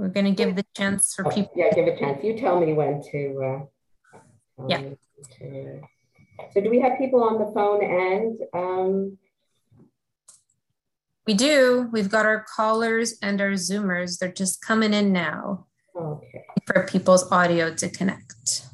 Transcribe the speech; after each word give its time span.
We're 0.00 0.08
going 0.08 0.24
to 0.24 0.32
give 0.32 0.56
the 0.56 0.64
chance 0.74 1.12
for 1.14 1.26
Oh, 1.26 1.30
people. 1.30 1.52
Yeah, 1.54 1.74
give 1.74 1.86
a 1.86 1.94
chance. 1.98 2.24
You 2.24 2.38
tell 2.38 2.58
me 2.58 2.72
when 2.72 3.02
to. 3.12 3.42
uh, 3.44 4.18
tell 4.56 4.70
Yeah. 4.70 4.78
to- 5.38 5.82
So 6.54 6.60
do 6.62 6.70
we 6.70 6.80
have 6.80 6.96
people 6.96 7.22
on 7.22 7.38
the 7.38 7.52
phone 7.52 7.84
and, 7.84 8.38
um, 8.54 9.18
We 11.26 11.34
do. 11.34 11.86
We've 11.92 12.08
got 12.08 12.24
our 12.24 12.44
callers 12.56 13.18
and 13.22 13.40
our 13.42 13.52
Zoomers. 13.52 14.18
They're 14.18 14.32
just 14.32 14.62
coming 14.62 14.94
in 14.94 15.12
now 15.12 15.66
okay, 15.94 16.44
for 16.66 16.86
people's 16.86 17.30
audio 17.30 17.72
to 17.74 17.88
connect. 17.90 18.64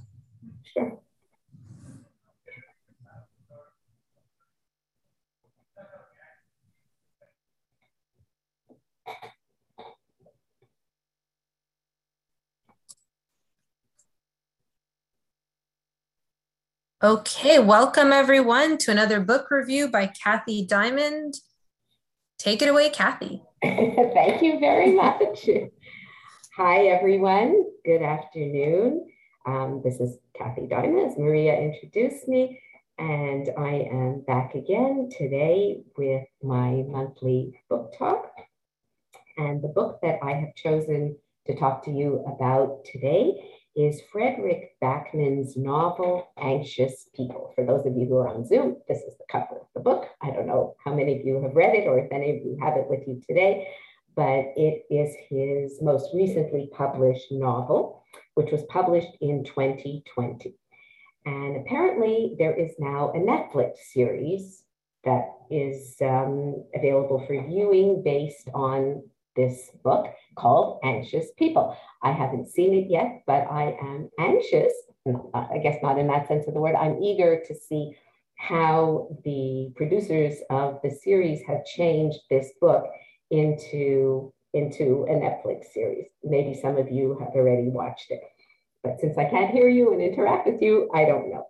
Okay, 17.04 17.58
welcome 17.58 18.10
everyone 18.10 18.78
to 18.78 18.90
another 18.90 19.20
book 19.20 19.50
review 19.50 19.86
by 19.88 20.06
Kathy 20.06 20.64
Diamond. 20.64 21.34
Take 22.38 22.62
it 22.62 22.70
away, 22.70 22.88
Kathy. 22.88 23.42
Thank 23.62 24.40
you 24.40 24.58
very 24.58 24.94
much. 24.94 25.46
Hi, 26.56 26.86
everyone. 26.86 27.64
Good 27.84 28.00
afternoon. 28.00 29.08
Um, 29.44 29.82
this 29.84 30.00
is 30.00 30.16
Kathy 30.38 30.66
Diamond, 30.68 31.10
as 31.10 31.18
Maria 31.18 31.60
introduced 31.60 32.28
me, 32.28 32.62
and 32.96 33.50
I 33.58 33.90
am 33.92 34.22
back 34.26 34.54
again 34.54 35.10
today 35.18 35.82
with 35.98 36.24
my 36.42 36.82
monthly 36.88 37.60
book 37.68 37.92
talk. 37.98 38.32
And 39.36 39.60
the 39.60 39.68
book 39.68 39.98
that 40.00 40.18
I 40.22 40.32
have 40.32 40.54
chosen 40.54 41.18
to 41.46 41.56
talk 41.56 41.84
to 41.84 41.90
you 41.90 42.24
about 42.26 42.86
today 42.90 43.34
is 43.76 44.00
Fredrik 44.10 44.70
Backman's 44.82 45.54
novel, 45.56 46.28
Anxious 46.38 47.10
People. 47.14 47.52
For 47.54 47.64
those 47.64 47.84
of 47.84 47.94
you 47.94 48.06
who 48.06 48.16
are 48.16 48.28
on 48.28 48.46
Zoom, 48.46 48.78
this 48.88 48.98
is 49.00 49.16
the 49.18 49.24
cover 49.30 49.60
of 49.60 49.66
the 49.74 49.80
book. 49.80 50.06
I 50.22 50.30
don't 50.30 50.46
know 50.46 50.74
how 50.82 50.94
many 50.94 51.20
of 51.20 51.26
you 51.26 51.42
have 51.42 51.54
read 51.54 51.74
it 51.74 51.86
or 51.86 51.98
if 51.98 52.10
any 52.10 52.30
of 52.30 52.36
you 52.36 52.58
have 52.62 52.76
it 52.78 52.86
with 52.88 53.06
you 53.06 53.20
today, 53.28 53.68
but 54.14 54.46
it 54.56 54.84
is 54.90 55.14
his 55.28 55.82
most 55.82 56.08
recently 56.14 56.70
published 56.72 57.30
novel, 57.30 58.02
which 58.34 58.50
was 58.50 58.62
published 58.70 59.14
in 59.20 59.44
2020. 59.44 60.54
And 61.26 61.56
apparently, 61.58 62.34
there 62.38 62.54
is 62.54 62.72
now 62.78 63.10
a 63.10 63.18
Netflix 63.18 63.76
series 63.92 64.64
that 65.04 65.28
is 65.50 65.96
um, 66.00 66.64
available 66.74 67.22
for 67.26 67.46
viewing 67.46 68.02
based 68.02 68.48
on 68.54 69.02
this 69.36 69.70
book 69.84 70.06
called 70.36 70.80
Anxious 70.84 71.26
People. 71.38 71.76
I 72.02 72.12
haven't 72.12 72.48
seen 72.48 72.74
it 72.74 72.88
yet, 72.88 73.22
but 73.26 73.46
I 73.50 73.76
am 73.80 74.10
anxious. 74.18 74.72
Uh, 75.06 75.46
I 75.50 75.58
guess 75.62 75.76
not 75.82 75.98
in 75.98 76.06
that 76.08 76.28
sense 76.28 76.46
of 76.46 76.54
the 76.54 76.60
word. 76.60 76.74
I'm 76.74 77.02
eager 77.02 77.42
to 77.46 77.54
see 77.54 77.96
how 78.38 79.08
the 79.24 79.72
producers 79.76 80.38
of 80.50 80.78
the 80.82 80.90
series 80.90 81.40
have 81.46 81.64
changed 81.64 82.18
this 82.30 82.52
book 82.60 82.84
into, 83.30 84.32
into 84.52 85.06
a 85.08 85.14
Netflix 85.14 85.72
series. 85.72 86.08
Maybe 86.22 86.54
some 86.54 86.76
of 86.76 86.90
you 86.90 87.16
have 87.18 87.30
already 87.30 87.68
watched 87.68 88.10
it. 88.10 88.20
But 88.82 89.00
since 89.00 89.18
I 89.18 89.24
can't 89.24 89.50
hear 89.50 89.68
you 89.68 89.92
and 89.92 90.02
interact 90.02 90.46
with 90.46 90.62
you, 90.62 90.88
I 90.94 91.04
don't 91.04 91.30
know. 91.30 91.46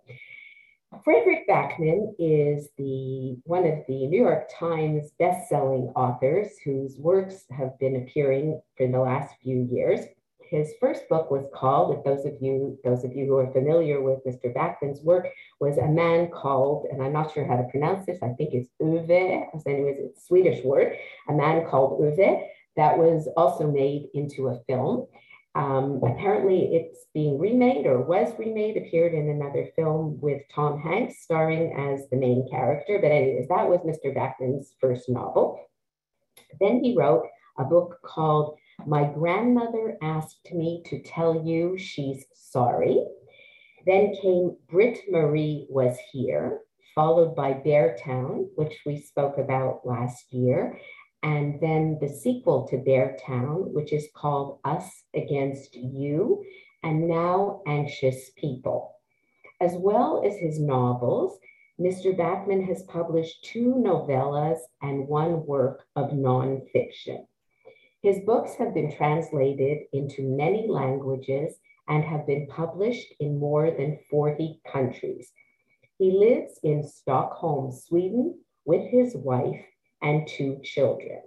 Fredrik 1.04 1.48
Backman 1.48 2.14
is 2.18 2.68
the 2.78 3.36
one 3.44 3.66
of 3.66 3.78
the 3.88 4.06
New 4.06 4.20
York 4.20 4.48
Times 4.52 5.10
best-selling 5.18 5.92
authors 5.96 6.52
whose 6.64 6.96
works 6.98 7.44
have 7.50 7.78
been 7.78 7.96
appearing 7.96 8.60
for 8.76 8.86
the 8.86 8.98
last 8.98 9.34
few 9.42 9.68
years. 9.70 10.00
His 10.48 10.74
first 10.80 11.08
book 11.08 11.30
was 11.30 11.44
called, 11.52 11.96
if 11.96 12.04
those 12.04 12.24
of 12.24 12.34
you, 12.40 12.78
those 12.84 13.04
of 13.04 13.12
you 13.14 13.26
who 13.26 13.36
are 13.36 13.52
familiar 13.52 14.00
with 14.00 14.20
Mr. 14.24 14.54
Backman's 14.54 15.02
work, 15.02 15.26
was 15.60 15.76
A 15.78 15.88
Man 15.88 16.30
Called, 16.30 16.86
and 16.90 17.02
I'm 17.02 17.12
not 17.12 17.32
sure 17.32 17.44
how 17.44 17.56
to 17.56 17.68
pronounce 17.70 18.06
this, 18.06 18.18
I 18.22 18.28
think 18.34 18.54
it's 18.54 18.68
as 18.80 19.66
anyways, 19.66 19.96
it's 19.98 20.22
a 20.22 20.26
Swedish 20.26 20.64
word, 20.64 20.96
A 21.28 21.32
Man 21.32 21.66
Called 21.68 22.00
Ove, 22.00 22.42
that 22.76 22.96
was 22.96 23.28
also 23.36 23.70
made 23.70 24.08
into 24.14 24.48
a 24.48 24.60
film. 24.68 25.08
Um, 25.56 26.02
apparently, 26.04 26.74
it's 26.74 27.06
being 27.14 27.38
remade 27.38 27.86
or 27.86 28.02
was 28.02 28.28
remade, 28.38 28.76
appeared 28.76 29.14
in 29.14 29.30
another 29.30 29.70
film 29.74 30.20
with 30.20 30.42
Tom 30.54 30.78
Hanks 30.78 31.22
starring 31.22 31.72
as 31.72 32.10
the 32.10 32.16
main 32.16 32.46
character. 32.50 32.98
But, 33.00 33.10
anyways, 33.10 33.48
that 33.48 33.66
was 33.66 33.80
Mr. 33.80 34.14
Backman's 34.14 34.74
first 34.78 35.08
novel. 35.08 35.58
Then 36.60 36.84
he 36.84 36.94
wrote 36.94 37.26
a 37.58 37.64
book 37.64 37.96
called 38.04 38.58
My 38.86 39.04
Grandmother 39.04 39.96
Asked 40.02 40.52
Me 40.52 40.82
to 40.86 41.02
Tell 41.02 41.42
You 41.42 41.78
She's 41.78 42.26
Sorry. 42.34 43.02
Then 43.86 44.14
came 44.20 44.56
Brit 44.68 44.98
Marie 45.10 45.66
Was 45.70 45.96
Here, 46.12 46.58
followed 46.94 47.34
by 47.34 47.54
Beartown, 47.54 48.48
which 48.56 48.74
we 48.84 49.00
spoke 49.00 49.38
about 49.38 49.86
last 49.86 50.34
year 50.34 50.78
and 51.26 51.60
then 51.60 51.98
the 52.00 52.08
sequel 52.08 52.68
to 52.68 52.76
*Their 52.76 53.16
Beartown, 53.28 53.72
which 53.72 53.92
is 53.92 54.06
called 54.14 54.60
Us 54.64 55.02
Against 55.12 55.74
You, 55.74 56.44
and 56.84 57.08
now 57.08 57.62
Anxious 57.66 58.30
People. 58.36 58.94
As 59.60 59.72
well 59.74 60.22
as 60.24 60.36
his 60.36 60.60
novels, 60.60 61.40
Mr. 61.80 62.16
Backman 62.16 62.64
has 62.68 62.84
published 62.84 63.42
two 63.42 63.74
novellas 63.76 64.60
and 64.82 65.08
one 65.08 65.44
work 65.44 65.86
of 65.96 66.10
nonfiction. 66.10 67.26
His 68.02 68.20
books 68.20 68.54
have 68.54 68.72
been 68.72 68.96
translated 68.96 69.78
into 69.92 70.22
many 70.22 70.68
languages 70.68 71.56
and 71.88 72.04
have 72.04 72.24
been 72.24 72.46
published 72.46 73.12
in 73.18 73.40
more 73.40 73.72
than 73.72 73.98
40 74.08 74.60
countries. 74.72 75.32
He 75.98 76.12
lives 76.12 76.60
in 76.62 76.86
Stockholm, 76.86 77.72
Sweden, 77.72 78.38
with 78.64 78.88
his 78.88 79.16
wife 79.16 79.64
and 80.02 80.26
two 80.26 80.60
children. 80.62 81.20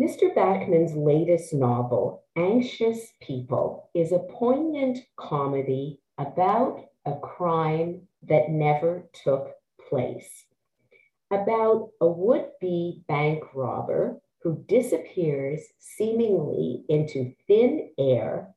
Mr. 0.00 0.34
Backman's 0.34 0.94
latest 0.94 1.52
novel, 1.52 2.24
Anxious 2.36 3.12
People, 3.20 3.90
is 3.94 4.12
a 4.12 4.18
poignant 4.18 4.98
comedy 5.16 6.00
about 6.16 6.86
a 7.04 7.16
crime 7.18 8.02
that 8.22 8.50
never 8.50 9.08
took 9.24 9.50
place, 9.88 10.46
about 11.30 11.90
a 12.00 12.06
would 12.06 12.46
be 12.60 13.02
bank 13.08 13.42
robber 13.54 14.20
who 14.42 14.64
disappears 14.68 15.60
seemingly 15.78 16.84
into 16.88 17.34
thin 17.46 17.90
air 17.98 18.54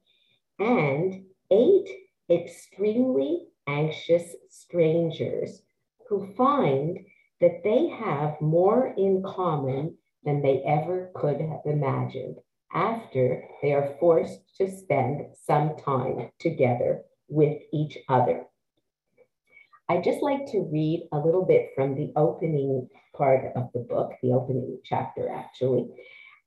and 0.60 1.26
eight 1.52 1.90
extremely 2.30 3.48
anxious 3.68 4.36
strangers 4.50 5.62
who 6.08 6.34
find 6.36 7.00
that 7.44 7.62
they 7.62 7.90
have 7.90 8.40
more 8.40 8.94
in 8.98 9.22
common 9.22 9.98
than 10.24 10.42
they 10.42 10.64
ever 10.66 11.12
could 11.14 11.42
have 11.42 11.60
imagined 11.66 12.38
after 12.74 13.44
they 13.62 13.74
are 13.74 13.98
forced 14.00 14.40
to 14.56 14.72
spend 14.72 15.26
some 15.46 15.76
time 15.76 16.32
together 16.40 17.02
with 17.28 17.62
each 17.74 17.98
other. 18.08 18.46
I'd 19.90 20.06
just 20.06 20.22
like 20.22 20.46
to 20.54 20.70
read 20.72 21.10
a 21.12 21.18
little 21.18 21.44
bit 21.46 21.72
from 21.76 21.96
the 21.96 22.14
opening 22.16 22.88
part 23.14 23.52
of 23.58 23.70
the 23.74 23.82
book, 23.82 24.14
the 24.24 24.32
opening 24.32 24.80
chapter, 24.86 25.28
actually. 25.28 25.88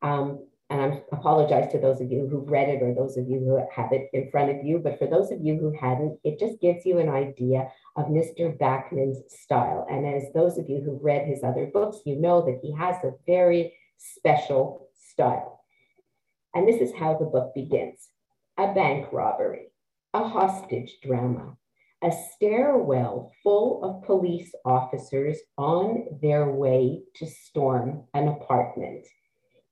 Um, 0.00 0.46
and 0.68 0.80
I 0.80 1.02
apologize 1.12 1.70
to 1.72 1.78
those 1.78 2.00
of 2.00 2.10
you 2.10 2.26
who've 2.26 2.48
read 2.48 2.68
it 2.68 2.82
or 2.82 2.92
those 2.92 3.16
of 3.16 3.28
you 3.28 3.38
who 3.38 3.64
have 3.72 3.92
it 3.92 4.08
in 4.12 4.30
front 4.32 4.50
of 4.50 4.64
you, 4.64 4.78
but 4.78 4.98
for 4.98 5.06
those 5.06 5.30
of 5.30 5.40
you 5.40 5.56
who 5.56 5.72
hadn't, 5.80 6.18
it 6.24 6.40
just 6.40 6.60
gives 6.60 6.84
you 6.84 6.98
an 6.98 7.08
idea 7.08 7.70
of 7.94 8.06
Mr. 8.06 8.58
Backman's 8.58 9.22
style. 9.28 9.86
And 9.88 10.04
as 10.04 10.32
those 10.34 10.58
of 10.58 10.68
you 10.68 10.82
who've 10.82 11.02
read 11.02 11.26
his 11.26 11.44
other 11.44 11.66
books, 11.66 11.98
you 12.04 12.16
know 12.16 12.44
that 12.44 12.58
he 12.62 12.72
has 12.72 12.96
a 13.04 13.14
very 13.26 13.74
special 13.96 14.88
style. 14.94 15.60
And 16.52 16.66
this 16.66 16.80
is 16.80 16.94
how 16.94 17.16
the 17.16 17.26
book 17.26 17.54
begins. 17.54 18.08
A 18.58 18.74
bank 18.74 19.06
robbery, 19.12 19.66
a 20.14 20.26
hostage 20.26 20.96
drama, 21.00 21.56
a 22.02 22.10
stairwell 22.34 23.32
full 23.44 23.84
of 23.84 24.04
police 24.04 24.52
officers 24.64 25.38
on 25.56 26.06
their 26.20 26.50
way 26.50 27.02
to 27.16 27.26
storm 27.26 28.04
an 28.14 28.28
apartment. 28.28 29.06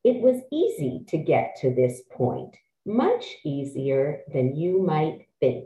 It 0.05 0.21
was 0.21 0.43
easy 0.53 1.03
to 1.09 1.17
get 1.17 1.57
to 1.63 1.75
this 1.75 2.03
point, 2.13 2.55
much 2.85 3.25
easier 3.43 4.21
than 4.31 4.55
you 4.55 4.83
might 4.83 5.29
think. 5.41 5.65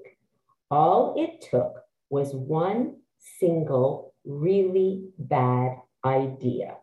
All 0.70 1.14
it 1.17 1.44
took 1.50 1.82
was 2.08 2.32
one 2.35 2.99
single 3.40 4.14
really 4.25 5.08
bad 5.19 5.79
idea. 6.05 6.76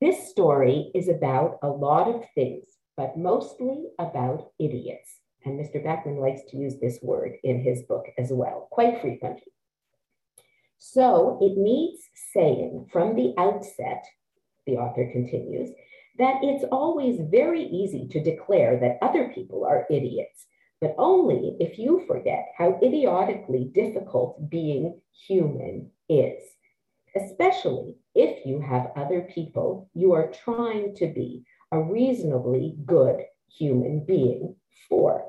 This 0.00 0.28
story 0.28 0.90
is 0.92 1.08
about 1.08 1.58
a 1.62 1.68
lot 1.68 2.08
of 2.08 2.24
things, 2.34 2.64
but 2.96 3.16
mostly 3.16 3.84
about 4.00 4.50
idiots. 4.58 5.20
And 5.44 5.56
Mr. 5.56 5.84
Backman 5.84 6.20
likes 6.20 6.42
to 6.50 6.56
use 6.56 6.80
this 6.80 6.98
word 7.00 7.36
in 7.44 7.62
his 7.62 7.82
book 7.82 8.06
as 8.18 8.32
well, 8.32 8.66
quite 8.72 9.00
frequently. 9.00 9.52
So 10.78 11.38
it 11.40 11.56
needs 11.56 12.02
saying 12.32 12.88
from 12.90 13.14
the 13.14 13.34
outset, 13.38 14.04
the 14.66 14.78
author 14.78 15.08
continues, 15.12 15.70
that 16.18 16.40
it's 16.42 16.64
always 16.70 17.20
very 17.30 17.64
easy 17.64 18.06
to 18.08 18.22
declare 18.22 18.78
that 18.78 18.98
other 19.00 19.32
people 19.34 19.64
are 19.64 19.86
idiots, 19.90 20.46
but 20.80 20.94
only 20.98 21.56
if 21.60 21.78
you 21.78 22.04
forget 22.06 22.46
how 22.56 22.78
idiotically 22.82 23.70
difficult 23.72 24.50
being 24.50 25.00
human 25.26 25.90
is, 26.08 26.42
especially 27.16 27.96
if 28.14 28.44
you 28.44 28.60
have 28.60 28.92
other 28.96 29.22
people 29.34 29.88
you 29.94 30.12
are 30.12 30.30
trying 30.30 30.94
to 30.96 31.06
be 31.06 31.44
a 31.70 31.80
reasonably 31.80 32.76
good 32.84 33.22
human 33.48 34.04
being 34.04 34.54
for. 34.88 35.24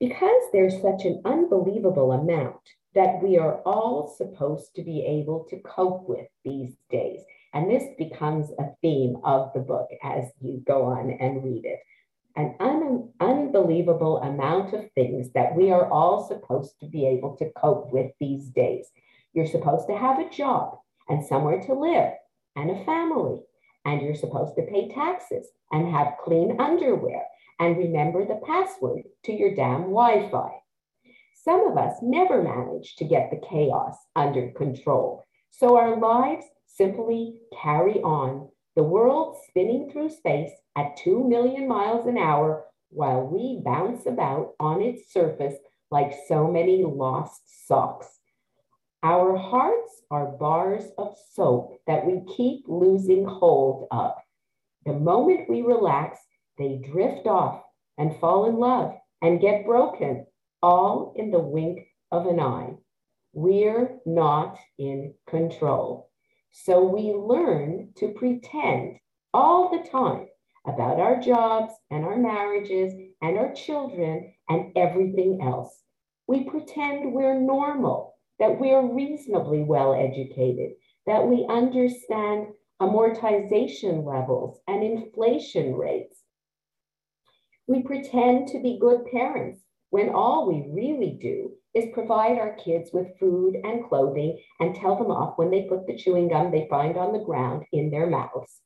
Because 0.00 0.42
there's 0.52 0.80
such 0.80 1.04
an 1.04 1.22
unbelievable 1.24 2.12
amount 2.12 2.60
that 2.94 3.22
we 3.22 3.38
are 3.38 3.60
all 3.62 4.14
supposed 4.16 4.74
to 4.74 4.82
be 4.82 5.04
able 5.04 5.44
to 5.50 5.60
cope 5.60 6.08
with 6.08 6.26
these 6.44 6.74
days. 6.90 7.20
And 7.54 7.70
this 7.70 7.84
becomes 7.98 8.50
a 8.58 8.70
theme 8.80 9.16
of 9.24 9.52
the 9.52 9.60
book 9.60 9.88
as 10.02 10.24
you 10.40 10.62
go 10.66 10.84
on 10.84 11.10
and 11.20 11.44
read 11.44 11.64
it. 11.64 11.80
An 12.34 12.54
un- 12.60 13.10
unbelievable 13.20 14.18
amount 14.22 14.72
of 14.72 14.90
things 14.92 15.30
that 15.34 15.54
we 15.54 15.70
are 15.70 15.90
all 15.90 16.26
supposed 16.26 16.80
to 16.80 16.86
be 16.86 17.06
able 17.06 17.36
to 17.36 17.50
cope 17.56 17.92
with 17.92 18.10
these 18.18 18.48
days. 18.48 18.86
You're 19.34 19.46
supposed 19.46 19.86
to 19.88 19.96
have 19.96 20.18
a 20.18 20.30
job 20.30 20.78
and 21.08 21.24
somewhere 21.24 21.60
to 21.62 21.74
live 21.74 22.12
and 22.56 22.70
a 22.70 22.84
family, 22.84 23.40
and 23.84 24.00
you're 24.00 24.14
supposed 24.14 24.54
to 24.56 24.62
pay 24.62 24.88
taxes 24.88 25.46
and 25.70 25.90
have 25.90 26.14
clean 26.24 26.58
underwear 26.60 27.22
and 27.60 27.76
remember 27.76 28.26
the 28.26 28.40
password 28.46 29.02
to 29.24 29.32
your 29.32 29.54
damn 29.54 29.82
Wi 29.82 30.30
Fi. 30.30 30.50
Some 31.34 31.68
of 31.68 31.76
us 31.76 31.96
never 32.02 32.42
manage 32.42 32.96
to 32.96 33.04
get 33.04 33.30
the 33.30 33.46
chaos 33.46 33.96
under 34.16 34.50
control, 34.52 35.24
so 35.50 35.76
our 35.76 35.98
lives 35.98 36.46
simply 36.76 37.38
carry 37.62 38.00
on, 38.02 38.48
the 38.76 38.82
world 38.82 39.36
spinning 39.48 39.90
through 39.90 40.10
space 40.10 40.52
at 40.76 40.96
2 40.96 41.28
million 41.28 41.68
miles 41.68 42.06
an 42.06 42.16
hour 42.16 42.64
while 42.90 43.22
we 43.22 43.60
bounce 43.64 44.06
about 44.06 44.54
on 44.58 44.80
its 44.80 45.12
surface 45.12 45.54
like 45.90 46.14
so 46.26 46.50
many 46.50 46.84
lost 46.84 47.66
socks. 47.66 48.06
Our 49.02 49.36
hearts 49.36 50.02
are 50.10 50.26
bars 50.26 50.84
of 50.96 51.16
soap 51.32 51.80
that 51.86 52.06
we 52.06 52.22
keep 52.36 52.64
losing 52.68 53.24
hold 53.24 53.88
of. 53.90 54.12
The 54.86 54.92
moment 54.92 55.48
we 55.50 55.62
relax, 55.62 56.18
they 56.56 56.80
drift 56.90 57.26
off 57.26 57.62
and 57.98 58.16
fall 58.20 58.46
in 58.48 58.56
love 58.56 58.94
and 59.20 59.40
get 59.40 59.66
broken, 59.66 60.26
all 60.62 61.12
in 61.16 61.30
the 61.30 61.40
wink 61.40 61.80
of 62.10 62.26
an 62.26 62.40
eye. 62.40 62.74
We're 63.32 63.98
not 64.06 64.58
in 64.78 65.14
control. 65.28 66.11
So 66.52 66.84
we 66.84 67.12
learn 67.12 67.92
to 67.96 68.12
pretend 68.12 68.98
all 69.32 69.70
the 69.70 69.88
time 69.88 70.28
about 70.66 71.00
our 71.00 71.18
jobs 71.18 71.72
and 71.90 72.04
our 72.04 72.16
marriages 72.16 72.92
and 73.22 73.38
our 73.38 73.52
children 73.54 74.34
and 74.48 74.70
everything 74.76 75.40
else. 75.42 75.82
We 76.28 76.44
pretend 76.44 77.14
we're 77.14 77.40
normal, 77.40 78.14
that 78.38 78.60
we're 78.60 78.86
reasonably 78.86 79.64
well 79.64 79.94
educated, 79.94 80.72
that 81.06 81.26
we 81.26 81.46
understand 81.48 82.48
amortization 82.80 84.04
levels 84.04 84.60
and 84.68 84.84
inflation 84.84 85.74
rates. 85.74 86.22
We 87.66 87.82
pretend 87.82 88.48
to 88.48 88.60
be 88.60 88.78
good 88.78 89.06
parents 89.06 89.60
when 89.90 90.10
all 90.10 90.46
we 90.46 90.68
really 90.70 91.18
do 91.20 91.52
is 91.74 91.92
provide 91.92 92.38
our 92.38 92.54
kids 92.56 92.90
with 92.92 93.18
food 93.18 93.56
and 93.64 93.84
clothing 93.88 94.38
and 94.60 94.74
tell 94.74 94.96
them 94.96 95.10
off 95.10 95.38
when 95.38 95.50
they 95.50 95.62
put 95.62 95.86
the 95.86 95.96
chewing 95.96 96.28
gum 96.28 96.50
they 96.50 96.66
find 96.68 96.96
on 96.96 97.12
the 97.12 97.24
ground 97.24 97.64
in 97.72 97.90
their 97.90 98.06
mouths. 98.06 98.60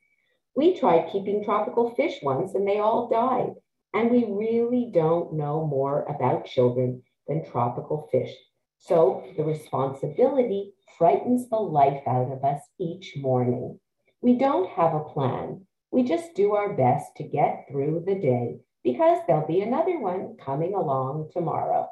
We 0.57 0.79
tried 0.79 1.11
keeping 1.13 1.45
tropical 1.45 1.95
fish 1.95 2.19
once 2.23 2.55
and 2.55 2.67
they 2.67 2.79
all 2.79 3.09
died. 3.09 3.55
And 3.95 4.11
we 4.11 4.25
really 4.25 4.91
don't 4.93 5.35
know 5.35 5.67
more 5.67 6.05
about 6.05 6.47
children 6.47 7.03
than 7.29 7.45
tropical 7.45 8.09
fish. 8.11 8.35
So 8.79 9.25
the 9.37 9.45
responsibility 9.45 10.75
frightens 10.99 11.49
the 11.49 11.57
life 11.57 12.03
out 12.07 12.31
of 12.31 12.45
us 12.45 12.61
each 12.79 13.15
morning. 13.17 13.79
We 14.21 14.39
don't 14.39 14.69
have 14.71 14.95
a 14.95 15.05
plan. 15.05 15.67
We 15.91 16.03
just 16.03 16.35
do 16.35 16.55
our 16.55 16.75
best 16.75 17.17
to 17.17 17.25
get 17.25 17.67
through 17.71 18.05
the 18.07 18.15
day 18.15 18.59
because 18.83 19.19
there'll 19.27 19.47
be 19.47 19.61
another 19.61 19.99
one 19.99 20.37
coming 20.45 20.75
along 20.75 21.31
tomorrow. 21.33 21.89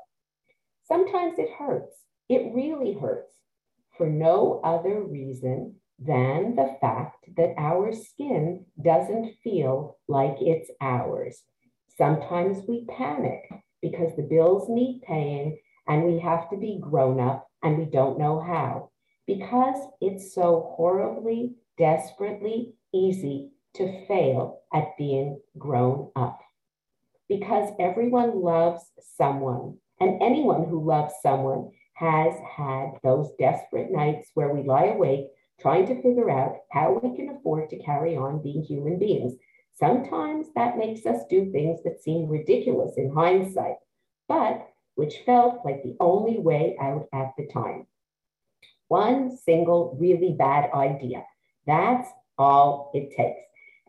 Sometimes 0.87 1.39
it 1.39 1.51
hurts. 1.59 1.97
It 2.29 2.55
really 2.55 2.95
hurts 2.95 3.35
for 3.97 4.07
no 4.07 4.61
other 4.65 5.03
reason 5.03 5.77
than 5.99 6.57
the 6.57 6.77
fact 6.81 7.27
that 7.37 7.55
our 7.57 7.93
skin 7.93 8.67
doesn't 8.83 9.35
feel 9.43 9.99
like 10.09 10.37
it's 10.41 10.71
ours. 10.81 11.43
Sometimes 11.97 12.67
we 12.69 12.85
panic 12.87 13.43
because 13.81 14.15
the 14.17 14.23
bills 14.23 14.69
need 14.69 15.03
paying 15.07 15.59
and 15.87 16.05
we 16.05 16.19
have 16.19 16.51
to 16.51 16.57
be 16.57 16.79
grown 16.81 17.21
up 17.21 17.47
and 17.63 17.79
we 17.79 17.85
don't 17.85 18.19
know 18.19 18.41
how 18.41 18.91
because 19.27 19.79
it's 20.01 20.35
so 20.35 20.75
horribly, 20.77 21.55
desperately 21.79 22.75
easy 22.93 23.51
to 23.75 24.07
fail 24.07 24.61
at 24.73 24.97
being 24.99 25.41
grown 25.59 26.11
up. 26.17 26.41
Because 27.29 27.71
everyone 27.79 28.43
loves 28.43 28.83
someone 29.17 29.79
and 30.01 30.23
anyone 30.23 30.67
who 30.69 30.87
loves 30.87 31.15
someone 31.23 31.71
has 31.95 32.35
had 32.57 32.93
those 33.03 33.31
desperate 33.39 33.91
nights 33.91 34.31
where 34.35 34.53
we 34.53 34.63
lie 34.63 34.87
awake 34.87 35.27
trying 35.61 35.87
to 35.87 36.03
figure 36.03 36.31
out 36.31 36.57
how 36.73 36.99
we 37.03 37.17
can 37.17 37.29
afford 37.29 37.71
to 37.71 37.79
carry 37.79 38.17
on 38.17 38.43
being 38.43 38.63
human 38.63 38.99
beings. 38.99 39.35
Sometimes 39.79 40.49
that 40.55 40.79
makes 40.79 41.07
us 41.07 41.23
do 41.31 41.51
things 41.51 41.83
that 41.85 42.03
seem 42.03 42.29
ridiculous 42.29 42.95
in 42.97 43.13
hindsight, 43.15 43.77
but 44.29 44.69
which 44.97 45.23
felt 45.27 45.65
like 45.65 45.83
the 45.83 45.97
only 46.01 46.39
way 46.39 46.77
out 46.81 47.07
at 47.13 47.33
the 47.37 47.49
time. 47.53 47.87
One 48.89 49.37
single 49.37 49.97
really 49.99 50.35
bad 50.39 50.71
idea. 50.73 51.25
That's 51.67 52.09
all 52.39 52.91
it 52.95 53.17
takes. 53.17 53.41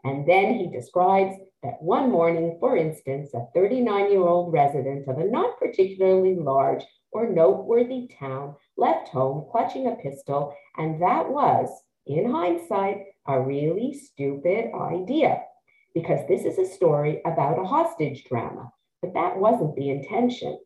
And 0.04 0.28
then 0.28 0.56
he 0.56 0.68
describes 0.68 1.36
that 1.66 1.82
one 1.82 2.12
morning, 2.12 2.58
for 2.60 2.78
instance, 2.78 3.34
a 3.34 3.48
39 3.56 4.12
year 4.12 4.22
old 4.22 4.54
resident 4.54 5.08
of 5.08 5.18
a 5.18 5.26
not 5.26 5.58
particularly 5.58 6.36
large 6.36 6.84
or 7.12 7.28
noteworthy 7.28 8.08
town 8.20 8.56
left 8.78 9.08
home 9.08 9.48
clutching 9.52 9.88
a 9.88 9.96
pistol, 9.96 10.56
and 10.78 11.02
that 11.02 11.28
was, 11.28 11.68
in 12.06 12.30
hindsight, 12.30 13.06
a 13.28 13.42
really 13.42 13.94
stupid 13.94 14.66
idea 14.80 15.42
because 15.96 16.20
this 16.28 16.46
is 16.46 16.60
a 16.60 16.72
story 16.72 17.22
about 17.26 17.58
a 17.58 17.66
hostage 17.66 18.26
drama, 18.26 18.72
but 19.02 19.16
that 19.16 19.36
wasn't 19.36 19.76
the 19.76 19.90
intention. 19.90 20.60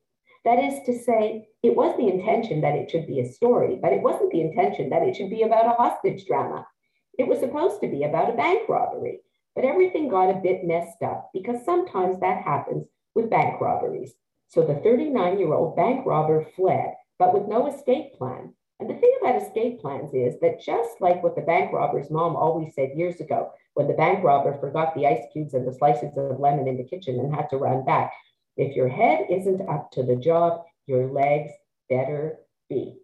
That 0.43 0.59
is 0.59 0.83
to 0.85 0.99
say, 0.99 1.47
it 1.63 1.77
was 1.77 1.95
the 1.95 2.09
intention 2.09 2.59
that 2.61 2.75
it 2.75 2.91
should 2.91 3.07
be 3.07 3.21
a 3.21 3.31
story, 3.31 3.79
but 3.81 3.93
it 3.93 4.01
wasn't 4.01 4.31
the 4.31 4.41
intention 4.41 4.89
that 4.89 5.03
it 5.03 5.15
should 5.15 5.29
be 5.29 5.43
about 5.43 5.65
a 5.65 5.81
hostage 5.81 6.25
drama. 6.25 6.67
It 7.17 7.27
was 7.27 7.39
supposed 7.39 7.79
to 7.81 7.87
be 7.87 8.03
about 8.03 8.33
a 8.33 8.37
bank 8.37 8.67
robbery. 8.67 9.19
But 9.55 9.65
everything 9.65 10.09
got 10.09 10.29
a 10.29 10.41
bit 10.41 10.63
messed 10.63 11.01
up 11.01 11.29
because 11.33 11.65
sometimes 11.65 12.19
that 12.19 12.43
happens 12.43 12.85
with 13.15 13.29
bank 13.29 13.59
robberies. 13.59 14.13
So 14.47 14.65
the 14.65 14.75
39 14.75 15.39
year 15.39 15.53
old 15.53 15.75
bank 15.75 16.05
robber 16.05 16.45
fled, 16.55 16.93
but 17.17 17.33
with 17.33 17.47
no 17.47 17.67
escape 17.67 18.13
plan. 18.13 18.53
And 18.79 18.89
the 18.89 18.95
thing 18.95 19.13
about 19.21 19.41
escape 19.41 19.81
plans 19.81 20.13
is 20.13 20.39
that 20.39 20.61
just 20.61 21.01
like 21.01 21.21
what 21.21 21.35
the 21.35 21.41
bank 21.41 21.73
robber's 21.73 22.09
mom 22.09 22.35
always 22.35 22.73
said 22.73 22.91
years 22.95 23.19
ago, 23.19 23.51
when 23.73 23.87
the 23.87 23.93
bank 23.93 24.23
robber 24.23 24.57
forgot 24.59 24.95
the 24.95 25.05
ice 25.05 25.25
cubes 25.33 25.53
and 25.53 25.67
the 25.67 25.73
slices 25.73 26.17
of 26.17 26.39
lemon 26.39 26.67
in 26.67 26.77
the 26.77 26.83
kitchen 26.83 27.19
and 27.19 27.35
had 27.35 27.49
to 27.49 27.57
run 27.57 27.83
back, 27.83 28.11
if 28.55 28.75
your 28.75 28.87
head 28.87 29.25
isn't 29.29 29.67
up 29.69 29.91
to 29.91 30.03
the 30.03 30.15
job, 30.15 30.63
your 30.85 31.11
legs 31.11 31.51
better 31.89 32.39
be. 32.69 32.97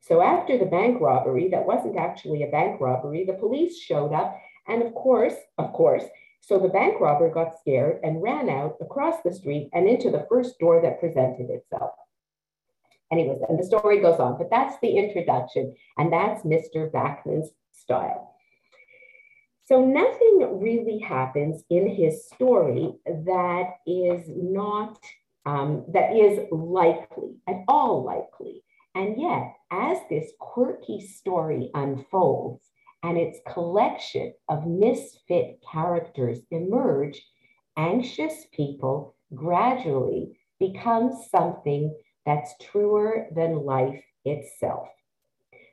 So 0.00 0.22
after 0.22 0.56
the 0.56 0.66
bank 0.66 1.00
robbery, 1.00 1.48
that 1.50 1.66
wasn't 1.66 1.96
actually 1.96 2.42
a 2.42 2.50
bank 2.50 2.80
robbery, 2.80 3.24
the 3.24 3.34
police 3.34 3.78
showed 3.78 4.12
up 4.12 4.38
and 4.68 4.82
of 4.82 4.94
course, 4.94 5.34
of 5.58 5.72
course, 5.72 6.04
so 6.40 6.58
the 6.58 6.68
bank 6.68 7.00
robber 7.00 7.30
got 7.30 7.58
scared 7.58 8.00
and 8.02 8.22
ran 8.22 8.48
out 8.48 8.76
across 8.80 9.20
the 9.22 9.34
street 9.34 9.68
and 9.72 9.88
into 9.88 10.10
the 10.10 10.26
first 10.28 10.58
door 10.58 10.80
that 10.82 11.00
presented 11.00 11.50
itself. 11.50 11.92
Anyways, 13.10 13.40
and 13.48 13.58
the 13.58 13.64
story 13.64 14.00
goes 14.00 14.20
on, 14.20 14.36
but 14.36 14.50
that's 14.50 14.76
the 14.80 14.96
introduction, 14.96 15.74
and 15.96 16.12
that's 16.12 16.44
Mr. 16.44 16.90
Backman's 16.90 17.50
style. 17.72 18.34
So 19.64 19.84
nothing 19.84 20.60
really 20.60 20.98
happens 20.98 21.62
in 21.68 21.88
his 21.88 22.26
story 22.26 22.94
that 23.04 23.76
is 23.86 24.26
not, 24.28 24.98
um, 25.44 25.84
that 25.88 26.16
is 26.16 26.46
likely, 26.50 27.36
at 27.46 27.64
all 27.68 28.02
likely. 28.02 28.62
And 28.94 29.20
yet, 29.20 29.54
as 29.70 29.98
this 30.08 30.32
quirky 30.38 31.00
story 31.00 31.70
unfolds, 31.74 32.67
and 33.02 33.16
its 33.16 33.38
collection 33.46 34.34
of 34.48 34.66
misfit 34.66 35.60
characters 35.70 36.40
emerge, 36.50 37.20
anxious 37.76 38.46
people 38.52 39.14
gradually 39.34 40.38
become 40.58 41.12
something 41.30 41.94
that's 42.26 42.54
truer 42.60 43.28
than 43.34 43.64
life 43.64 44.02
itself. 44.24 44.88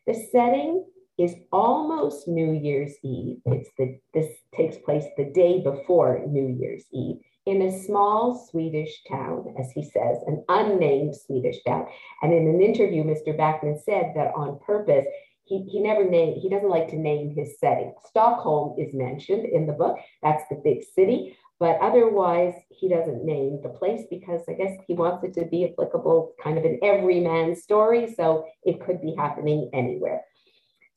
The 0.08 0.14
setting 0.32 0.86
is 1.18 1.36
almost 1.52 2.28
New 2.28 2.52
Year's 2.52 2.94
Eve. 3.04 3.38
It's 3.46 3.70
the 3.78 4.00
this 4.14 4.30
takes 4.56 4.78
place 4.78 5.06
the 5.18 5.32
day 5.32 5.62
before 5.62 6.26
New 6.28 6.48
Year's 6.48 6.86
Eve 6.92 7.18
in 7.46 7.62
a 7.62 7.84
small 7.84 8.48
Swedish 8.50 9.04
town, 9.10 9.56
as 9.60 9.72
he 9.72 9.84
says, 9.84 10.18
an 10.26 10.44
unnamed 10.50 11.16
Swedish 11.16 11.64
town. 11.64 11.86
And 12.22 12.34
in 12.34 12.48
an 12.48 12.62
interview, 12.62 13.04
Mr. 13.04 13.38
Backman 13.38 13.80
said 13.84 14.14
that 14.16 14.34
on 14.36 14.60
purpose, 14.66 15.06
he, 15.46 15.64
he 15.64 15.80
never 15.80 16.04
named, 16.10 16.38
he 16.42 16.50
doesn't 16.50 16.70
like 16.70 16.90
to 16.90 16.98
name 16.98 17.34
his 17.36 17.60
setting. 17.60 17.94
Stockholm 18.08 18.76
is 18.80 18.94
mentioned 18.94 19.46
in 19.46 19.68
the 19.68 19.74
book, 19.74 19.98
that's 20.22 20.44
the 20.50 20.62
big 20.64 20.84
city, 20.84 21.38
but 21.60 21.78
otherwise 21.82 22.54
he 22.70 22.90
doesn't 22.90 23.24
name 23.24 23.62
the 23.64 23.70
place 23.70 24.02
because 24.10 24.42
I 24.50 24.54
guess 24.54 24.78
he 24.88 24.94
wants 24.94 25.24
it 25.24 25.34
to 25.36 25.46
be 25.46 25.72
applicable 25.72 26.34
kind 26.44 26.58
of 26.58 26.66
an 26.66 26.80
everyman 26.84 27.56
story. 27.56 28.14
So 28.14 28.46
it 28.64 28.84
could 28.86 29.02
be 29.02 29.16
happening 29.18 29.70
anywhere. 29.74 30.22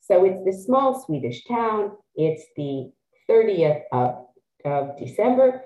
So 0.01 0.25
it's 0.25 0.43
this 0.43 0.65
small 0.65 1.01
Swedish 1.05 1.45
town. 1.45 1.91
It's 2.15 2.43
the 2.57 2.91
30th 3.29 3.83
of, 3.93 4.25
of 4.65 4.97
December 4.97 5.63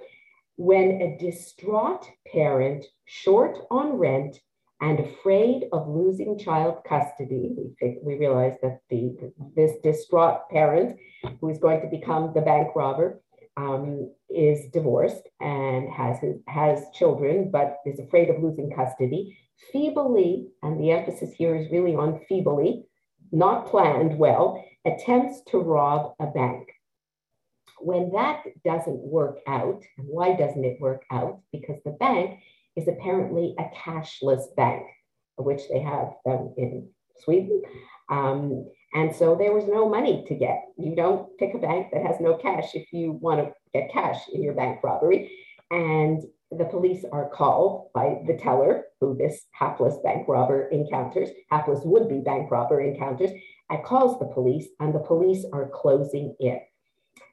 when 0.58 1.02
a 1.02 1.18
distraught 1.18 2.08
parent, 2.32 2.86
short 3.06 3.58
on 3.72 3.94
rent 3.94 4.40
and 4.82 5.00
afraid 5.00 5.65
of 5.72 5.88
losing 5.88 6.38
child 6.38 6.84
custody, 6.88 7.56
we, 7.82 7.98
we 8.03 8.15
realize 8.15 8.56
that 8.62 8.80
the, 8.89 9.15
this 9.56 9.74
distraught 9.84 10.50
parent 10.50 10.98
who 11.39 11.50
is 11.50 11.58
going 11.60 11.82
to 11.82 11.88
become 11.88 12.32
the 12.34 12.42
bank 12.42 12.70
robber 12.75 13.22
um, 13.56 14.12
is 14.30 14.70
divorced 14.72 15.30
and 15.39 15.89
has, 15.92 16.18
has 16.48 16.86
children, 16.94 17.50
but 17.51 17.77
is 17.86 18.00
afraid 18.00 18.30
of 18.30 18.42
losing 18.42 18.72
custody, 18.72 19.38
feebly, 19.72 20.48
and 20.63 20.80
the 20.82 20.92
emphasis 20.92 21.34
here 21.38 21.56
is 21.56 21.72
really 21.72 21.96
on 21.96 22.20
feebly, 22.27 22.86
not 23.32 23.68
planned 23.68 24.18
well, 24.18 24.63
attempts 24.86 25.42
to 25.50 25.60
rob 25.60 26.13
a 26.20 26.27
bank. 26.27 26.68
When 27.80 28.12
that 28.13 28.44
doesn't 28.65 29.00
work 29.00 29.39
out, 29.48 29.84
and 29.98 30.08
why 30.08 30.36
doesn't 30.36 30.63
it 30.63 30.80
work 30.80 31.03
out? 31.12 31.42
Because 31.51 31.77
the 31.84 31.92
bank 31.92 32.39
is 32.75 32.88
apparently 32.88 33.56
a 33.60 33.65
cashless 33.75 34.56
bank, 34.56 34.84
which 35.38 35.62
they 35.70 35.80
have 35.80 36.13
um, 36.25 36.53
in 36.58 36.89
Sweden. 37.24 37.62
Um, 38.10 38.65
and 38.94 39.15
so 39.15 39.36
there 39.36 39.53
was 39.53 39.68
no 39.68 39.89
money 39.89 40.24
to 40.27 40.36
get. 40.36 40.65
You 40.77 40.96
don't 40.96 41.36
pick 41.38 41.53
a 41.53 41.60
bank 41.60 41.88
that 41.92 42.06
has 42.06 42.20
no 42.20 42.38
cash 42.38 42.75
if 42.75 42.92
you 42.94 43.13
want 43.13 43.39
to 43.42 43.53
get 43.74 43.92
cash 43.92 44.20
in 44.32 44.44
your 44.44 44.53
bank 44.53 44.82
robbery. 44.84 45.32
And 45.72 46.22
the 46.51 46.65
police 46.65 47.03
are 47.12 47.30
called 47.30 47.89
by 47.94 48.22
the 48.27 48.38
teller, 48.38 48.84
who 49.01 49.18
this 49.18 49.46
hapless 49.51 49.96
bank 50.03 50.27
robber 50.27 50.68
encounters, 50.68 51.30
hapless 51.50 51.80
would 51.84 52.08
be 52.08 52.20
bank 52.20 52.51
robber 52.51 52.82
encounters, 52.82 53.32
and 53.70 53.84
calls 53.84 54.20
the 54.20 54.25
police, 54.25 54.68
and 54.80 54.94
the 54.94 55.00
police 55.00 55.46
are 55.51 55.70
closing 55.70 56.36
in. 56.39 56.60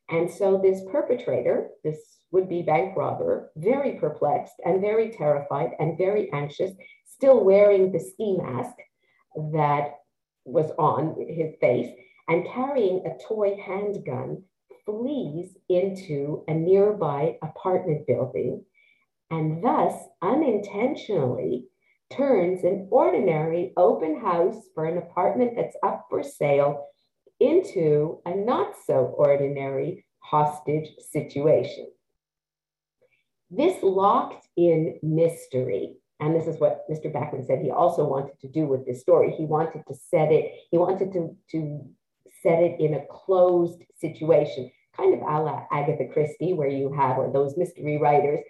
And 0.09 0.31
so 0.31 0.59
this 0.59 0.81
perpetrator, 0.91 1.69
this 1.85 1.99
would-be 2.33 2.63
bank 2.63 2.97
robber, 2.97 3.51
very 3.57 3.93
perplexed 3.99 4.55
and 4.65 4.81
very 4.81 5.11
terrified 5.11 5.71
and 5.79 5.99
very 5.99 6.33
anxious, 6.33 6.73
still 7.05 7.45
wearing 7.45 7.93
the 7.93 7.99
ski 7.99 8.37
mask 8.37 8.77
that 9.53 9.95
was 10.45 10.71
on 10.79 11.15
his 11.29 11.55
face 11.61 11.91
and 12.29 12.47
carrying 12.49 13.05
a 13.07 13.19
toy 13.27 13.57
handgun, 13.65 14.43
flees 14.87 15.57
into 15.69 16.45
a 16.49 16.55
nearby 16.55 17.37
apartment 17.43 18.07
building 18.07 18.65
and 19.31 19.63
thus 19.63 19.95
unintentionally 20.23 21.67
turns 22.11 22.65
an 22.65 22.89
ordinary 22.91 23.73
open 23.77 24.21
house 24.21 24.57
for 24.75 24.85
an 24.85 24.99
apartment 24.99 25.53
that's 25.57 25.77
up 25.85 26.07
for 26.11 26.23
sale 26.23 26.87
into 27.39 28.21
a 28.27 28.35
not 28.35 28.75
so 28.87 29.15
ordinary 29.17 30.05
hostage 30.19 30.89
situation. 31.11 31.87
This 33.51 33.83
locked 33.83 34.47
in 34.57 34.99
mystery, 35.03 35.97
and 36.21 36.35
this 36.35 36.47
is 36.47 36.61
what 36.61 36.85
Mr. 36.91 37.13
Backman 37.13 37.47
said 37.47 37.61
he 37.61 37.71
also 37.71 38.05
wanted 38.05 38.39
to 38.41 38.49
do 38.49 38.67
with 38.67 38.87
this 38.87 39.01
story. 39.01 39.33
He 39.37 39.45
wanted 39.45 39.83
to 39.89 39.95
set 39.95 40.31
it, 40.31 40.53
he 40.71 40.79
wanted 40.79 41.13
to, 41.13 41.37
to 41.53 41.87
set 42.43 42.63
it 42.63 42.81
in 42.81 42.95
a 42.95 43.07
closed 43.11 43.83
situation, 43.99 44.71
kind 44.97 45.15
of 45.15 45.21
a 45.21 45.43
la 45.43 45.65
Agatha 45.73 46.07
Christie, 46.13 46.53
where 46.53 46.69
you 46.69 46.93
have, 46.93 47.19
or 47.19 47.33
those 47.33 47.57
mystery 47.57 47.99
writers 47.99 48.41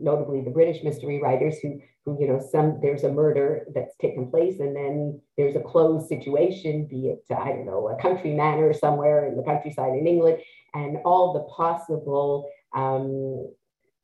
notably 0.00 0.40
the 0.40 0.50
British 0.50 0.82
mystery 0.82 1.20
writers 1.20 1.58
who, 1.60 1.80
who, 2.04 2.16
you 2.20 2.26
know, 2.26 2.40
some 2.50 2.78
there's 2.80 3.04
a 3.04 3.12
murder 3.12 3.66
that's 3.74 3.96
taken 4.00 4.30
place 4.30 4.58
and 4.60 4.74
then 4.74 5.20
there's 5.36 5.56
a 5.56 5.60
closed 5.60 6.08
situation, 6.08 6.86
be 6.86 7.08
it, 7.08 7.24
I 7.30 7.48
don't 7.50 7.66
know, 7.66 7.88
a 7.88 8.00
country 8.00 8.34
manor 8.34 8.72
somewhere 8.72 9.26
in 9.26 9.36
the 9.36 9.42
countryside 9.42 9.92
in 9.98 10.06
England, 10.06 10.38
and 10.74 10.98
all 11.04 11.32
the 11.32 11.52
possible 11.54 12.48
um, 12.74 13.52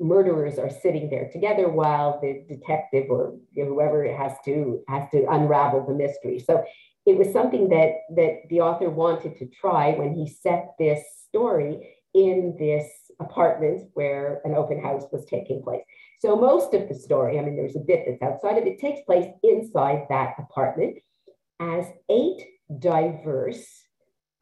murderers 0.01 0.59
are 0.59 0.71
sitting 0.71 1.09
there 1.11 1.29
together 1.33 1.69
while 1.69 2.21
the 2.21 2.45
detective 2.49 3.07
or 3.09 3.37
whoever 3.55 4.11
has 4.15 4.33
to 4.45 4.83
has 4.89 5.09
to 5.13 5.27
unravel 5.31 5.87
the 5.87 5.95
mystery. 5.95 6.39
So 6.39 6.65
it 7.07 7.17
was 7.17 7.33
something 7.33 7.69
that 7.71 7.93
that 8.17 8.43
the 8.51 8.61
author 8.61 8.91
wanted 8.91 9.39
to 9.39 9.47
try 9.49 9.93
when 9.93 10.13
he 10.15 10.29
set 10.29 10.75
this 10.79 11.03
story 11.29 11.97
in 12.15 12.57
this 12.59 12.91
apartment 13.21 13.91
where 13.95 14.41
an 14.45 14.55
open 14.55 14.83
house 14.83 15.05
was 15.13 15.25
taking 15.27 15.63
place. 15.63 15.83
So 16.21 16.35
most 16.37 16.75
of 16.75 16.89
the 16.89 16.95
story, 16.95 17.39
I 17.39 17.43
mean, 17.43 17.57
there's 17.57 17.77
a 17.77 17.81
bit 17.81 18.05
that's 18.07 18.23
outside 18.23 18.59
of 18.59 18.67
it, 18.67 18.79
takes 18.79 19.03
place 19.03 19.27
inside 19.43 20.07
that 20.09 20.35
apartment 20.39 20.97
as 21.61 21.87
eight 22.11 22.43
diverse 22.79 23.67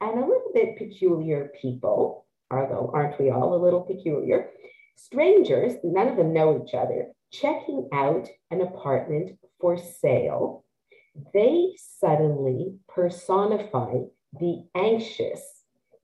and 0.01 0.17
a 0.17 0.25
little 0.25 0.51
bit 0.53 0.77
peculiar 0.77 1.51
people, 1.61 2.25
although 2.51 2.91
aren't 2.93 3.19
we 3.19 3.29
all 3.29 3.55
a 3.55 3.63
little 3.63 3.81
peculiar, 3.81 4.49
strangers, 4.95 5.73
none 5.83 6.07
of 6.07 6.17
them 6.17 6.33
know 6.33 6.63
each 6.63 6.73
other, 6.73 7.07
checking 7.31 7.89
out 7.93 8.27
an 8.51 8.61
apartment 8.61 9.37
for 9.59 9.77
sale. 9.77 10.63
They 11.33 11.75
suddenly 11.99 12.75
personify 12.87 13.99
the 14.39 14.63
anxious 14.75 15.41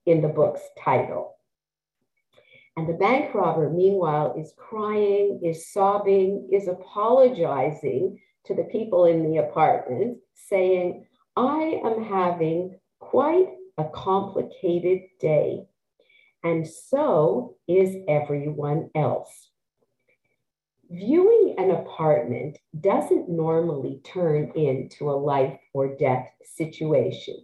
in 0.06 0.22
the 0.22 0.30
book's 0.30 0.62
title. 0.80 1.36
And 2.78 2.88
the 2.88 2.94
bank 2.94 3.34
robber, 3.34 3.70
meanwhile, 3.70 4.36
is 4.38 4.54
crying, 4.56 5.42
is 5.44 5.72
sobbing, 5.72 6.50
is 6.52 6.68
apologizing 6.68 8.20
to 8.46 8.56
the 8.56 8.64
people 8.64 9.06
in 9.06 9.30
the 9.30 9.38
apartment, 9.38 10.18
saying, 10.34 11.06
I 11.36 11.82
am 11.84 12.04
having 12.04 12.80
quite 13.00 13.50
a 13.78 13.86
complicated 13.86 15.02
day. 15.20 15.66
And 16.44 16.68
so 16.68 17.56
is 17.68 17.96
everyone 18.08 18.90
else. 18.96 19.50
Viewing 20.90 21.56
an 21.58 21.72
apartment 21.72 22.58
doesn't 22.80 23.30
normally 23.30 24.02
turn 24.04 24.52
into 24.56 25.10
a 25.10 25.14
life 25.14 25.58
or 25.74 25.96
death 25.96 26.28
situation. 26.44 27.38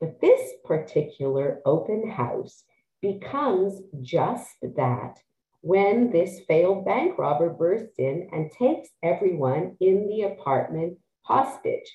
But 0.00 0.20
this 0.20 0.52
particular 0.64 1.60
open 1.64 2.10
house 2.10 2.64
becomes 3.00 3.80
just 4.02 4.56
that 4.62 5.18
when 5.62 6.10
this 6.10 6.40
failed 6.46 6.84
bank 6.84 7.16
robber 7.16 7.48
bursts 7.48 7.98
in 7.98 8.28
and 8.32 8.50
takes 8.50 8.90
everyone 9.02 9.76
in 9.80 10.06
the 10.08 10.22
apartment 10.22 10.98
hostage. 11.22 11.90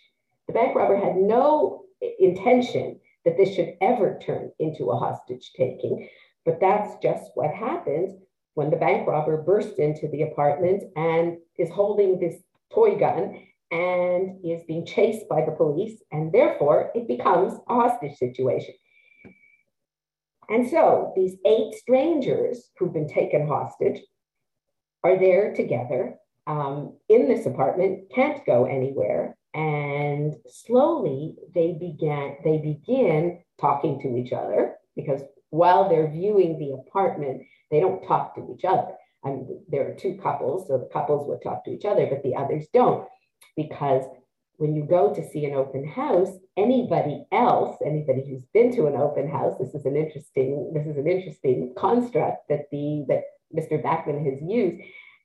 The 0.48 0.54
bank 0.54 0.76
robber 0.76 0.98
had 0.98 1.18
no 1.18 1.84
intention 2.18 3.00
that 3.26 3.38
this 3.38 3.54
should 3.54 3.76
ever 3.80 4.20
turn 4.26 4.52
into 4.58 4.90
a 4.90 4.98
hostage 4.98 5.52
taking, 5.56 6.10
but 6.46 6.60
that's 6.60 6.96
just 7.02 7.32
what 7.36 7.54
happens 7.54 8.14
when 8.54 8.70
the 8.70 8.78
bank 8.78 9.08
robber 9.08 9.42
bursts 9.42 9.80
into 9.80 10.08
the 10.10 10.24
apartment 10.24 10.84
and 10.96 11.38
is 11.58 11.70
holding 11.70 12.20
this 12.20 12.36
toy 12.74 12.98
gun 12.98 13.42
and 13.72 14.44
is 14.44 14.64
being 14.68 14.86
chased 14.86 15.30
by 15.30 15.46
the 15.46 15.52
police, 15.52 16.02
and 16.12 16.32
therefore 16.32 16.92
it 16.96 17.08
becomes 17.08 17.54
a 17.70 17.74
hostage 17.74 18.18
situation. 18.18 18.74
And 20.50 20.68
so 20.68 21.14
these 21.16 21.36
eight 21.46 21.76
strangers 21.76 22.72
who've 22.78 22.94
been 22.94 23.08
taken 23.08 23.48
hostage 23.48 24.02
are 25.04 25.20
there 25.20 25.54
together 25.54 26.16
um, 26.48 26.98
in 27.08 27.28
this 27.28 27.46
apartment, 27.46 28.12
can't 28.14 28.44
go 28.46 28.66
anywhere. 28.66 29.38
And 29.54 30.36
slowly 30.48 31.36
they 31.54 31.78
began, 31.80 32.38
they 32.44 32.58
begin 32.58 33.40
talking 33.62 34.00
to 34.02 34.18
each 34.18 34.34
other 34.34 34.76
because 34.96 35.22
while 35.50 35.90
they're 35.90 36.12
viewing 36.12 36.58
the 36.58 36.72
apartment, 36.72 37.44
they 37.72 37.80
don't 37.80 38.06
talk 38.08 38.36
to 38.36 38.56
each 38.56 38.66
other. 38.66 38.94
I 39.24 39.30
mean, 39.30 39.64
there 39.68 39.90
are 39.90 39.96
two 39.96 40.18
couples, 40.22 40.68
so 40.68 40.78
the 40.78 40.90
couples 40.92 41.28
would 41.28 41.42
talk 41.42 41.66
to 41.66 41.72
each 41.72 41.86
other, 41.86 42.08
but 42.08 42.24
the 42.24 42.36
others 42.36 42.68
don't 42.74 43.08
because 43.56 44.06
when 44.58 44.76
you 44.76 44.84
go 44.84 45.14
to 45.14 45.30
see 45.30 45.46
an 45.46 45.54
open 45.54 45.88
house, 45.88 46.30
anybody 46.58 47.26
else, 47.32 47.78
anybody 47.86 48.26
who's 48.28 48.44
been 48.54 48.76
to 48.76 48.88
an 48.88 48.96
open 48.96 49.30
house, 49.30 49.56
this 49.58 49.74
is 49.74 49.86
an 49.86 49.96
interesting, 49.96 50.72
this 50.74 50.86
is 50.86 50.98
an 50.98 51.08
interesting 51.08 51.74
construct 51.78 52.50
that 52.50 52.66
the 52.72 53.06
that 53.08 53.24
Mr. 53.56 53.82
Backman 53.82 54.26
has 54.30 54.40
used, 54.42 54.82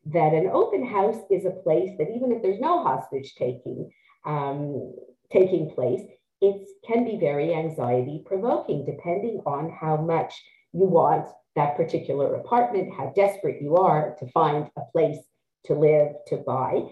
that 0.06 0.32
an 0.32 0.48
open 0.52 0.86
house 0.86 1.20
is 1.30 1.44
a 1.44 1.50
place 1.50 1.90
that 1.98 2.10
even 2.14 2.30
if 2.30 2.42
there's 2.42 2.60
no 2.60 2.84
hostage 2.84 3.34
taking 3.34 3.90
um, 4.24 4.94
taking 5.32 5.70
place, 5.70 6.02
it 6.46 6.68
can 6.86 7.04
be 7.04 7.18
very 7.18 7.54
anxiety 7.54 8.22
provoking, 8.26 8.84
depending 8.84 9.40
on 9.46 9.70
how 9.70 9.96
much 9.96 10.34
you 10.72 10.84
want 10.84 11.26
that 11.56 11.76
particular 11.76 12.34
apartment, 12.34 12.92
how 12.96 13.12
desperate 13.14 13.62
you 13.62 13.76
are 13.76 14.16
to 14.18 14.30
find 14.32 14.70
a 14.76 14.82
place 14.92 15.18
to 15.66 15.74
live, 15.74 16.12
to 16.26 16.36
buy. 16.38 16.82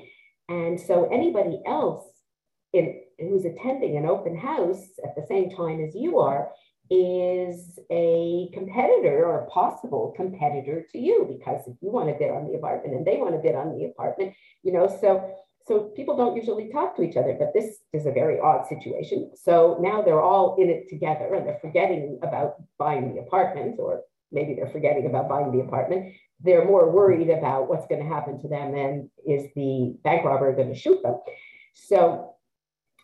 And 0.48 0.80
so 0.80 1.08
anybody 1.12 1.60
else 1.66 2.04
in, 2.72 3.00
who's 3.18 3.44
attending 3.44 3.96
an 3.96 4.06
open 4.06 4.36
house 4.36 4.82
at 5.04 5.14
the 5.14 5.26
same 5.28 5.50
time 5.50 5.84
as 5.84 5.94
you 5.94 6.18
are 6.18 6.50
is 6.90 7.78
a 7.90 8.50
competitor 8.52 9.24
or 9.24 9.40
a 9.40 9.50
possible 9.50 10.12
competitor 10.16 10.84
to 10.92 10.98
you 10.98 11.26
because 11.26 11.62
if 11.66 11.74
you 11.80 11.90
want 11.90 12.08
to 12.08 12.14
bid 12.18 12.30
on 12.30 12.46
the 12.46 12.54
apartment 12.54 12.94
and 12.94 13.06
they 13.06 13.16
want 13.16 13.32
to 13.32 13.38
bid 13.38 13.54
on 13.54 13.76
the 13.76 13.84
apartment, 13.86 14.34
you 14.62 14.72
know, 14.72 14.86
so 15.00 15.34
so 15.66 15.92
people 15.96 16.16
don't 16.16 16.36
usually 16.36 16.70
talk 16.70 16.96
to 16.96 17.02
each 17.02 17.16
other, 17.16 17.36
but 17.38 17.52
this 17.54 17.78
is 17.92 18.06
a 18.06 18.12
very 18.12 18.40
odd 18.40 18.66
situation. 18.66 19.30
So 19.34 19.78
now 19.80 20.02
they're 20.02 20.20
all 20.20 20.56
in 20.58 20.68
it 20.68 20.88
together 20.88 21.34
and 21.34 21.46
they're 21.46 21.60
forgetting 21.60 22.18
about 22.22 22.56
buying 22.78 23.14
the 23.14 23.20
apartment, 23.20 23.76
or 23.78 24.02
maybe 24.32 24.54
they're 24.54 24.70
forgetting 24.70 25.06
about 25.06 25.28
buying 25.28 25.52
the 25.52 25.60
apartment. 25.60 26.14
They're 26.40 26.64
more 26.64 26.90
worried 26.90 27.30
about 27.30 27.68
what's 27.68 27.86
going 27.86 28.02
to 28.02 28.08
happen 28.08 28.40
to 28.42 28.48
them 28.48 28.74
and 28.74 29.08
is 29.26 29.48
the 29.54 29.96
bank 30.02 30.24
robber 30.24 30.52
going 30.54 30.72
to 30.72 30.78
shoot 30.78 31.02
them? 31.02 31.16
So 31.74 32.34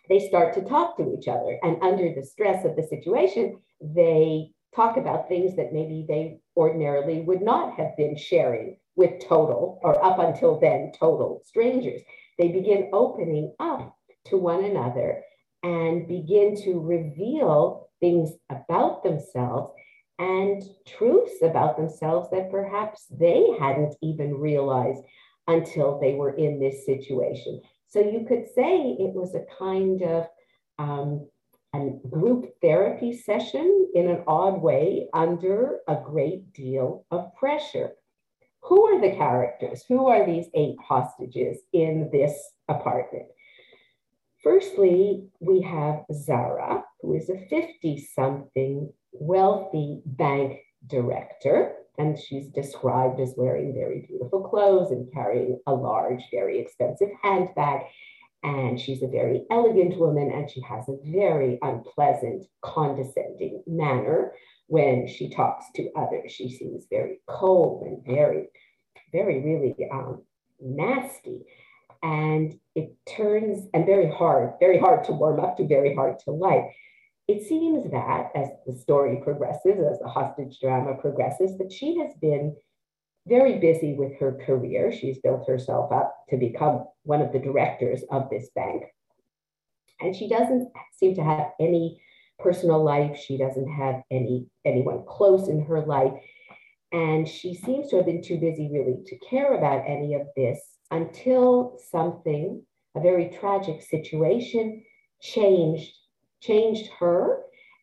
they 0.09 0.27
start 0.29 0.55
to 0.55 0.63
talk 0.63 0.97
to 0.97 1.15
each 1.17 1.29
other. 1.29 1.59
And 1.63 1.83
under 1.83 2.13
the 2.15 2.25
stress 2.25 2.65
of 2.65 2.77
the 2.77 2.83
situation, 2.83 3.61
they 3.81 4.51
talk 4.75 4.97
about 4.97 5.29
things 5.29 5.57
that 5.57 5.73
maybe 5.73 6.05
they 6.09 6.41
ordinarily 6.57 7.21
would 7.21 7.43
not 7.43 7.75
have 7.79 7.97
been 7.97 8.17
sharing 8.17 8.77
with 8.97 9.21
total 9.21 9.79
or 9.83 10.05
up 10.05 10.19
until 10.19 10.59
then 10.59 10.93
total 10.99 11.43
strangers. 11.45 12.03
They 12.39 12.49
begin 12.49 12.91
opening 12.93 13.55
up 13.59 13.97
to 14.27 14.37
one 14.37 14.65
another 14.65 15.23
and 15.63 16.07
begin 16.07 16.57
to 16.63 16.81
reveal 16.81 17.89
things 18.01 18.31
about 18.51 19.03
themselves 19.03 19.73
and 20.19 20.63
truths 20.87 21.43
about 21.43 21.77
themselves 21.77 22.29
that 22.31 22.51
perhaps 22.51 23.07
they 23.11 23.47
hadn't 23.59 23.95
even 24.03 24.35
realized 24.35 25.03
until 25.47 25.99
they 26.01 26.15
were 26.15 26.35
in 26.35 26.61
this 26.61 26.85
situation. 26.85 27.61
So 27.89 28.01
you 28.01 28.27
could 28.27 28.47
say 28.55 28.97
it 28.99 29.15
was 29.15 29.35
a 29.35 29.47
kind 29.59 30.03
of 30.03 30.27
um, 30.79 31.29
a 31.75 31.91
group 32.09 32.47
therapy 32.61 33.17
session 33.17 33.89
in 33.95 34.09
an 34.09 34.23
odd 34.27 34.61
way 34.61 35.09
under 35.13 35.79
a 35.89 35.97
great 35.97 36.53
deal 36.53 37.05
of 37.11 37.35
pressure. 37.35 37.93
Who 38.63 38.87
are 38.87 39.01
the 39.01 39.17
characters? 39.17 39.85
Who 39.89 40.09
are 40.09 40.27
these 40.27 40.47
eight 40.55 40.77
hostages 40.87 41.59
in 41.73 42.11
this 42.13 42.35
apartment? 42.69 43.27
Firstly, 44.43 45.29
we 45.41 45.61
have 45.63 46.05
Zara, 46.13 46.85
who 47.01 47.15
is 47.15 47.29
a 47.29 47.47
50 47.49 48.09
something 48.15 48.93
wealthy 49.13 50.03
bank 50.05 50.61
director. 50.87 51.75
And 51.99 52.17
she's 52.17 52.47
described 52.49 53.19
as 53.19 53.35
wearing 53.37 53.75
very 53.75 54.05
beautiful 54.07 54.49
clothes 54.49 54.93
and 54.93 55.13
carrying 55.13 55.59
a 55.67 55.75
large, 55.75 56.23
very 56.31 56.61
expensive 56.61 57.09
handbag. 57.23 57.83
And 58.45 58.81
she's 58.81 59.03
a 59.03 59.09
very 59.09 59.43
elegant 59.51 59.99
woman, 59.99 60.31
and 60.31 60.49
she 60.49 60.61
has 60.61 60.89
a 60.89 60.97
very 61.05 61.59
unpleasant, 61.61 62.47
condescending 62.63 63.65
manner 63.67 64.33
when 64.69 65.07
she 65.09 65.31
talks 65.31 65.67
to 65.75 65.91
others. 65.97 66.31
She 66.31 66.51
seems 66.51 66.87
very 66.89 67.21
cold 67.27 67.83
and 67.83 68.05
very, 68.07 68.49
very, 69.13 69.41
really 69.41 69.75
um, 69.91 70.23
nasty. 70.61 71.41
And 72.03 72.55
it 72.75 72.95
turns, 73.17 73.67
and 73.75 73.85
very 73.85 74.11
hard, 74.11 74.53
very 74.61 74.79
hard 74.79 75.05
to 75.05 75.13
warm 75.13 75.41
up 75.41 75.57
to, 75.57 75.67
very 75.67 75.95
hard 75.95 76.19
to 76.21 76.31
like. 76.31 76.65
It 77.27 77.47
seems 77.47 77.91
that 77.91 78.31
as 78.35 78.49
the 78.67 78.75
story 78.75 79.21
progresses, 79.23 79.79
as 79.91 79.99
the 79.99 80.09
hostage 80.09 80.61
drama 80.61 80.95
progresses, 80.95 81.59
that 81.59 81.73
she 81.73 81.99
has 81.99 82.13
been 82.21 82.55
very 83.27 83.59
busy 83.59 83.95
with 83.95 84.19
her 84.19 84.39
career. 84.47 84.93
She's 84.93 85.19
built 85.19 85.47
herself 85.47 85.93
up 85.93 86.15
to 86.31 86.37
become 86.37 86.85
one 87.03 87.21
of 87.21 87.33
the 87.33 87.39
directors 87.39 88.03
of 88.11 88.31
this 88.31 88.49
bank. 88.55 88.85
And 90.01 90.15
she 90.15 90.29
doesn't 90.29 90.71
seem 90.99 91.15
to 91.17 91.25
have 91.25 91.49
any 91.59 92.01
personal 92.39 92.83
life. 92.83 93.19
She 93.19 93.37
doesn't 93.37 93.69
have 93.69 94.03
any 94.11 94.47
anyone 94.65 95.05
close 95.07 95.49
in 95.49 95.65
her 95.65 95.85
life. 95.85 96.13
And 96.93 97.29
she 97.29 97.55
seems 97.55 97.91
to 97.91 97.97
have 97.97 98.07
been 98.07 98.23
too 98.23 98.39
busy 98.39 98.71
really 98.73 98.97
to 99.07 99.19
care 99.19 99.55
about 99.55 99.85
any 99.87 100.15
of 100.15 100.23
this 100.37 100.59
until 100.91 101.79
something, 101.91 102.63
a 102.97 103.01
very 103.01 103.29
tragic 103.29 103.83
situation, 103.83 104.83
changed 105.21 105.93
changed 106.41 106.91
her 106.99 107.43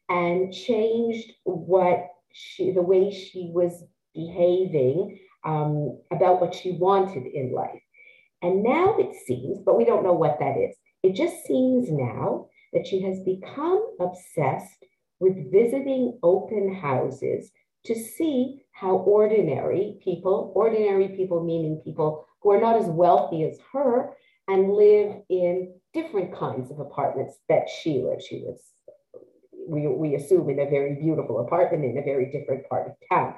and 0.09 0.53
changed 0.53 1.31
what 1.43 2.07
she, 2.31 2.71
the 2.71 2.81
way 2.81 3.11
she 3.11 3.51
was 3.53 3.83
behaving 4.13 5.19
um, 5.43 5.99
about 6.11 6.41
what 6.41 6.55
she 6.55 6.71
wanted 6.71 7.25
in 7.25 7.53
life. 7.53 7.81
And 8.41 8.63
now 8.63 8.97
it 8.97 9.15
seems, 9.25 9.59
but 9.65 9.77
we 9.77 9.85
don't 9.85 10.03
know 10.03 10.13
what 10.13 10.39
that 10.39 10.57
is. 10.57 10.75
It 11.03 11.15
just 11.15 11.45
seems 11.45 11.89
now 11.89 12.47
that 12.75 12.85
she 12.85 13.01
has 13.01 13.19
become 13.21 13.83
obsessed 13.99 14.85
with 15.19 15.51
visiting 15.51 16.19
open 16.21 16.75
houses 16.75 17.49
to 17.85 17.95
see 17.95 18.61
how 18.73 18.97
ordinary 18.97 19.97
people, 20.03 20.51
ordinary 20.55 21.07
people 21.09 21.43
meaning 21.43 21.81
people 21.83 22.27
who 22.41 22.51
are 22.51 22.61
not 22.61 22.75
as 22.75 22.87
wealthy 22.87 23.43
as 23.43 23.57
her 23.71 24.11
and 24.47 24.73
live 24.73 25.15
in 25.29 25.73
different 25.93 26.35
kinds 26.37 26.69
of 26.69 26.79
apartments 26.79 27.37
that 27.49 27.69
she 27.69 28.03
lives. 28.03 28.25
She 28.25 28.43
lives, 28.45 28.61
we, 29.67 29.87
we 29.87 30.15
assume, 30.15 30.49
in 30.49 30.59
a 30.59 30.69
very 30.69 30.95
beautiful 30.95 31.39
apartment 31.39 31.85
in 31.85 31.97
a 31.97 32.03
very 32.03 32.29
different 32.31 32.67
part 32.69 32.87
of 32.87 32.93
town. 33.09 33.35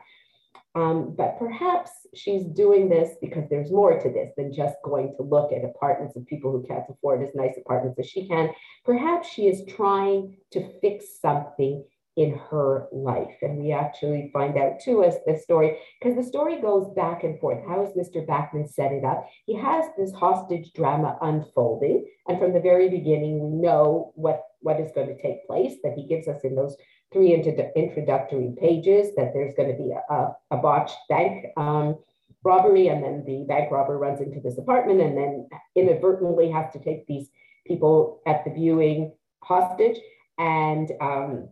Um, 0.77 1.15
but 1.17 1.39
perhaps 1.39 1.89
she's 2.13 2.43
doing 2.45 2.87
this 2.87 3.15
because 3.19 3.49
there's 3.49 3.71
more 3.71 3.99
to 3.99 4.09
this 4.09 4.31
than 4.37 4.53
just 4.53 4.75
going 4.83 5.15
to 5.17 5.23
look 5.23 5.51
at 5.51 5.65
apartments 5.65 6.15
of 6.15 6.27
people 6.27 6.51
who 6.51 6.63
can't 6.67 6.83
afford 6.87 7.23
as 7.23 7.33
nice 7.33 7.57
apartments 7.57 7.97
as 7.97 8.07
she 8.07 8.27
can. 8.27 8.51
Perhaps 8.85 9.27
she 9.27 9.47
is 9.47 9.63
trying 9.75 10.37
to 10.51 10.79
fix 10.79 11.19
something 11.19 11.83
in 12.15 12.37
her 12.51 12.87
life. 12.91 13.37
And 13.41 13.57
we 13.57 13.71
actually 13.71 14.29
find 14.31 14.55
out 14.55 14.79
too 14.79 15.03
as 15.03 15.17
the 15.25 15.37
story, 15.37 15.77
because 15.99 16.15
the 16.15 16.23
story 16.23 16.61
goes 16.61 16.93
back 16.95 17.23
and 17.23 17.39
forth. 17.39 17.63
How 17.67 17.83
has 17.83 17.93
Mr. 17.93 18.23
Backman 18.27 18.69
set 18.69 18.91
it 18.91 19.03
up? 19.03 19.27
He 19.45 19.55
has 19.55 19.85
this 19.97 20.11
hostage 20.13 20.73
drama 20.73 21.17
unfolding. 21.21 22.05
And 22.27 22.37
from 22.37 22.53
the 22.53 22.59
very 22.59 22.89
beginning, 22.89 23.39
we 23.39 23.49
know 23.49 24.11
what, 24.13 24.43
what 24.59 24.79
is 24.79 24.91
going 24.93 25.07
to 25.07 25.21
take 25.21 25.47
place, 25.47 25.75
that 25.83 25.93
he 25.93 26.07
gives 26.07 26.27
us 26.27 26.41
in 26.43 26.55
those 26.55 26.75
three 27.13 27.33
introductory 27.33 28.53
pages, 28.59 29.15
that 29.15 29.31
there's 29.33 29.53
going 29.55 29.69
to 29.69 29.81
be 29.81 29.91
a, 30.09 30.27
a, 30.51 30.57
botched 30.57 30.97
bank 31.07 31.45
um, 31.55 31.97
robbery, 32.43 32.87
and 32.87 33.03
then 33.03 33.23
the 33.25 33.45
bank 33.47 33.71
robber 33.71 33.97
runs 33.97 34.21
into 34.21 34.39
this 34.41 34.57
apartment 34.57 35.01
and 35.01 35.17
then 35.17 35.47
inadvertently 35.75 36.51
has 36.51 36.71
to 36.73 36.79
take 36.79 37.07
these 37.07 37.29
people 37.65 38.21
at 38.27 38.43
the 38.43 38.51
viewing 38.51 39.13
hostage. 39.41 39.97
And 40.37 40.91
um, 41.01 41.49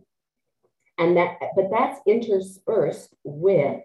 and 0.98 1.16
that, 1.16 1.38
but 1.54 1.66
that's 1.70 2.00
interspersed 2.06 3.14
with 3.24 3.80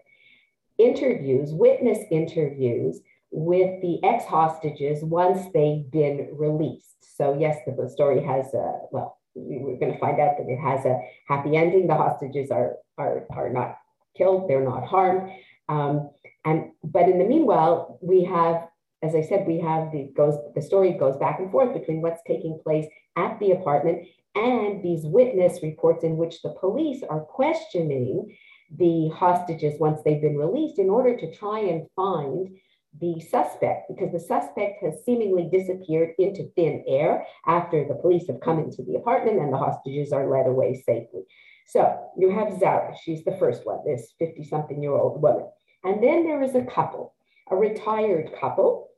interviews, 0.78 1.52
witness 1.52 1.98
interviews 2.10 3.00
with 3.30 3.80
the 3.82 4.02
ex 4.04 4.24
hostages 4.24 5.02
once 5.02 5.46
they've 5.52 5.90
been 5.90 6.28
released. 6.32 7.16
So, 7.16 7.36
yes, 7.38 7.58
the 7.66 7.88
story 7.88 8.22
has 8.22 8.52
a, 8.54 8.78
well, 8.90 9.18
we're 9.34 9.78
going 9.78 9.92
to 9.92 9.98
find 9.98 10.20
out 10.20 10.36
that 10.38 10.48
it 10.48 10.58
has 10.58 10.84
a 10.84 11.00
happy 11.26 11.56
ending. 11.56 11.86
The 11.86 11.94
hostages 11.94 12.50
are, 12.50 12.76
are, 12.98 13.24
are 13.30 13.50
not 13.50 13.78
killed, 14.16 14.48
they're 14.48 14.64
not 14.64 14.86
harmed. 14.86 15.30
Um, 15.68 16.10
and 16.44 16.72
but 16.84 17.08
in 17.08 17.18
the 17.18 17.24
meanwhile, 17.24 17.98
we 18.02 18.24
have, 18.24 18.68
as 19.02 19.14
I 19.14 19.22
said, 19.22 19.46
we 19.46 19.60
have 19.60 19.92
the 19.92 20.12
goes 20.16 20.36
the 20.54 20.62
story 20.62 20.92
goes 20.92 21.16
back 21.16 21.38
and 21.38 21.50
forth 21.50 21.72
between 21.72 22.02
what's 22.02 22.22
taking 22.26 22.58
place 22.62 22.86
at 23.16 23.38
the 23.38 23.52
apartment 23.52 24.06
and 24.34 24.82
these 24.82 25.04
witness 25.04 25.62
reports 25.62 26.04
in 26.04 26.16
which 26.16 26.42
the 26.42 26.54
police 26.60 27.02
are 27.08 27.20
questioning 27.20 28.36
the 28.78 29.10
hostages 29.14 29.78
once 29.78 30.00
they've 30.02 30.22
been 30.22 30.38
released 30.38 30.78
in 30.78 30.88
order 30.88 31.16
to 31.16 31.34
try 31.34 31.60
and 31.60 31.86
find 31.94 32.48
the 33.00 33.20
suspect 33.20 33.88
because 33.88 34.12
the 34.12 34.20
suspect 34.20 34.82
has 34.82 35.04
seemingly 35.04 35.48
disappeared 35.50 36.10
into 36.18 36.50
thin 36.54 36.84
air 36.86 37.26
after 37.46 37.86
the 37.86 37.94
police 37.94 38.26
have 38.26 38.40
come 38.40 38.58
into 38.58 38.82
the 38.82 38.96
apartment 38.96 39.40
and 39.40 39.52
the 39.52 39.58
hostages 39.58 40.12
are 40.12 40.30
led 40.30 40.46
away 40.46 40.74
safely. 40.74 41.22
So 41.66 42.10
you 42.18 42.30
have 42.30 42.58
Zara, 42.58 42.94
she's 43.02 43.24
the 43.24 43.36
first 43.38 43.64
one, 43.64 43.78
this 43.86 44.12
50 44.18 44.44
something 44.44 44.82
year 44.82 44.92
old 44.92 45.22
woman. 45.22 45.48
And 45.84 46.02
then 46.02 46.24
there 46.24 46.42
is 46.42 46.54
a 46.54 46.64
couple, 46.64 47.14
a 47.50 47.56
retired 47.56 48.30
couple, 48.38 48.90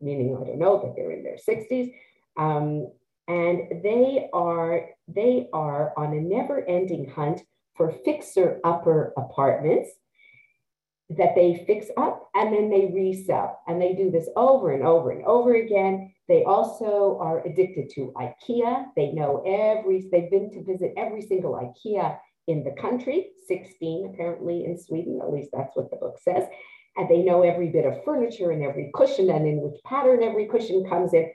meaning 0.00 0.36
I 0.40 0.44
don't 0.44 0.58
know 0.58 0.80
that 0.82 0.94
they're 0.96 1.12
in 1.12 1.22
their 1.22 1.36
60s, 1.36 1.92
um, 2.36 2.90
and 3.28 3.82
they 3.82 4.28
are 4.32 4.88
they 5.08 5.48
are 5.52 5.92
on 5.96 6.12
a 6.12 6.20
never-ending 6.20 7.10
hunt 7.10 7.42
for 7.76 7.92
fixer-upper 8.04 9.12
apartments 9.16 9.90
that 11.10 11.34
they 11.34 11.64
fix 11.66 11.86
up 11.96 12.28
and 12.34 12.52
then 12.52 12.68
they 12.68 12.90
resell 12.92 13.60
and 13.68 13.80
they 13.80 13.94
do 13.94 14.10
this 14.10 14.28
over 14.36 14.72
and 14.72 14.82
over 14.82 15.12
and 15.12 15.24
over 15.24 15.54
again 15.54 16.12
they 16.28 16.42
also 16.42 17.16
are 17.20 17.46
addicted 17.46 17.88
to 17.88 18.12
ikea 18.16 18.86
they 18.96 19.12
know 19.12 19.42
every 19.46 20.08
they've 20.10 20.30
been 20.30 20.50
to 20.50 20.64
visit 20.64 20.92
every 20.96 21.22
single 21.22 21.54
ikea 21.54 22.18
in 22.46 22.62
the 22.62 22.80
country, 22.80 23.30
16 23.48 24.12
apparently 24.12 24.64
in 24.64 24.78
Sweden, 24.78 25.20
at 25.22 25.32
least 25.32 25.50
that's 25.52 25.74
what 25.74 25.90
the 25.90 25.96
book 25.96 26.18
says. 26.20 26.44
And 26.96 27.08
they 27.08 27.22
know 27.22 27.42
every 27.42 27.68
bit 27.68 27.84
of 27.84 28.04
furniture 28.04 28.52
and 28.52 28.62
every 28.62 28.90
cushion 28.94 29.30
and 29.30 29.46
in 29.46 29.60
which 29.60 29.82
pattern 29.84 30.22
every 30.22 30.46
cushion 30.46 30.88
comes 30.88 31.12
in, 31.12 31.30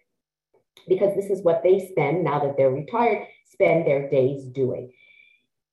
because 0.87 1.15
this 1.15 1.29
is 1.29 1.43
what 1.43 1.61
they 1.63 1.87
spend 1.91 2.23
now 2.23 2.39
that 2.39 2.55
they're 2.57 2.71
retired, 2.71 3.27
spend 3.51 3.85
their 3.85 4.09
days 4.09 4.45
doing. 4.45 4.91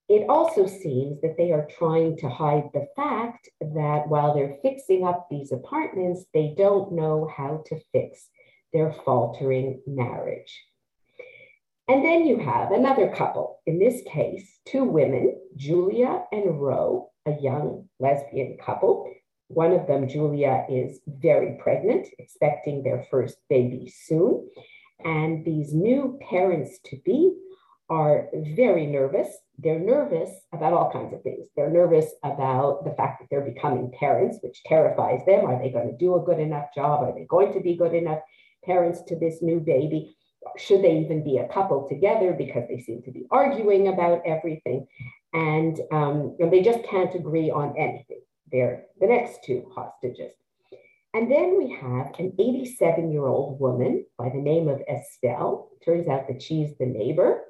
It 0.08 0.28
also 0.28 0.66
seems 0.66 1.20
that 1.20 1.36
they 1.36 1.52
are 1.52 1.68
trying 1.78 2.16
to 2.18 2.30
hide 2.30 2.70
the 2.72 2.86
fact 2.96 3.50
that 3.60 4.08
while 4.08 4.34
they're 4.34 4.56
fixing 4.62 5.04
up 5.06 5.26
these 5.30 5.52
apartments, 5.52 6.24
they 6.32 6.54
don't 6.56 6.92
know 6.92 7.30
how 7.36 7.62
to 7.66 7.80
fix 7.92 8.28
their 8.72 8.92
faltering 9.04 9.82
marriage. 9.86 10.64
And 11.88 12.04
then 12.04 12.26
you 12.26 12.38
have 12.38 12.72
another 12.72 13.08
couple, 13.14 13.60
in 13.66 13.78
this 13.78 14.02
case, 14.10 14.60
two 14.66 14.84
women, 14.84 15.38
Julia 15.56 16.24
and 16.32 16.60
Ro, 16.60 17.10
a 17.26 17.32
young 17.40 17.88
lesbian 17.98 18.58
couple. 18.64 19.10
One 19.48 19.72
of 19.72 19.86
them, 19.86 20.08
Julia, 20.08 20.66
is 20.70 21.00
very 21.06 21.58
pregnant, 21.62 22.08
expecting 22.18 22.82
their 22.82 23.06
first 23.10 23.38
baby 23.48 23.92
soon. 24.04 24.48
And 25.04 25.44
these 25.44 25.72
new 25.72 26.18
parents 26.28 26.78
to 26.86 26.96
be 27.04 27.34
are 27.90 28.28
very 28.34 28.86
nervous. 28.86 29.28
They're 29.58 29.78
nervous 29.78 30.30
about 30.52 30.72
all 30.72 30.92
kinds 30.92 31.14
of 31.14 31.22
things. 31.22 31.48
They're 31.56 31.70
nervous 31.70 32.06
about 32.22 32.84
the 32.84 32.94
fact 32.96 33.20
that 33.20 33.28
they're 33.30 33.50
becoming 33.50 33.92
parents, 33.98 34.38
which 34.42 34.62
terrifies 34.64 35.24
them. 35.26 35.46
Are 35.46 35.60
they 35.60 35.70
going 35.70 35.90
to 35.90 35.96
do 35.96 36.16
a 36.16 36.24
good 36.24 36.38
enough 36.38 36.66
job? 36.74 37.02
Are 37.02 37.14
they 37.14 37.24
going 37.24 37.52
to 37.54 37.60
be 37.60 37.76
good 37.76 37.94
enough 37.94 38.20
parents 38.64 39.02
to 39.08 39.18
this 39.18 39.38
new 39.42 39.60
baby? 39.60 40.14
should 40.56 40.82
they 40.82 40.98
even 40.98 41.22
be 41.24 41.38
a 41.38 41.48
couple 41.48 41.88
together 41.88 42.32
because 42.32 42.64
they 42.68 42.80
seem 42.80 43.02
to 43.02 43.10
be 43.10 43.26
arguing 43.30 43.88
about 43.88 44.22
everything 44.24 44.86
and, 45.32 45.80
um, 45.92 46.36
and 46.38 46.52
they 46.52 46.62
just 46.62 46.82
can't 46.84 47.14
agree 47.14 47.50
on 47.50 47.76
anything 47.76 48.20
they're 48.50 48.84
the 49.00 49.06
next 49.06 49.44
two 49.44 49.70
hostages 49.74 50.32
and 51.14 51.30
then 51.30 51.58
we 51.58 51.70
have 51.70 52.12
an 52.18 52.32
87 52.38 53.12
year 53.12 53.26
old 53.26 53.60
woman 53.60 54.04
by 54.16 54.28
the 54.30 54.40
name 54.40 54.68
of 54.68 54.80
estelle 54.88 55.70
turns 55.84 56.08
out 56.08 56.28
that 56.28 56.42
she's 56.42 56.70
the 56.78 56.86
neighbor 56.86 57.42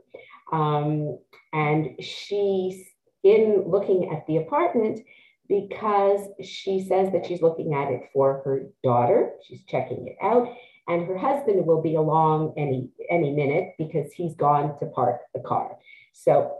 um, 0.53 1.19
and 1.53 2.03
she's 2.03 2.85
in 3.23 3.65
looking 3.67 4.11
at 4.11 4.27
the 4.27 4.39
apartment 4.39 5.01
because 5.49 6.21
she 6.43 6.85
says 6.87 7.11
that 7.13 7.27
she's 7.27 7.43
looking 7.43 7.75
at 7.75 7.91
it 7.91 8.03
for 8.13 8.43
her 8.45 8.67
daughter 8.85 9.33
she's 9.47 9.65
checking 9.65 10.07
it 10.07 10.17
out 10.23 10.49
and 10.89 11.07
her 11.07 11.17
husband 11.17 11.65
will 11.67 11.83
be 11.83 11.95
along 11.95 12.55
any 12.57 12.89
any 13.11 13.31
minute 13.31 13.75
because 13.79 14.11
he's 14.13 14.35
gone 14.35 14.79
to 14.81 14.87
park 14.87 15.21
the 15.35 15.41
car. 15.41 15.77
So 16.13 16.57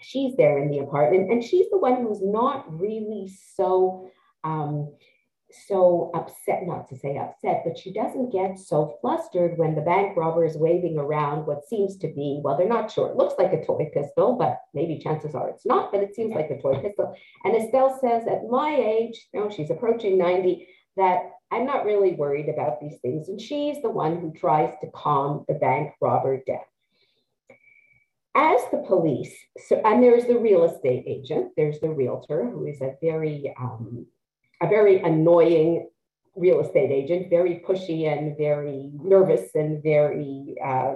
she's 0.00 0.36
there 0.36 0.58
in 0.58 0.70
the 0.70 0.78
apartment, 0.78 1.30
and 1.30 1.42
she's 1.42 1.68
the 1.70 1.78
one 1.78 2.02
who's 2.02 2.22
not 2.22 2.64
really 2.80 3.30
so 3.56 4.08
um, 4.44 4.94
so 5.50 6.10
upset, 6.14 6.66
not 6.66 6.88
to 6.88 6.96
say 6.96 7.16
upset, 7.16 7.62
but 7.64 7.78
she 7.78 7.92
doesn't 7.92 8.30
get 8.30 8.58
so 8.58 8.98
flustered 9.00 9.56
when 9.56 9.74
the 9.74 9.80
bank 9.80 10.16
robber 10.16 10.44
is 10.44 10.56
waving 10.56 10.98
around 10.98 11.46
what 11.46 11.66
seems 11.66 11.96
to 11.98 12.08
be, 12.08 12.40
well, 12.42 12.56
they're 12.56 12.68
not 12.68 12.90
sure. 12.90 13.08
It 13.08 13.16
looks 13.16 13.34
like 13.38 13.52
a 13.52 13.64
toy 13.64 13.90
pistol, 13.92 14.36
but 14.36 14.60
maybe 14.74 14.98
chances 14.98 15.34
are 15.34 15.48
it's 15.48 15.64
not, 15.64 15.90
but 15.90 16.02
it 16.02 16.14
seems 16.14 16.34
like 16.34 16.50
a 16.50 16.60
toy 16.60 16.80
pistol. 16.82 17.14
And 17.44 17.56
Estelle 17.56 17.98
says, 18.00 18.26
at 18.26 18.48
my 18.50 18.74
age, 18.74 19.26
you 19.32 19.40
know, 19.40 19.50
she's 19.50 19.70
approaching 19.70 20.18
90, 20.18 20.68
that 20.96 21.30
I'm 21.50 21.64
not 21.64 21.84
really 21.84 22.12
worried 22.12 22.48
about 22.48 22.80
these 22.80 22.98
things. 23.00 23.28
And 23.28 23.40
she's 23.40 23.80
the 23.80 23.90
one 23.90 24.20
who 24.20 24.32
tries 24.32 24.74
to 24.82 24.90
calm 24.94 25.44
the 25.48 25.54
bank 25.54 25.92
robber 26.00 26.42
down. 26.46 26.58
As 28.34 28.60
the 28.70 28.84
police, 28.86 29.34
so, 29.66 29.80
and 29.84 30.02
there's 30.02 30.26
the 30.26 30.38
real 30.38 30.64
estate 30.64 31.04
agent, 31.06 31.52
there's 31.56 31.80
the 31.80 31.90
realtor 31.90 32.48
who 32.48 32.66
is 32.66 32.80
a 32.82 32.94
very, 33.00 33.52
um, 33.58 34.06
a 34.60 34.68
very 34.68 35.00
annoying 35.00 35.88
real 36.36 36.60
estate 36.60 36.90
agent, 36.90 37.30
very 37.30 37.62
pushy 37.66 38.06
and 38.06 38.36
very 38.36 38.90
nervous 38.94 39.50
and 39.54 39.82
very 39.82 40.54
uh, 40.64 40.94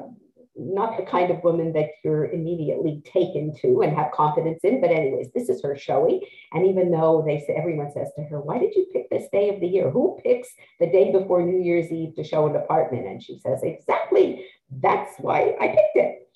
not 0.55 0.97
the 0.97 1.05
kind 1.05 1.31
of 1.31 1.43
woman 1.43 1.73
that 1.73 1.91
you're 2.05 2.31
immediately 2.31 3.03
taken 3.05 3.55
to 3.61 3.81
and 3.83 3.97
have 3.97 4.13
confidence 4.13 4.61
in. 4.63 4.81
But 4.81 4.91
anyways, 4.91 5.29
this 5.35 5.49
is 5.49 5.63
her 5.63 5.77
showy. 5.77 6.29
And 6.53 6.67
even 6.67 6.91
though 6.91 7.23
they 7.27 7.41
say 7.41 7.55
everyone 7.55 7.91
says 7.91 8.11
to 8.17 8.25
her, 8.25 8.41
"Why 8.41 8.59
did 8.59 8.75
you 8.75 8.87
pick 8.93 9.09
this 9.11 9.29
day 9.33 9.49
of 9.49 9.61
the 9.61 9.67
year? 9.67 9.91
Who 9.91 10.19
picks 10.23 10.49
the 10.79 10.87
day 10.87 11.11
before 11.11 11.43
New 11.43 11.63
Year's 11.63 11.91
Eve 11.91 12.15
to 12.17 12.25
show 12.25 12.47
an 12.47 12.57
apartment?" 12.57 13.07
And 13.07 13.23
she 13.23 13.39
says, 13.39 13.63
"Exactly. 13.63 14.45
That's 14.71 15.19
why 15.19 15.57
I 15.61 15.69
picked 15.69 15.97
it." 15.97 16.29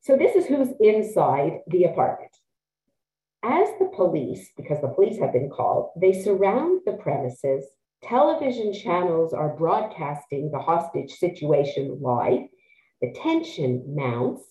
So 0.00 0.16
this 0.16 0.36
is 0.36 0.46
who's 0.46 0.68
inside 0.80 1.60
the 1.66 1.84
apartment. 1.84 2.30
As 3.46 3.68
the 3.78 3.90
police, 3.94 4.50
because 4.56 4.80
the 4.80 4.88
police 4.88 5.18
have 5.18 5.34
been 5.34 5.50
called, 5.50 5.90
they 6.00 6.14
surround 6.14 6.80
the 6.86 6.94
premises. 6.94 7.66
Television 8.02 8.72
channels 8.72 9.34
are 9.34 9.54
broadcasting 9.54 10.50
the 10.50 10.58
hostage 10.58 11.12
situation 11.12 11.98
live. 12.00 12.40
The 13.02 13.12
tension 13.12 13.94
mounts, 13.94 14.44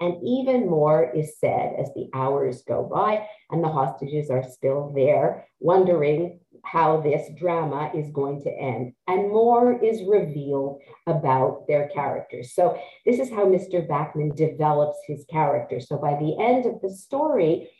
and 0.00 0.16
even 0.24 0.68
more 0.68 1.10
is 1.14 1.38
said 1.38 1.74
as 1.78 1.92
the 1.94 2.08
hours 2.14 2.62
go 2.62 2.84
by 2.84 3.28
and 3.50 3.62
the 3.62 3.68
hostages 3.68 4.30
are 4.30 4.42
still 4.42 4.90
there, 4.94 5.46
wondering 5.60 6.40
how 6.64 7.00
this 7.00 7.28
drama 7.38 7.90
is 7.94 8.10
going 8.10 8.42
to 8.42 8.50
end. 8.50 8.92
And 9.06 9.30
more 9.30 9.82
is 9.82 10.02
revealed 10.08 10.80
about 11.06 11.66
their 11.68 11.88
characters. 11.88 12.54
So, 12.54 12.78
this 13.06 13.20
is 13.20 13.30
how 13.30 13.44
Mr. 13.46 13.86
Backman 13.86 14.34
develops 14.34 14.98
his 15.06 15.24
character. 15.30 15.80
So, 15.80 15.98
by 15.98 16.14
the 16.14 16.36
end 16.40 16.66
of 16.66 16.80
the 16.80 16.90
story, 16.90 17.70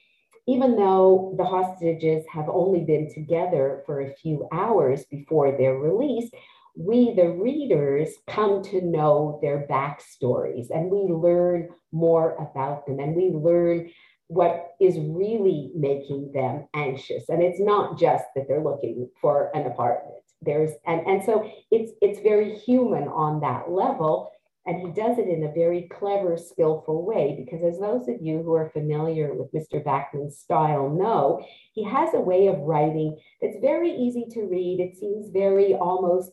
even 0.47 0.77
though 0.77 1.35
the 1.39 1.45
hostages 1.45 2.25
have 2.31 2.49
only 2.49 2.85
been 2.85 3.13
together 3.13 3.83
for 3.87 4.01
a 4.01 4.15
few 4.15 4.47
hours 4.53 5.05
before 5.11 5.57
their 5.57 5.79
release, 5.79 6.31
we, 6.77 7.15
the 7.15 7.31
readers, 7.31 8.11
come 8.29 8.63
to 8.65 8.81
know 8.81 9.39
their 9.41 9.67
backstories 9.71 10.71
and 10.71 10.91
we 10.91 11.13
learn 11.13 11.69
more 11.93 12.35
about 12.35 12.87
them 12.87 12.99
and 12.99 13.15
we 13.15 13.31
learn 13.31 13.91
what 14.29 14.75
is 14.81 14.99
really 14.99 15.71
making 15.75 16.33
them 16.33 16.67
anxious. 16.75 17.29
And 17.29 17.43
it's 17.43 17.61
not 17.61 17.99
just 17.99 18.25
that 18.35 18.47
they're 18.49 18.63
looking 18.63 19.09
for 19.21 19.51
an 19.55 19.67
apartment. 19.67 20.23
There's 20.43 20.73
and, 20.87 21.07
and 21.07 21.25
so 21.25 21.51
it's 21.71 21.93
it's 22.01 22.21
very 22.21 22.55
human 22.57 23.09
on 23.09 23.41
that 23.41 23.71
level. 23.71 24.31
And 24.67 24.81
he 24.81 24.93
does 24.93 25.19
it 25.19 25.29
in 25.29 25.45
a 25.45 25.53
very 25.53 25.91
clever, 25.93 26.39
skillful 26.39 27.05
way, 27.05 27.37
because 27.39 27.63
as 27.63 27.79
those 27.79 28.09
of 28.09 28.23
you 28.23 28.43
who 28.43 28.55
are 28.55 28.71
familiar 28.71 29.35
with 29.35 29.53
Mr. 29.53 29.85
backman's 29.85 30.39
style 30.39 30.89
know, 30.89 31.45
he 31.75 31.85
has 31.85 32.15
a 32.15 32.21
way 32.21 32.47
of 32.47 32.61
writing 32.61 33.21
that's 33.43 33.59
very 33.61 33.91
easy 33.91 34.25
to 34.31 34.45
read. 34.45 34.81
It 34.81 34.97
seems 34.97 35.29
very 35.29 35.75
almost 35.75 36.33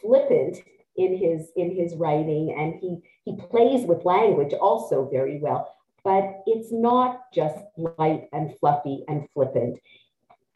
flippant 0.00 0.56
in 0.96 1.16
his 1.16 1.50
in 1.56 1.74
his 1.74 1.94
writing 1.96 2.54
and 2.58 2.74
he 2.80 2.96
he 3.24 3.36
plays 3.48 3.86
with 3.86 4.04
language 4.04 4.52
also 4.54 5.08
very 5.10 5.38
well 5.40 5.72
but 6.04 6.42
it's 6.46 6.72
not 6.72 7.20
just 7.32 7.56
light 7.98 8.28
and 8.32 8.52
fluffy 8.58 9.04
and 9.08 9.28
flippant 9.34 9.78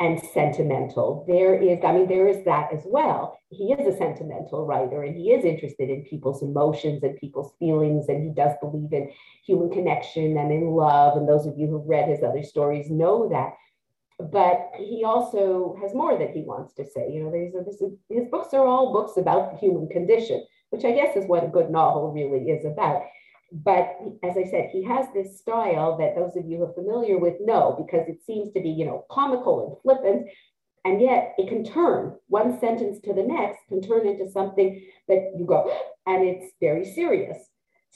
and 0.00 0.20
sentimental 0.32 1.24
there 1.28 1.54
is 1.54 1.78
i 1.84 1.92
mean 1.92 2.08
there 2.08 2.26
is 2.26 2.44
that 2.44 2.72
as 2.72 2.82
well 2.84 3.38
he 3.50 3.72
is 3.72 3.86
a 3.86 3.96
sentimental 3.96 4.66
writer 4.66 5.04
and 5.04 5.16
he 5.16 5.30
is 5.30 5.44
interested 5.44 5.88
in 5.88 6.02
people's 6.02 6.42
emotions 6.42 7.02
and 7.04 7.16
people's 7.18 7.52
feelings 7.60 8.08
and 8.08 8.24
he 8.24 8.30
does 8.30 8.52
believe 8.60 8.92
in 8.92 9.08
human 9.46 9.70
connection 9.70 10.36
and 10.36 10.50
in 10.50 10.66
love 10.70 11.16
and 11.16 11.28
those 11.28 11.46
of 11.46 11.56
you 11.56 11.68
who've 11.68 11.88
read 11.88 12.08
his 12.08 12.24
other 12.24 12.42
stories 12.42 12.90
know 12.90 13.28
that 13.28 13.52
but 14.18 14.70
he 14.76 15.04
also 15.04 15.76
has 15.82 15.94
more 15.94 16.16
that 16.18 16.30
he 16.30 16.42
wants 16.42 16.72
to 16.74 16.84
say. 16.86 17.10
You 17.10 17.24
know, 17.24 17.64
this 17.64 17.80
is, 17.80 17.92
his 18.08 18.28
books 18.30 18.54
are 18.54 18.66
all 18.66 18.92
books 18.92 19.16
about 19.16 19.52
the 19.52 19.58
human 19.58 19.88
condition, 19.88 20.44
which 20.70 20.84
I 20.84 20.92
guess 20.92 21.16
is 21.16 21.26
what 21.26 21.44
a 21.44 21.48
good 21.48 21.70
novel 21.70 22.12
really 22.12 22.50
is 22.50 22.64
about. 22.64 23.02
But 23.54 23.96
as 24.24 24.36
I 24.36 24.50
said, 24.50 24.70
he 24.72 24.82
has 24.82 25.06
this 25.14 25.38
style 25.38 25.96
that 25.98 26.16
those 26.16 26.36
of 26.36 26.44
you 26.44 26.58
who 26.58 26.64
are 26.64 26.72
familiar 26.72 27.18
with 27.18 27.34
know 27.40 27.76
because 27.78 28.08
it 28.08 28.24
seems 28.26 28.52
to 28.52 28.60
be, 28.60 28.68
you 28.68 28.84
know, 28.84 29.04
comical 29.08 29.64
and 29.64 29.80
flippant, 29.80 30.26
and 30.84 31.00
yet 31.00 31.34
it 31.38 31.48
can 31.48 31.64
turn 31.64 32.16
one 32.26 32.58
sentence 32.58 32.98
to 33.04 33.14
the 33.14 33.22
next 33.22 33.60
can 33.68 33.80
turn 33.80 34.08
into 34.08 34.28
something 34.28 34.84
that 35.06 35.30
you 35.38 35.46
go, 35.46 35.72
and 36.06 36.24
it's 36.24 36.52
very 36.60 36.84
serious. 36.84 37.38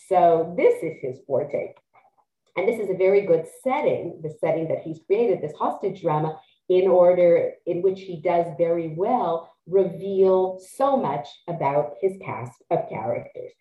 So 0.09 0.55
this 0.57 0.81
is 0.81 0.97
his 1.03 1.19
forte. 1.27 1.75
And 2.57 2.69
this 2.69 2.79
is 2.79 2.89
a 2.91 2.97
very 2.97 3.27
good 3.27 3.47
setting, 3.65 4.21
the 4.23 4.35
setting 4.41 4.69
that 4.69 4.83
he's 4.83 5.01
created, 5.07 5.43
this 5.43 5.57
hostage 5.59 6.03
drama, 6.03 6.39
in 6.69 6.87
order 6.87 7.55
in 7.67 7.83
which 7.83 8.01
he 8.01 8.21
does 8.21 8.47
very 8.59 8.95
well 8.97 9.53
reveal 9.67 10.61
so 10.77 10.97
much 10.97 11.27
about 11.49 11.95
his 12.01 12.13
cast 12.25 12.63
of 12.71 12.89
characters. 12.89 13.53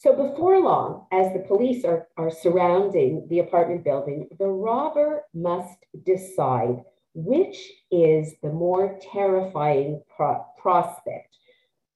So 0.00 0.16
before 0.16 0.58
long, 0.58 1.06
as 1.12 1.30
the 1.34 1.40
police 1.46 1.84
are, 1.84 2.08
are 2.16 2.30
surrounding 2.30 3.26
the 3.28 3.40
apartment 3.40 3.84
building, 3.84 4.28
the 4.38 4.46
robber 4.48 5.24
must 5.34 5.84
decide 6.06 6.82
which 7.12 7.70
is 7.90 8.32
the 8.42 8.48
more 8.48 8.98
terrifying 9.12 10.02
pro- 10.16 10.42
prospect 10.56 11.36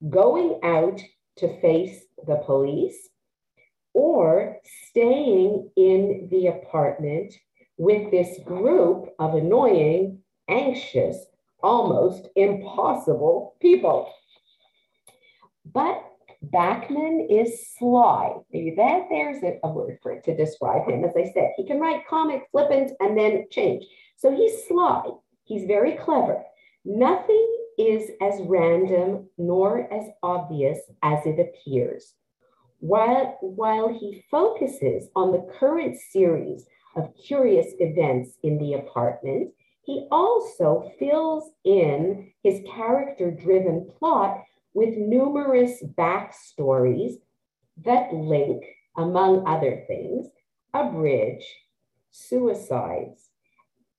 going 0.07 0.59
out 0.61 1.01
to 1.37 1.59
face 1.61 2.05
the 2.27 2.35
police 2.45 3.09
or 3.95 4.57
staying 4.89 5.71
in 5.75 6.27
the 6.29 6.45
apartment 6.45 7.33
with 7.77 8.11
this 8.11 8.37
group 8.45 9.15
of 9.17 9.33
annoying, 9.33 10.19
anxious, 10.47 11.25
almost 11.63 12.27
impossible 12.35 13.55
people. 13.59 14.13
But 15.73 16.03
Backman 16.53 17.27
is 17.29 17.69
sly. 17.77 18.33
Maybe 18.51 18.75
that 18.75 19.07
there's 19.09 19.41
a, 19.43 19.59
a, 19.63 19.69
word 19.69 19.99
for 20.01 20.11
it 20.11 20.23
to 20.25 20.35
describe 20.35 20.87
him. 20.87 21.03
As 21.03 21.15
I 21.15 21.31
said, 21.33 21.51
he 21.55 21.65
can 21.65 21.79
write 21.79 22.07
comic, 22.07 22.43
flippant, 22.51 22.91
and 22.99 23.17
then 23.17 23.45
change. 23.51 23.85
So 24.17 24.31
he's 24.35 24.67
sly. 24.67 25.03
He's 25.45 25.65
very 25.65 25.93
clever. 25.93 26.43
Nothing 26.83 27.57
is 27.77 28.11
as 28.21 28.41
random 28.41 29.29
nor 29.37 29.91
as 29.93 30.05
obvious 30.23 30.79
as 31.03 31.25
it 31.25 31.39
appears. 31.39 32.13
While, 32.79 33.37
while 33.41 33.87
he 33.87 34.23
focuses 34.29 35.09
on 35.15 35.31
the 35.31 35.47
current 35.59 35.97
series 35.97 36.65
of 36.95 37.13
curious 37.25 37.67
events 37.79 38.37
in 38.43 38.57
the 38.57 38.73
apartment, 38.73 39.51
he 39.83 40.07
also 40.11 40.91
fills 40.99 41.51
in 41.63 42.31
his 42.43 42.61
character 42.73 43.31
driven 43.31 43.89
plot 43.97 44.43
with 44.75 44.97
numerous 44.97 45.81
backstories 45.97 47.13
that 47.83 48.13
link, 48.13 48.63
among 48.97 49.47
other 49.47 49.83
things, 49.87 50.27
a 50.73 50.91
bridge, 50.91 51.45
suicides, 52.11 53.29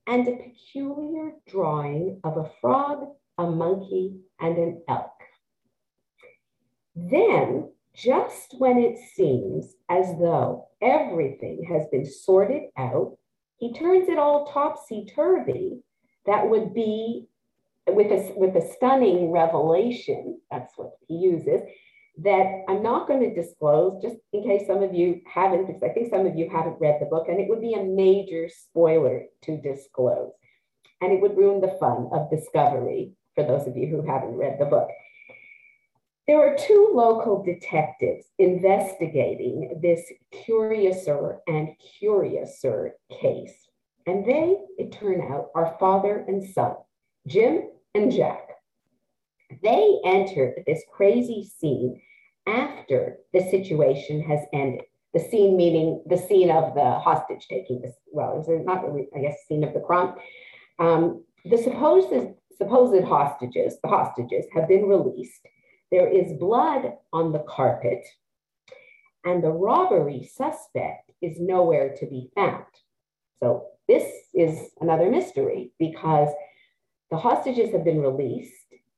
and 0.07 0.29
a 0.29 0.37
peculiar 0.37 1.33
drawing 1.49 2.21
of 2.25 2.37
a 2.37 2.51
frog, 2.61 3.09
a 3.39 3.51
monkey, 3.51 4.21
and 4.39 4.59
an 4.59 4.83
elk. 4.89 5.11
Then, 6.95 7.71
just 7.95 8.55
when 8.59 8.79
it 8.79 8.99
seems 9.15 9.75
as 9.89 10.07
though 10.19 10.69
everything 10.83 11.67
has 11.71 11.87
been 11.91 12.05
sorted 12.05 12.65
out, 12.77 13.17
he 13.57 13.73
turns 13.73 14.09
it 14.11 14.19
all 14.19 14.47
topsy 14.53 15.07
turvy. 15.15 15.79
That 16.27 16.51
would 16.51 16.75
be 16.75 17.29
with 17.87 18.11
a, 18.11 18.33
with 18.37 18.57
a 18.57 18.73
stunning 18.75 19.31
revelation, 19.31 20.41
that's 20.51 20.73
what 20.77 20.93
he 21.07 21.15
uses, 21.15 21.61
that 22.19 22.65
I'm 22.69 22.83
not 22.83 23.07
going 23.07 23.21
to 23.21 23.35
disclose, 23.35 24.03
just 24.03 24.17
in 24.33 24.43
case 24.43 24.67
some 24.67 24.83
of 24.83 24.95
you 24.95 25.21
haven't, 25.27 25.67
because 25.67 25.83
I 25.83 25.91
think 25.91 26.11
some 26.11 26.27
of 26.27 26.35
you 26.35 26.49
haven't 26.51 26.81
read 26.81 26.99
the 27.01 27.07
book, 27.07 27.29
and 27.29 27.39
it 27.39 27.49
would 27.49 27.61
be 27.61 27.75
a 27.75 27.85
major 27.85 28.49
spoiler 28.49 29.25
to 29.43 29.61
disclose. 29.61 30.33
And 31.01 31.13
it 31.13 31.21
would 31.21 31.37
ruin 31.37 31.61
the 31.61 31.77
fun 31.79 32.09
of 32.13 32.31
discovery 32.31 33.13
for 33.35 33.45
those 33.45 33.67
of 33.67 33.77
you 33.77 33.87
who 33.87 34.01
haven't 34.11 34.37
read 34.37 34.57
the 34.59 34.65
book. 34.65 34.89
There 36.27 36.41
are 36.41 36.57
two 36.57 36.91
local 36.93 37.45
detectives 37.45 38.27
investigating 38.39 39.79
this 39.81 40.11
curiouser 40.33 41.39
and 41.47 41.69
curiouser 41.99 42.95
case. 43.21 43.69
And 44.07 44.25
they, 44.25 44.57
it 44.79 44.93
turned 44.93 45.23
out, 45.31 45.51
are 45.55 45.77
father 45.79 46.25
and 46.27 46.43
son, 46.43 46.75
Jim 47.27 47.69
and 47.97 48.13
Jack. 48.13 48.49
They 49.63 49.99
enter 50.05 50.55
this 50.67 50.83
crazy 50.93 51.51
scene 51.59 52.01
after 52.47 53.19
the 53.33 53.41
situation 53.41 54.23
has 54.23 54.41
ended. 54.53 54.83
The 55.15 55.21
scene 55.21 55.57
meaning 55.57 56.03
the 56.07 56.19
scene 56.19 56.51
of 56.51 56.75
the 56.75 56.99
hostage 56.99 57.47
taking 57.49 57.81
this, 57.81 57.95
well, 58.13 58.39
it's 58.39 58.67
not 58.67 58.85
really, 58.85 59.09
I 59.17 59.21
guess, 59.21 59.37
scene 59.49 59.65
of 59.65 59.73
the 59.73 59.81
crime. 59.81 60.15
Um, 60.79 61.25
the 61.45 61.57
supposed, 61.57 62.13
supposed 62.59 63.05
hostages, 63.05 63.79
the 63.83 63.89
hostages 63.89 64.45
have 64.55 64.69
been 64.69 64.87
released. 64.87 65.41
There 65.91 66.09
is 66.09 66.39
blood 66.39 66.93
on 67.13 67.33
the 67.33 67.45
carpet, 67.49 68.05
and 69.25 69.43
the 69.43 69.53
robbery 69.53 70.29
suspect 70.31 71.13
is 71.23 71.41
nowhere 71.41 71.95
to 71.97 72.07
be 72.07 72.31
found. 72.35 72.65
So 73.41 73.69
this 73.89 74.05
is 74.35 74.71
another 74.81 75.11
mystery 75.11 75.73
because 75.79 76.29
the 77.11 77.17
hostages 77.17 77.73
have 77.73 77.85
been 77.85 78.01
released. 78.01 78.53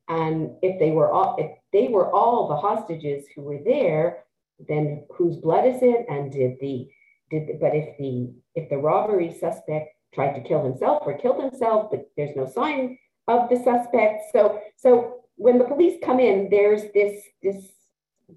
And 0.09 0.53
if 0.63 0.79
they 0.79 0.91
were 0.91 1.11
all, 1.11 1.37
if 1.39 1.51
they 1.73 1.89
were 1.89 2.11
all 2.13 2.49
the 2.49 2.57
hostages 2.57 3.27
who 3.35 3.43
were 3.43 3.61
there, 3.65 4.25
then 4.69 5.05
whose 5.11 5.37
blood 5.37 5.67
is 5.67 5.83
it? 5.83 6.07
And 6.09 6.33
did 6.33 6.59
the 6.61 6.89
did 7.31 7.49
the, 7.49 7.53
but 7.55 7.75
if 7.75 7.97
the 7.99 8.33
if 8.55 8.71
the 8.71 8.79
robbery 8.79 9.33
suspect 9.39 9.95
tried 10.15 10.33
to 10.35 10.49
kill 10.49 10.65
himself 10.65 11.03
or 11.05 11.19
killed 11.19 11.43
himself, 11.43 11.91
but 11.91 12.11
there's 12.17 12.35
no 12.35 12.47
sign 12.47 12.99
of 13.27 13.51
the 13.51 13.57
suspect. 13.57 14.23
So 14.33 14.61
so 14.77 15.21
when 15.37 15.59
the 15.59 15.65
police 15.65 15.99
come 16.03 16.21
in, 16.21 16.49
there's 16.51 16.83
this 16.95 17.23
this 17.43 17.71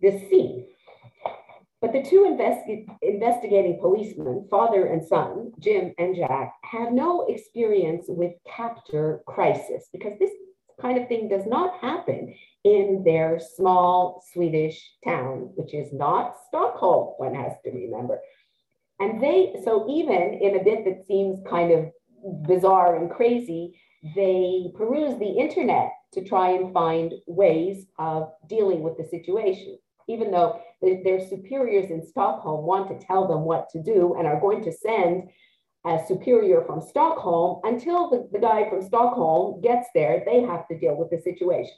this 0.01 0.29
scene. 0.29 0.67
But 1.81 1.93
the 1.93 2.03
two 2.03 2.27
investi- 2.29 2.85
investigating 3.01 3.79
policemen, 3.81 4.47
father 4.51 4.85
and 4.85 5.03
son, 5.03 5.51
Jim 5.59 5.93
and 5.97 6.15
Jack, 6.15 6.53
have 6.63 6.93
no 6.93 7.25
experience 7.27 8.05
with 8.07 8.33
captor 8.47 9.23
crisis 9.25 9.89
because 9.91 10.13
this 10.19 10.29
kind 10.79 10.99
of 10.99 11.07
thing 11.07 11.27
does 11.27 11.47
not 11.47 11.79
happen 11.81 12.35
in 12.63 13.01
their 13.03 13.39
small 13.39 14.23
Swedish 14.31 14.93
town, 15.03 15.51
which 15.55 15.73
is 15.73 15.91
not 15.91 16.35
Stockholm, 16.47 17.15
one 17.17 17.33
has 17.33 17.53
to 17.65 17.71
remember. 17.71 18.19
And 18.99 19.19
they, 19.19 19.55
so 19.63 19.87
even 19.89 20.39
in 20.39 20.59
a 20.59 20.63
bit 20.63 20.85
that 20.85 21.07
seems 21.07 21.39
kind 21.49 21.71
of 21.71 21.91
bizarre 22.47 22.97
and 22.97 23.09
crazy, 23.09 23.81
they 24.15 24.71
peruse 24.75 25.17
the 25.17 25.39
internet 25.39 25.89
to 26.13 26.23
try 26.23 26.51
and 26.51 26.71
find 26.73 27.13
ways 27.25 27.87
of 27.97 28.29
dealing 28.47 28.83
with 28.83 28.97
the 28.97 29.03
situation 29.05 29.79
even 30.07 30.31
though 30.31 30.59
their 30.81 31.19
superiors 31.27 31.89
in 31.91 32.05
Stockholm 32.05 32.65
want 32.65 32.87
to 32.89 33.05
tell 33.05 33.27
them 33.27 33.41
what 33.41 33.69
to 33.69 33.81
do 33.81 34.15
and 34.17 34.27
are 34.27 34.39
going 34.39 34.63
to 34.63 34.71
send 34.71 35.29
a 35.85 35.99
superior 36.07 36.63
from 36.65 36.81
Stockholm, 36.81 37.61
until 37.63 38.09
the, 38.09 38.29
the 38.31 38.39
guy 38.39 38.69
from 38.69 38.83
Stockholm 38.83 39.61
gets 39.61 39.87
there, 39.95 40.23
they 40.25 40.41
have 40.41 40.67
to 40.67 40.77
deal 40.77 40.95
with 40.95 41.09
the 41.09 41.19
situation. 41.21 41.73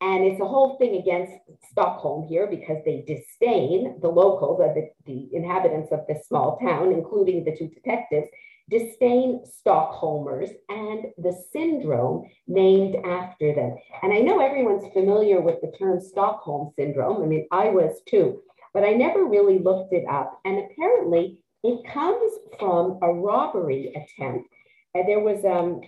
And 0.00 0.24
it's 0.24 0.40
a 0.40 0.46
whole 0.46 0.78
thing 0.78 0.96
against 0.96 1.32
Stockholm 1.70 2.26
here 2.26 2.46
because 2.46 2.78
they 2.84 3.04
disdain 3.06 3.98
the 4.00 4.08
locals, 4.08 4.58
the, 4.58 4.88
the 5.04 5.28
inhabitants 5.34 5.92
of 5.92 6.06
this 6.08 6.26
small 6.26 6.58
town, 6.58 6.92
including 6.92 7.44
the 7.44 7.56
two 7.56 7.68
detectives, 7.68 8.28
disdain 8.68 9.42
Stockholmers 9.44 10.50
and 10.68 11.06
the 11.18 11.32
syndrome 11.52 12.28
named 12.46 12.96
after 13.04 13.54
them. 13.54 13.76
And 14.02 14.12
I 14.12 14.20
know 14.20 14.40
everyone's 14.40 14.92
familiar 14.92 15.40
with 15.40 15.60
the 15.60 15.72
term 15.78 16.00
Stockholm 16.00 16.72
syndrome. 16.76 17.22
I 17.22 17.26
mean, 17.26 17.46
I 17.50 17.68
was 17.70 18.00
too, 18.08 18.42
but 18.74 18.84
I 18.84 18.92
never 18.92 19.24
really 19.24 19.58
looked 19.58 19.92
it 19.92 20.04
up. 20.08 20.40
And 20.44 20.58
apparently, 20.58 21.38
it 21.64 21.86
comes 21.92 22.32
from 22.58 22.98
a 23.02 23.12
robbery 23.12 23.92
attempt. 23.94 24.48
And 24.94 25.08
there 25.08 25.20
was 25.20 25.44
um, 25.44 25.80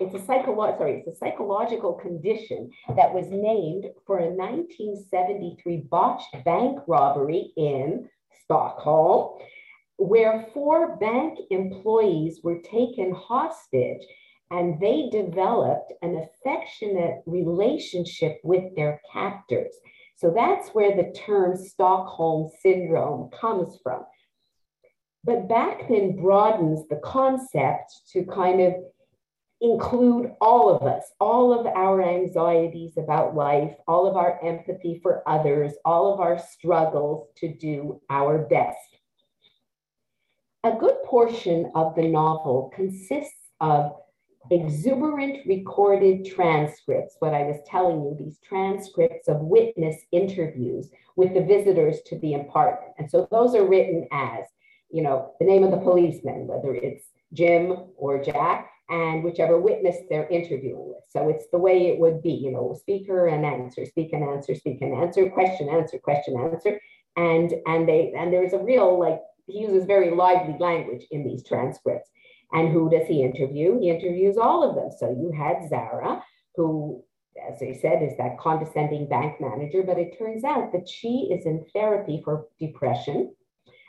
it's 0.00 0.14
a 0.14 0.18
psycholo- 0.18 0.76
sorry, 0.78 1.04
it's 1.06 1.08
a 1.08 1.18
psychological 1.18 1.94
condition 1.94 2.70
that 2.96 3.12
was 3.12 3.26
named 3.30 3.86
for 4.06 4.18
a 4.18 4.30
1973 4.30 5.76
botched 5.90 6.44
bank 6.44 6.78
robbery 6.86 7.52
in 7.56 8.08
Stockholm 8.44 9.38
where 9.98 10.46
four 10.52 10.96
bank 10.96 11.38
employees 11.50 12.40
were 12.42 12.60
taken 12.60 13.12
hostage 13.12 14.02
and 14.50 14.80
they 14.80 15.08
developed 15.10 15.92
an 16.02 16.16
affectionate 16.16 17.22
relationship 17.26 18.38
with 18.44 18.74
their 18.76 19.00
captors. 19.12 19.74
So 20.16 20.32
that's 20.34 20.70
where 20.70 20.96
the 20.96 21.12
term 21.12 21.56
Stockholm 21.56 22.50
Syndrome 22.62 23.30
comes 23.30 23.78
from. 23.82 24.04
But 25.24 25.48
Backman 25.48 26.20
broadens 26.20 26.86
the 26.88 27.00
concept 27.02 27.92
to 28.12 28.24
kind 28.24 28.60
of 28.60 28.74
include 29.60 30.32
all 30.40 30.68
of 30.68 30.82
us, 30.82 31.04
all 31.18 31.58
of 31.58 31.66
our 31.66 32.02
anxieties 32.02 32.96
about 32.96 33.34
life, 33.34 33.74
all 33.88 34.06
of 34.06 34.16
our 34.16 34.38
empathy 34.44 35.00
for 35.02 35.28
others, 35.28 35.72
all 35.84 36.12
of 36.12 36.20
our 36.20 36.38
struggles 36.38 37.28
to 37.38 37.52
do 37.52 38.00
our 38.10 38.38
best. 38.46 38.95
A 40.66 40.74
good 40.74 40.96
portion 41.04 41.70
of 41.76 41.94
the 41.94 42.08
novel 42.08 42.72
consists 42.74 43.52
of 43.60 43.92
exuberant 44.50 45.46
recorded 45.46 46.26
transcripts, 46.26 47.14
what 47.20 47.34
I 47.34 47.44
was 47.44 47.60
telling 47.64 48.02
you, 48.02 48.16
these 48.18 48.40
transcripts 48.40 49.28
of 49.28 49.42
witness 49.42 49.94
interviews 50.10 50.90
with 51.14 51.34
the 51.34 51.44
visitors 51.44 51.98
to 52.06 52.18
the 52.18 52.34
apartment. 52.34 52.94
And 52.98 53.08
so 53.08 53.28
those 53.30 53.54
are 53.54 53.64
written 53.64 54.08
as, 54.10 54.44
you 54.90 55.04
know, 55.04 55.34
the 55.38 55.46
name 55.46 55.62
of 55.62 55.70
the 55.70 55.76
policeman, 55.76 56.48
whether 56.48 56.74
it's 56.74 57.10
Jim 57.32 57.84
or 57.96 58.20
Jack, 58.20 58.68
and 58.88 59.22
whichever 59.22 59.60
witness 59.60 59.98
they're 60.10 60.28
interviewing 60.30 60.88
with. 60.88 61.04
So 61.08 61.28
it's 61.28 61.46
the 61.52 61.58
way 61.58 61.86
it 61.86 62.00
would 62.00 62.24
be, 62.24 62.32
you 62.32 62.50
know, 62.50 62.74
speaker 62.76 63.28
and 63.28 63.46
answer, 63.46 63.86
speak 63.86 64.12
and 64.12 64.24
answer, 64.24 64.56
speak 64.56 64.82
and 64.82 65.00
answer, 65.00 65.30
question, 65.30 65.68
answer, 65.68 66.00
question, 66.00 66.36
answer. 66.36 66.80
And 67.16 67.54
and 67.66 67.88
they 67.88 68.12
and 68.18 68.32
there's 68.32 68.52
a 68.52 68.58
real 68.58 68.98
like 68.98 69.20
he 69.46 69.60
uses 69.60 69.84
very 69.84 70.10
lively 70.10 70.56
language 70.58 71.06
in 71.10 71.24
these 71.24 71.46
transcripts. 71.46 72.10
And 72.52 72.72
who 72.72 72.90
does 72.90 73.06
he 73.06 73.22
interview? 73.22 73.78
He 73.80 73.90
interviews 73.90 74.36
all 74.36 74.68
of 74.68 74.76
them. 74.76 74.90
So 74.96 75.10
you 75.10 75.32
had 75.36 75.68
Zara, 75.68 76.22
who 76.54 77.04
as 77.48 77.62
I 77.62 77.72
said, 77.72 78.02
is 78.02 78.16
that 78.16 78.38
condescending 78.38 79.08
bank 79.08 79.40
manager, 79.40 79.82
but 79.82 79.98
it 79.98 80.18
turns 80.18 80.44
out 80.44 80.72
that 80.72 80.88
she 80.88 81.28
is 81.30 81.46
in 81.46 81.64
therapy 81.72 82.22
for 82.24 82.46
depression 82.58 83.34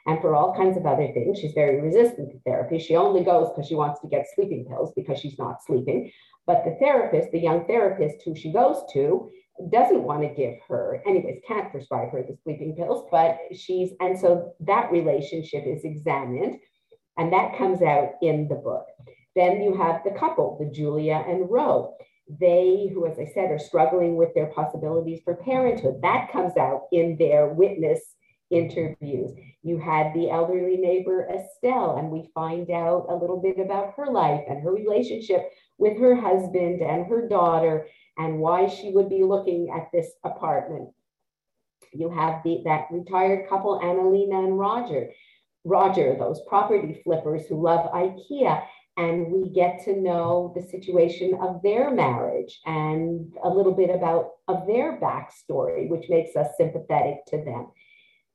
and 0.05 0.19
for 0.21 0.35
all 0.35 0.55
kinds 0.55 0.77
of 0.77 0.85
other 0.85 1.11
things. 1.13 1.39
She's 1.39 1.53
very 1.53 1.81
resistant 1.81 2.31
to 2.31 2.39
therapy. 2.39 2.79
She 2.79 2.95
only 2.95 3.23
goes 3.23 3.49
because 3.49 3.67
she 3.67 3.75
wants 3.75 3.99
to 4.01 4.07
get 4.07 4.25
sleeping 4.33 4.65
pills 4.65 4.91
because 4.95 5.19
she's 5.19 5.37
not 5.37 5.63
sleeping. 5.63 6.11
But 6.45 6.63
the 6.63 6.77
therapist, 6.79 7.31
the 7.31 7.39
young 7.39 7.65
therapist 7.65 8.21
who 8.23 8.35
she 8.35 8.51
goes 8.51 8.83
to, 8.93 9.29
doesn't 9.71 10.03
want 10.03 10.21
to 10.21 10.29
give 10.29 10.55
her, 10.67 11.01
anyways, 11.05 11.41
can't 11.47 11.71
prescribe 11.71 12.11
her 12.11 12.23
the 12.23 12.37
sleeping 12.43 12.75
pills, 12.75 13.07
but 13.11 13.39
she's, 13.55 13.91
and 13.99 14.17
so 14.17 14.53
that 14.61 14.91
relationship 14.91 15.63
is 15.65 15.83
examined, 15.83 16.55
and 17.17 17.33
that 17.33 17.57
comes 17.57 17.81
out 17.81 18.11
in 18.21 18.47
the 18.47 18.55
book. 18.55 18.85
Then 19.35 19.61
you 19.61 19.75
have 19.77 20.01
the 20.03 20.17
couple, 20.17 20.57
the 20.59 20.71
Julia 20.71 21.23
and 21.27 21.49
Ro. 21.49 21.95
They, 22.39 22.89
who, 22.93 23.05
as 23.07 23.17
I 23.19 23.31
said, 23.33 23.51
are 23.51 23.59
struggling 23.59 24.15
with 24.17 24.33
their 24.33 24.47
possibilities 24.47 25.21
for 25.23 25.35
parenthood, 25.35 26.01
that 26.01 26.31
comes 26.31 26.57
out 26.57 26.83
in 26.91 27.17
their 27.17 27.47
witness 27.47 28.01
interviews. 28.49 29.31
You 29.63 29.77
had 29.77 30.13
the 30.13 30.29
elderly 30.29 30.77
neighbor 30.77 31.27
Estelle, 31.29 31.97
and 31.97 32.09
we 32.09 32.29
find 32.33 32.69
out 32.71 33.07
a 33.09 33.15
little 33.15 33.41
bit 33.41 33.59
about 33.59 33.93
her 33.97 34.07
life 34.07 34.41
and 34.49 34.61
her 34.61 34.71
relationship 34.71 35.49
with 35.77 35.97
her 35.99 36.15
husband 36.15 36.81
and 36.81 37.05
her 37.07 37.27
daughter 37.27 37.87
and 38.17 38.39
why 38.39 38.67
she 38.67 38.91
would 38.91 39.09
be 39.09 39.23
looking 39.23 39.69
at 39.75 39.89
this 39.93 40.11
apartment. 40.23 40.89
You 41.93 42.09
have 42.09 42.43
the, 42.43 42.61
that 42.65 42.87
retired 42.91 43.47
couple, 43.47 43.79
Annalena 43.79 44.45
and 44.45 44.59
Roger. 44.59 45.09
Roger, 45.63 46.15
those 46.17 46.41
property 46.47 47.01
flippers 47.03 47.45
who 47.47 47.61
love 47.61 47.91
IKEA. 47.91 48.63
And 48.97 49.31
we 49.31 49.49
get 49.49 49.83
to 49.85 50.01
know 50.01 50.51
the 50.55 50.63
situation 50.63 51.37
of 51.39 51.61
their 51.61 51.91
marriage 51.91 52.59
and 52.65 53.31
a 53.43 53.49
little 53.49 53.73
bit 53.73 53.91
about 53.91 54.31
of 54.47 54.65
their 54.65 54.99
backstory, 54.99 55.87
which 55.87 56.09
makes 56.09 56.35
us 56.35 56.47
sympathetic 56.57 57.23
to 57.27 57.37
them. 57.43 57.67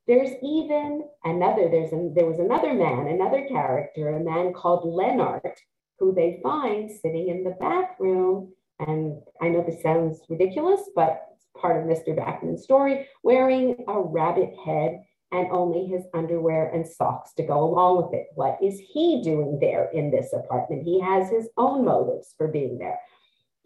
There's 0.07 0.31
even 0.41 1.03
another, 1.25 1.69
there's 1.69 1.93
a, 1.93 2.13
there 2.15 2.27
was 2.27 2.39
another 2.39 2.75
man, 2.75 3.09
another 3.09 3.45
character, 3.49 4.11
a 4.11 4.23
man 4.23 4.53
called 4.53 4.89
Leonard, 4.89 5.59
who 6.03 6.13
they 6.13 6.41
find 6.43 6.91
sitting 6.91 7.29
in 7.29 7.45
the 7.45 7.57
bathroom. 7.61 8.53
And 8.81 9.23
I 9.41 9.49
know 9.49 9.63
this 9.63 9.83
sounds 9.83 10.21
ridiculous, 10.29 10.81
but 10.97 11.29
it's 11.33 11.47
part 11.57 11.77
of 11.77 11.89
Mr. 11.89 12.17
Backman's 12.17 12.65
story, 12.65 13.07
wearing 13.23 13.77
a 13.87 14.01
rabbit 14.01 14.53
head 14.67 15.05
and 15.31 15.47
only 15.53 15.87
his 15.87 16.03
underwear 16.13 16.71
and 16.75 16.85
socks 16.85 17.33
to 17.35 17.45
go 17.45 17.63
along 17.63 18.03
with 18.03 18.15
it. 18.15 18.27
What 18.35 18.59
is 18.61 18.81
he 18.81 19.23
doing 19.23 19.61
there 19.61 19.91
in 19.95 20.11
this 20.11 20.33
apartment? 20.33 20.83
He 20.83 21.01
has 21.01 21.31
his 21.31 21.49
own 21.57 21.85
motives 21.85 22.35
for 22.37 22.49
being 22.49 22.79
there. 22.79 22.99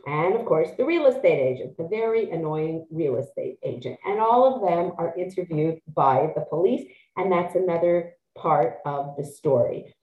And 0.07 0.35
of 0.37 0.45
course, 0.45 0.69
the 0.77 0.85
real 0.85 1.07
estate 1.07 1.41
agent, 1.41 1.79
the 1.79 1.89
very 1.89 2.31
annoying 2.31 2.87
real 2.91 3.17
estate 3.17 3.59
agent. 3.65 3.99
And 4.05 4.21
all 4.21 4.45
of 4.45 4.61
them 4.61 4.93
are 4.99 5.17
interviewed 5.17 5.81
by 5.89 6.33
the 6.37 6.43
police. 6.43 6.87
And 7.17 7.33
that's 7.33 7.57
another 7.57 8.13
part 8.37 8.77
of 8.85 9.17
the 9.17 9.25
story. 9.25 9.96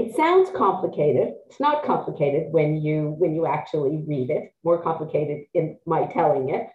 It 0.00 0.16
sounds 0.16 0.48
complicated. 0.56 1.34
It's 1.46 1.60
not 1.60 1.84
complicated 1.84 2.52
when 2.52 2.80
you 2.80 3.16
when 3.18 3.34
you 3.34 3.44
actually 3.44 4.02
read 4.08 4.30
it. 4.30 4.54
More 4.64 4.82
complicated 4.82 5.44
in 5.52 5.76
my 5.84 6.06
telling 6.06 6.48
it. 6.48 6.68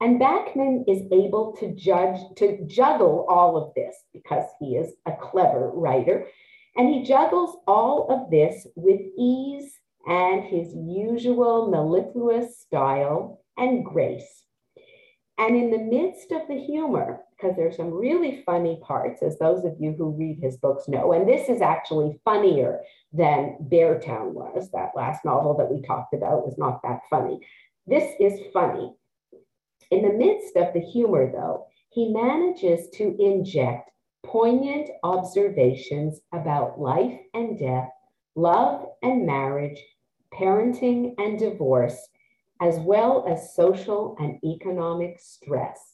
And 0.00 0.18
Backman 0.18 0.84
is 0.88 1.02
able 1.12 1.54
to 1.60 1.74
judge 1.74 2.18
to 2.38 2.64
juggle 2.66 3.26
all 3.28 3.58
of 3.58 3.74
this 3.74 3.94
because 4.14 4.46
he 4.58 4.76
is 4.76 4.90
a 5.04 5.12
clever 5.20 5.70
writer, 5.74 6.26
and 6.74 6.88
he 6.88 7.04
juggles 7.04 7.58
all 7.66 8.10
of 8.10 8.30
this 8.30 8.66
with 8.74 9.02
ease 9.18 9.70
and 10.06 10.42
his 10.42 10.74
usual 10.74 11.70
mellifluous 11.70 12.58
style 12.58 13.44
and 13.58 13.84
grace. 13.84 14.44
And 15.36 15.54
in 15.54 15.70
the 15.70 15.78
midst 15.78 16.32
of 16.32 16.48
the 16.48 16.58
humor, 16.58 17.20
because 17.42 17.56
there's 17.56 17.76
some 17.76 17.92
really 17.92 18.42
funny 18.46 18.78
parts, 18.82 19.22
as 19.22 19.38
those 19.38 19.64
of 19.64 19.74
you 19.80 19.94
who 19.98 20.10
read 20.10 20.38
his 20.40 20.56
books 20.56 20.88
know, 20.88 21.12
and 21.12 21.28
this 21.28 21.48
is 21.48 21.60
actually 21.60 22.20
funnier 22.24 22.80
than 23.12 23.56
Beartown 23.68 24.32
was. 24.32 24.70
That 24.70 24.92
last 24.94 25.24
novel 25.24 25.56
that 25.56 25.70
we 25.70 25.82
talked 25.82 26.14
about 26.14 26.46
was 26.46 26.56
not 26.56 26.80
that 26.82 27.00
funny. 27.10 27.40
This 27.86 28.14
is 28.20 28.40
funny. 28.52 28.94
In 29.90 30.02
the 30.02 30.12
midst 30.12 30.56
of 30.56 30.72
the 30.72 30.80
humor, 30.80 31.30
though, 31.32 31.66
he 31.90 32.12
manages 32.12 32.88
to 32.94 33.16
inject 33.18 33.90
poignant 34.24 34.88
observations 35.02 36.20
about 36.32 36.80
life 36.80 37.18
and 37.34 37.58
death, 37.58 37.90
love 38.36 38.86
and 39.02 39.26
marriage, 39.26 39.82
parenting 40.32 41.14
and 41.18 41.38
divorce, 41.38 42.08
as 42.60 42.78
well 42.78 43.26
as 43.28 43.54
social 43.54 44.16
and 44.20 44.38
economic 44.44 45.18
stress. 45.18 45.91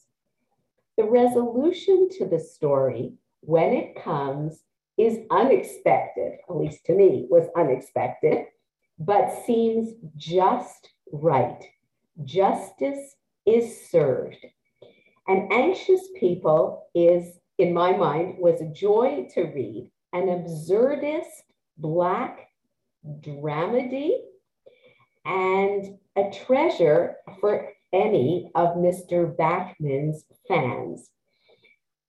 The 0.99 1.05
resolution 1.05 2.09
to 2.17 2.25
the 2.25 2.39
story, 2.39 3.13
when 3.39 3.71
it 3.71 4.03
comes, 4.03 4.65
is 4.97 5.19
unexpected, 5.31 6.39
at 6.49 6.57
least 6.57 6.85
to 6.87 6.93
me, 6.93 7.25
was 7.29 7.47
unexpected, 7.55 8.47
but 8.99 9.45
seems 9.45 9.93
just 10.17 10.89
right. 11.13 11.63
Justice 12.25 13.15
is 13.45 13.89
served. 13.89 14.45
An 15.29 15.47
anxious 15.53 16.01
people 16.19 16.89
is, 16.93 17.39
in 17.57 17.73
my 17.73 17.95
mind, 17.95 18.35
was 18.37 18.59
a 18.59 18.67
joy 18.67 19.25
to 19.35 19.43
read, 19.43 19.89
an 20.11 20.27
absurdist 20.27 21.43
black 21.77 22.49
dramedy 23.21 24.17
and 25.23 25.97
a 26.17 26.29
treasure 26.45 27.15
for 27.39 27.69
any 27.93 28.51
of 28.55 28.75
Mr. 28.75 29.35
Backman's 29.35 30.25
fans. 30.47 31.09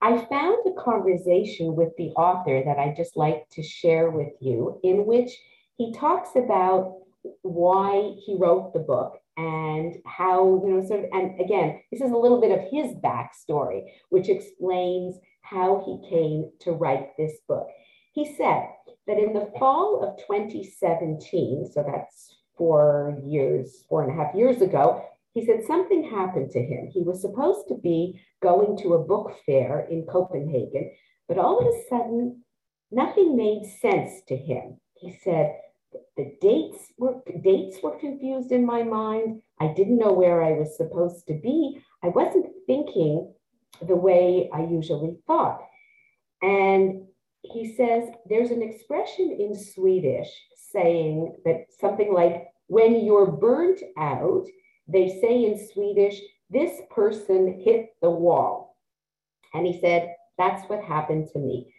I 0.03 0.25
found 0.25 0.59
a 0.67 0.81
conversation 0.83 1.77
with 1.77 1.91
the 1.99 2.11
author 2.11 2.63
that 2.65 2.79
I 2.79 2.95
just 2.97 3.17
like 3.17 3.49
to 3.53 3.63
share 3.63 4.11
with 4.11 4.33
you, 4.41 4.81
in 4.83 5.05
which 5.05 5.31
he 5.77 5.93
talks 5.93 6.31
about 6.37 6.97
why 7.43 8.15
he 8.25 8.37
wrote 8.39 8.73
the 8.73 8.81
book 8.81 9.19
and 9.37 9.97
how, 10.07 10.63
you 10.65 10.75
know, 10.75 10.87
sort 10.87 11.01
of, 11.01 11.07
and 11.13 11.39
again, 11.41 11.81
this 11.91 12.01
is 12.01 12.13
a 12.13 12.17
little 12.17 12.41
bit 12.41 12.51
of 12.51 12.65
his 12.71 12.95
backstory, 12.97 13.83
which 14.09 14.29
explains 14.29 15.17
how 15.43 15.83
he 15.85 16.09
came 16.09 16.51
to 16.61 16.73
write 16.73 17.17
this 17.19 17.39
book. 17.47 17.69
He 18.13 18.35
said 18.37 18.69
that 19.07 19.19
in 19.19 19.33
the 19.33 19.51
fall 19.59 20.03
of 20.03 20.19
2017, 20.27 21.71
so 21.73 21.85
that's 21.87 22.37
four 22.57 23.19
years, 23.25 23.85
four 23.89 24.03
and 24.03 24.13
a 24.13 24.23
half 24.23 24.35
years 24.35 24.61
ago, 24.63 25.05
he 25.33 25.45
said 25.45 25.65
something 25.67 26.11
happened 26.11 26.51
to 26.53 26.61
him. 26.61 26.89
He 26.93 27.03
was 27.03 27.21
supposed 27.21 27.69
to 27.69 27.75
be 27.77 28.21
going 28.43 28.77
to 28.79 28.95
a 28.95 29.05
book 29.05 29.33
fair 29.47 29.87
in 29.91 30.07
Copenhagen, 30.07 30.91
but 31.29 31.39
all 31.39 31.59
of 31.61 31.67
a 31.67 31.83
sudden, 31.89 32.43
nothing 32.91 33.37
made 33.37 33.65
sense 33.81 34.23
to 34.29 34.37
him. 34.37 34.81
He 34.95 35.17
said, 35.23 35.55
the 36.17 36.37
dates 36.41 36.93
were 36.99 37.21
dates 37.43 37.79
were 37.83 37.99
confused 37.99 38.53
in 38.53 38.65
my 38.65 38.83
mind. 38.83 39.43
I 39.59 39.69
didn't 39.69 39.99
know 39.99 40.13
where 40.13 40.43
I 40.43 40.53
was 40.53 40.77
supposed 40.77 41.27
to 41.27 41.35
be. 41.35 41.81
I 42.03 42.09
wasn't 42.09 42.47
thinking 42.67 43.33
the 43.87 43.97
way 43.97 44.49
I 44.53 44.63
usually 44.63 45.17
thought. 45.27 45.61
And 46.43 47.07
he 47.43 47.75
says 47.75 48.09
there's 48.29 48.51
an 48.51 48.63
expression 48.63 49.37
in 49.39 49.55
Swedish 49.55 50.29
saying 50.73 51.37
that 51.45 51.67
something 51.81 52.13
like 52.13 52.49
when 52.67 53.05
you're 53.05 53.33
burnt 53.33 53.81
out, 53.99 54.47
they 54.93 55.21
say 55.21 55.45
in 55.45 55.69
Swedish, 55.73 56.21
this 56.51 56.81
person 56.91 57.61
hit 57.65 57.95
the 58.03 58.11
wall. 58.11 58.77
And 59.55 59.67
he 59.67 59.81
said, 59.81 60.15
that's 60.39 60.69
what 60.69 60.83
happened 60.83 61.29
to 61.33 61.39
me. 61.39 61.73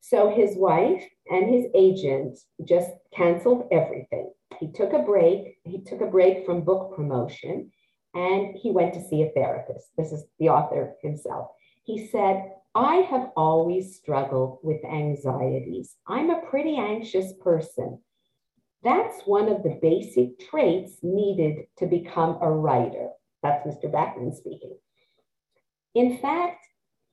So 0.00 0.30
his 0.30 0.56
wife 0.56 1.04
and 1.30 1.52
his 1.52 1.66
agent 1.74 2.38
just 2.64 2.90
canceled 3.14 3.68
everything. 3.72 4.30
He 4.60 4.72
took 4.72 4.92
a 4.92 5.00
break. 5.00 5.58
He 5.64 5.82
took 5.82 6.00
a 6.00 6.06
break 6.06 6.46
from 6.46 6.62
book 6.62 6.94
promotion 6.94 7.72
and 8.14 8.56
he 8.56 8.70
went 8.70 8.94
to 8.94 9.02
see 9.02 9.22
a 9.22 9.30
therapist. 9.30 9.88
This 9.96 10.12
is 10.12 10.24
the 10.38 10.48
author 10.48 10.94
himself. 11.02 11.48
He 11.84 12.06
said, 12.06 12.52
I 12.74 12.96
have 13.10 13.30
always 13.36 13.96
struggled 13.96 14.58
with 14.62 14.84
anxieties. 14.84 15.96
I'm 16.06 16.30
a 16.30 16.42
pretty 16.50 16.76
anxious 16.76 17.32
person. 17.42 18.00
That's 18.86 19.22
one 19.26 19.48
of 19.48 19.64
the 19.64 19.80
basic 19.82 20.38
traits 20.48 20.98
needed 21.02 21.66
to 21.78 21.86
become 21.86 22.38
a 22.40 22.48
writer. 22.48 23.08
That's 23.42 23.66
Mr. 23.66 23.90
Backman 23.92 24.32
speaking. 24.32 24.78
In 25.96 26.18
fact, 26.18 26.64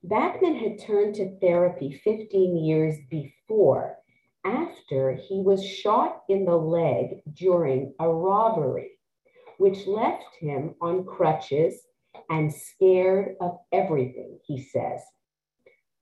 Backman 0.05 0.61
had 0.61 0.85
turned 0.85 1.15
to 1.15 1.35
therapy 1.39 1.99
15 2.03 2.63
years 2.63 2.97
before, 3.09 3.97
after 4.45 5.15
he 5.15 5.41
was 5.41 5.65
shot 5.65 6.21
in 6.29 6.45
the 6.45 6.55
leg 6.55 7.23
during 7.33 7.95
a 7.99 8.07
robbery, 8.07 8.91
which 9.57 9.87
left 9.87 10.35
him 10.39 10.75
on 10.79 11.03
crutches 11.03 11.81
and 12.29 12.53
scared 12.53 13.35
of 13.41 13.57
everything, 13.71 14.37
he 14.45 14.61
says. 14.61 15.01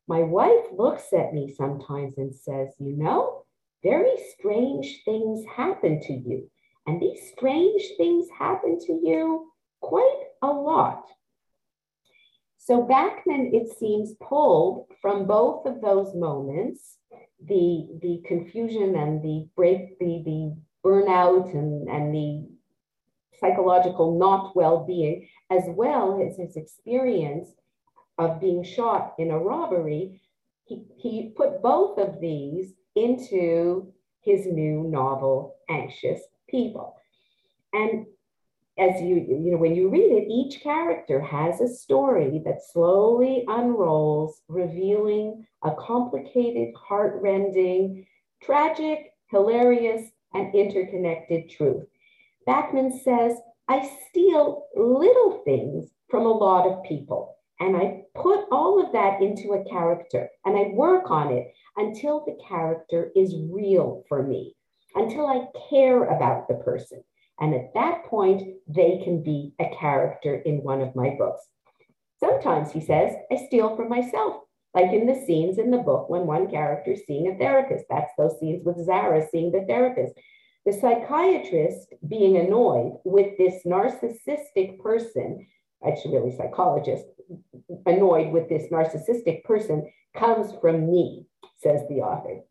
My 0.06 0.22
wife 0.22 0.66
looks 0.74 1.14
at 1.14 1.34
me 1.34 1.56
sometimes 1.56 2.18
and 2.18 2.36
says, 2.36 2.74
You 2.78 2.98
know, 2.98 3.46
very 3.84 4.16
strange 4.38 5.02
things 5.06 5.46
happen 5.56 6.00
to 6.02 6.14
you. 6.14 6.50
And 6.88 7.02
these 7.02 7.32
strange 7.32 7.84
things 7.98 8.28
happen 8.38 8.80
to 8.88 8.94
you 8.94 9.52
quite 9.82 10.24
a 10.42 10.48
lot. 10.48 11.06
So 12.58 12.84
Backman, 12.86 13.54
it 13.54 13.76
seems, 13.78 14.14
pulled 14.22 14.88
from 15.02 15.26
both 15.26 15.66
of 15.66 15.82
those 15.82 16.14
moments, 16.16 16.98
the, 17.44 17.88
the 18.02 18.22
confusion 18.28 18.96
and 18.96 19.22
the 19.24 19.48
break, 19.56 19.98
the, 20.00 20.22
the 20.24 20.56
burnout 20.86 21.54
and, 21.54 21.90
and 21.90 22.14
the 22.14 22.48
psychological 23.40 24.20
not 24.20 24.56
well-being, 24.56 25.28
as 25.50 25.64
well 25.70 26.22
as 26.22 26.38
his 26.38 26.56
experience 26.56 27.50
of 28.20 28.40
being 28.40 28.64
shot 28.64 29.16
in 29.18 29.32
a 29.32 29.40
robbery, 29.40 30.22
he, 30.66 30.84
he 30.98 31.34
put 31.36 31.64
both 31.64 31.98
of 31.98 32.22
these 32.22 32.74
into 32.96 33.94
his 34.22 34.46
new 34.46 34.84
novel, 34.84 35.56
Anxious 35.70 36.22
People. 36.50 36.96
And 37.74 38.06
as 38.78 39.02
you, 39.02 39.16
you 39.16 39.52
know, 39.52 39.58
when 39.58 39.76
you 39.76 39.89
read 39.89 40.12
it, 40.12 40.28
each 40.30 40.62
character 40.62 41.20
has 41.20 41.62
a 41.62 41.68
story 41.68 42.42
that 42.46 42.66
slowly 42.72 43.44
unrolls, 43.48 44.42
revealing 44.48 45.46
a 45.64 45.72
complicated, 45.76 46.74
heartrending, 46.76 48.06
tragic, 48.42 49.14
hilarious, 49.30 50.10
and 50.34 50.54
interconnected 50.56 51.50
truth. 51.50 51.86
Backman 52.48 52.92
says, 53.04 53.38
I 53.68 53.89
steal 54.10 54.66
little 54.76 55.42
things 55.46 55.89
from 56.10 56.26
a 56.26 56.32
lot 56.32 56.68
of 56.68 56.84
people. 56.84 57.38
And 57.62 57.78
I 57.78 58.01
put 58.16 58.45
all 58.51 58.84
of 58.84 58.91
that 58.93 59.22
into 59.22 59.53
a 59.53 59.64
character 59.70 60.28
and 60.45 60.57
I 60.57 60.72
work 60.74 61.12
on 61.12 61.32
it 61.32 61.53
until 61.78 62.26
the 62.26 62.36
character 62.47 63.12
is 63.16 63.36
real 63.51 64.03
for 64.09 64.24
me, 64.24 64.55
until 64.95 65.28
I 65.28 65.45
care 65.70 66.05
about 66.05 66.47
the 66.47 66.55
person. 66.55 67.03
And 67.39 67.53
at 67.53 67.72
that 67.76 68.05
point, 68.05 68.41
they 68.68 68.99
can 69.03 69.22
be 69.22 69.53
a 69.59 69.70
character 69.80 70.38
in 70.38 70.64
one 70.64 70.82
of 70.82 70.95
my 70.95 71.12
books. 71.20 71.43
Sometimes, 72.20 72.72
he 72.72 72.82
says, 72.82 73.14
I 73.32 73.36
steal 73.36 73.76
from 73.76 73.89
myself, 73.89 74.41
like 74.74 74.91
in 74.91 75.05
the 75.05 75.24
scenes 75.28 75.59
in 75.59 75.70
the 75.70 75.78
book 75.78 76.09
when 76.09 76.26
one 76.26 76.49
character 76.49 76.93
is 76.93 77.03
seeing 77.05 77.28
a 77.28 77.38
therapist. 77.38 77.86
That's 77.91 78.12
those 78.18 78.39
scenes 78.39 78.66
with 78.66 78.84
Zara 78.84 79.28
seeing 79.32 79.51
the 79.51 79.66
therapist. 79.68 80.16
The 80.66 80.74
psychiatrist 80.74 81.93
being 82.07 82.38
annoyed 82.38 82.93
with 83.05 83.38
this 83.38 83.64
narcissistic 83.66 84.80
person, 84.80 85.45
actually, 85.86 86.18
really 86.18 86.36
psychologist, 86.36 87.06
annoyed 87.86 88.32
with 88.32 88.50
this 88.50 88.72
narcissistic 88.72 89.44
person 89.44 89.92
comes 90.16 90.54
from 90.62 90.92
me, 90.92 91.26
says 91.58 91.82
the 91.90 92.02
author. 92.02 92.42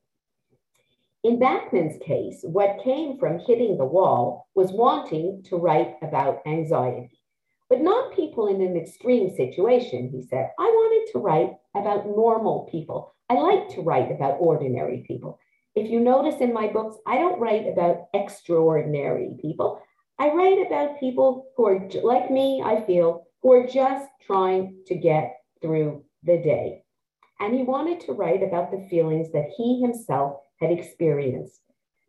In 1.22 1.38
Backman's 1.38 2.02
case, 2.02 2.40
what 2.44 2.82
came 2.82 3.18
from 3.18 3.40
hitting 3.40 3.76
the 3.76 3.84
wall 3.84 4.48
was 4.54 4.72
wanting 4.72 5.42
to 5.50 5.56
write 5.56 5.96
about 6.00 6.40
anxiety, 6.46 7.20
but 7.68 7.82
not 7.82 8.14
people 8.16 8.46
in 8.46 8.62
an 8.62 8.76
extreme 8.76 9.28
situation, 9.36 10.08
he 10.08 10.22
said. 10.22 10.48
I 10.58 10.64
wanted 10.64 11.12
to 11.12 11.18
write 11.18 11.52
about 11.76 12.06
normal 12.06 12.68
people. 12.70 13.14
I 13.28 13.34
like 13.34 13.68
to 13.70 13.82
write 13.82 14.10
about 14.10 14.38
ordinary 14.40 15.04
people. 15.06 15.38
If 15.74 15.90
you 15.90 16.00
notice 16.00 16.40
in 16.40 16.52
my 16.52 16.68
books, 16.68 16.96
I 17.06 17.18
don't 17.18 17.38
write 17.38 17.68
about 17.68 18.06
extraordinary 18.14 19.36
people. 19.40 19.80
I 20.20 20.28
write 20.34 20.66
about 20.66 21.00
people 21.00 21.46
who 21.56 21.64
are 21.64 21.88
like 22.02 22.30
me, 22.30 22.62
I 22.62 22.82
feel, 22.82 23.26
who 23.42 23.52
are 23.54 23.66
just 23.66 24.06
trying 24.26 24.76
to 24.86 24.94
get 24.94 25.34
through 25.62 26.04
the 26.22 26.36
day. 26.36 26.82
And 27.40 27.54
he 27.54 27.62
wanted 27.62 28.00
to 28.00 28.12
write 28.12 28.42
about 28.42 28.70
the 28.70 28.86
feelings 28.90 29.32
that 29.32 29.48
he 29.56 29.80
himself 29.80 30.42
had 30.60 30.70
experienced 30.72 31.62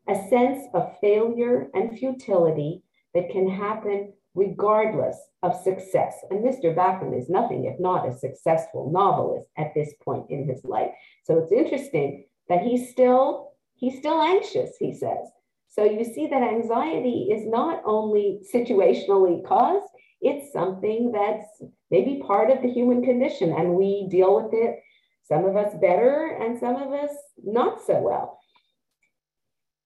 a 0.09 0.27
sense 0.27 0.65
of 0.73 0.97
failure 0.99 1.69
and 1.73 1.97
futility 1.97 2.83
that 3.13 3.29
can 3.29 3.49
happen 3.49 4.11
regardless 4.35 5.15
of 5.41 5.55
success. 5.55 6.13
And 6.29 6.43
Mr. 6.43 6.75
Backman 6.75 7.17
is 7.17 7.29
nothing 7.29 7.63
if 7.63 7.79
not 7.79 8.09
a 8.09 8.17
successful 8.17 8.91
novelist 8.91 9.47
at 9.57 9.73
this 9.73 9.93
point 10.03 10.25
in 10.29 10.49
his 10.49 10.65
life. 10.65 10.91
So 11.23 11.39
it's 11.39 11.53
interesting 11.53 12.25
that 12.49 12.61
he's 12.61 12.89
still 12.91 13.53
he's 13.75 13.99
still 13.99 14.21
anxious, 14.21 14.75
he 14.77 14.93
says. 14.93 15.31
So 15.71 15.83
you 15.83 16.03
see 16.05 16.27
that 16.27 16.43
anxiety 16.43 17.29
is 17.31 17.47
not 17.47 17.81
only 17.85 18.41
situationally 18.53 19.45
caused, 19.45 19.87
it's 20.21 20.53
something 20.53 21.11
that's 21.11 21.47
maybe 21.89 22.21
part 22.25 22.51
of 22.51 22.61
the 22.61 22.71
human 22.71 23.03
condition 23.03 23.51
and 23.51 23.75
we 23.75 24.07
deal 24.11 24.43
with 24.43 24.53
it 24.53 24.79
some 25.23 25.45
of 25.45 25.55
us 25.55 25.73
better 25.81 26.37
and 26.39 26.59
some 26.59 26.75
of 26.75 26.93
us 26.93 27.09
not 27.43 27.81
so 27.85 27.99
well 27.99 28.37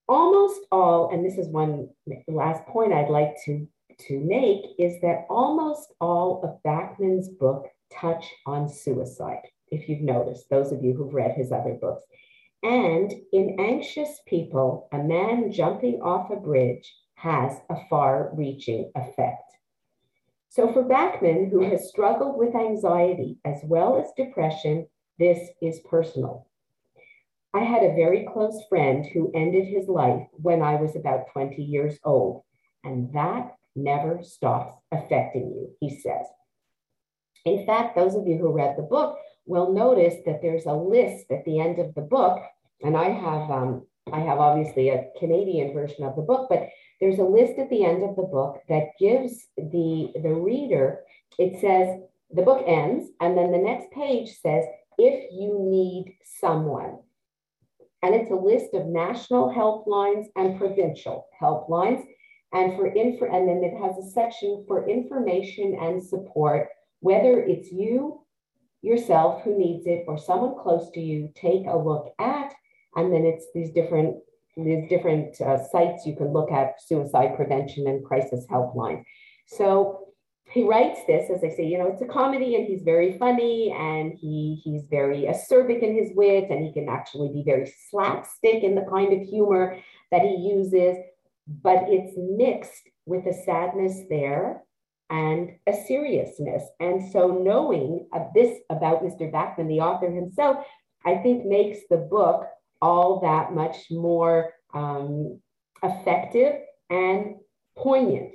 almost 0.08 0.60
all, 0.70 1.10
and 1.12 1.24
this 1.24 1.38
is 1.38 1.48
one 1.48 1.88
last 2.28 2.64
point 2.66 2.92
I'd 2.92 3.08
like 3.08 3.36
to, 3.46 3.66
to 4.08 4.20
make, 4.20 4.64
is 4.78 5.00
that 5.02 5.26
almost 5.28 5.94
all 6.00 6.42
of 6.44 6.62
Backman's 6.62 7.28
book 7.28 7.66
touch 7.92 8.26
on 8.46 8.68
suicide, 8.68 9.42
if 9.68 9.88
you've 9.88 10.02
noticed, 10.02 10.48
those 10.50 10.72
of 10.72 10.82
you 10.82 10.94
who've 10.94 11.14
read 11.14 11.32
his 11.32 11.52
other 11.52 11.74
books. 11.80 12.02
And 12.66 13.12
in 13.32 13.60
Anxious 13.60 14.22
People, 14.26 14.88
a 14.92 14.98
man 14.98 15.52
jumping 15.52 16.00
off 16.02 16.32
a 16.32 16.36
bridge 16.36 16.96
has 17.14 17.60
a 17.70 17.76
far 17.88 18.32
reaching 18.34 18.90
effect. 18.96 19.52
So 20.48 20.72
for 20.72 20.82
Backman, 20.82 21.48
who 21.48 21.60
has 21.60 21.88
struggled 21.88 22.36
with 22.36 22.56
anxiety 22.56 23.38
as 23.44 23.60
well 23.62 24.00
as 24.00 24.10
depression, 24.16 24.88
this 25.16 25.38
is 25.62 25.78
personal. 25.88 26.48
I 27.54 27.60
had 27.60 27.84
a 27.84 27.94
very 27.94 28.26
close 28.32 28.60
friend 28.68 29.06
who 29.14 29.30
ended 29.32 29.68
his 29.68 29.86
life 29.86 30.26
when 30.32 30.60
I 30.60 30.74
was 30.74 30.96
about 30.96 31.30
20 31.32 31.62
years 31.62 32.00
old, 32.02 32.42
and 32.82 33.14
that 33.14 33.54
never 33.76 34.24
stops 34.24 34.74
affecting 34.90 35.52
you, 35.54 35.70
he 35.78 36.00
says. 36.00 36.26
In 37.44 37.64
fact, 37.64 37.94
those 37.94 38.16
of 38.16 38.26
you 38.26 38.38
who 38.38 38.50
read 38.50 38.76
the 38.76 38.82
book 38.82 39.18
will 39.46 39.72
notice 39.72 40.16
that 40.26 40.42
there's 40.42 40.66
a 40.66 40.72
list 40.72 41.30
at 41.30 41.44
the 41.44 41.60
end 41.60 41.78
of 41.78 41.94
the 41.94 42.02
book, 42.02 42.42
and 42.82 42.96
I 42.96 43.10
have 43.10 43.50
um, 43.50 43.86
I 44.12 44.20
have 44.20 44.38
obviously 44.38 44.90
a 44.90 45.08
Canadian 45.18 45.74
version 45.74 46.04
of 46.04 46.16
the 46.16 46.22
book, 46.22 46.48
but 46.48 46.68
there's 47.00 47.18
a 47.18 47.24
list 47.24 47.58
at 47.58 47.70
the 47.70 47.84
end 47.84 48.02
of 48.02 48.16
the 48.16 48.22
book 48.22 48.62
that 48.68 48.90
gives 48.98 49.46
the 49.56 50.12
the 50.22 50.34
reader. 50.34 51.00
It 51.38 51.60
says 51.60 52.00
the 52.30 52.42
book 52.42 52.64
ends, 52.66 53.10
and 53.20 53.36
then 53.36 53.52
the 53.52 53.58
next 53.58 53.90
page 53.90 54.38
says 54.40 54.64
if 54.98 55.30
you 55.32 55.58
need 55.60 56.16
someone 56.40 56.98
and 58.02 58.14
it's 58.14 58.30
a 58.30 58.34
list 58.34 58.74
of 58.74 58.86
national 58.86 59.52
helplines 59.52 60.26
and 60.36 60.58
provincial 60.58 61.26
helplines. 61.40 62.04
And 62.52 62.76
for 62.76 62.86
info, 62.86 63.26
and 63.26 63.48
then 63.48 63.64
it 63.64 63.76
has 63.82 63.98
a 63.98 64.10
section 64.10 64.64
for 64.68 64.88
information 64.88 65.76
and 65.80 66.02
support, 66.02 66.68
whether 67.00 67.40
it's 67.40 67.72
you 67.72 68.24
yourself 68.80 69.42
who 69.42 69.58
needs 69.58 69.86
it 69.86 70.04
or 70.06 70.16
someone 70.16 70.54
close 70.62 70.88
to 70.92 71.00
you, 71.00 71.30
take 71.34 71.66
a 71.66 71.76
look 71.76 72.14
at. 72.20 72.54
And 72.96 73.12
then 73.12 73.24
it's 73.24 73.46
these 73.54 73.70
different 73.70 74.16
these 74.56 74.88
different 74.88 75.38
uh, 75.40 75.62
sites 75.68 76.06
you 76.06 76.16
can 76.16 76.32
look 76.32 76.50
at 76.50 76.80
suicide 76.82 77.36
prevention 77.36 77.86
and 77.88 78.02
crisis 78.02 78.46
helpline. 78.50 79.04
So 79.46 80.06
he 80.50 80.62
writes 80.62 81.00
this, 81.06 81.28
as 81.30 81.44
I 81.44 81.54
say, 81.54 81.66
you 81.66 81.76
know, 81.76 81.88
it's 81.88 82.00
a 82.00 82.06
comedy 82.06 82.54
and 82.54 82.66
he's 82.66 82.82
very 82.82 83.18
funny 83.18 83.74
and 83.76 84.14
he 84.18 84.60
he's 84.64 84.86
very 84.86 85.22
acerbic 85.22 85.82
in 85.82 85.94
his 85.94 86.12
wit 86.14 86.48
and 86.50 86.64
he 86.64 86.72
can 86.72 86.88
actually 86.88 87.32
be 87.32 87.42
very 87.44 87.70
slapstick 87.90 88.62
in 88.62 88.74
the 88.74 88.86
kind 88.90 89.12
of 89.12 89.26
humor 89.28 89.78
that 90.10 90.22
he 90.22 90.36
uses, 90.36 90.96
but 91.62 91.84
it's 91.88 92.14
mixed 92.16 92.88
with 93.04 93.26
a 93.26 93.34
sadness 93.44 94.00
there 94.08 94.62
and 95.10 95.50
a 95.66 95.72
seriousness. 95.72 96.62
And 96.80 97.12
so 97.12 97.28
knowing 97.28 98.08
this 98.34 98.58
about 98.70 99.02
Mr. 99.02 99.30
Backman, 99.30 99.68
the 99.68 99.80
author 99.80 100.10
himself, 100.10 100.64
I 101.04 101.16
think 101.16 101.44
makes 101.44 101.78
the 101.88 101.98
book 101.98 102.46
all 102.80 103.20
that 103.20 103.54
much 103.54 103.90
more 103.90 104.52
um, 104.74 105.40
effective 105.82 106.54
and 106.90 107.36
poignant. 107.76 108.32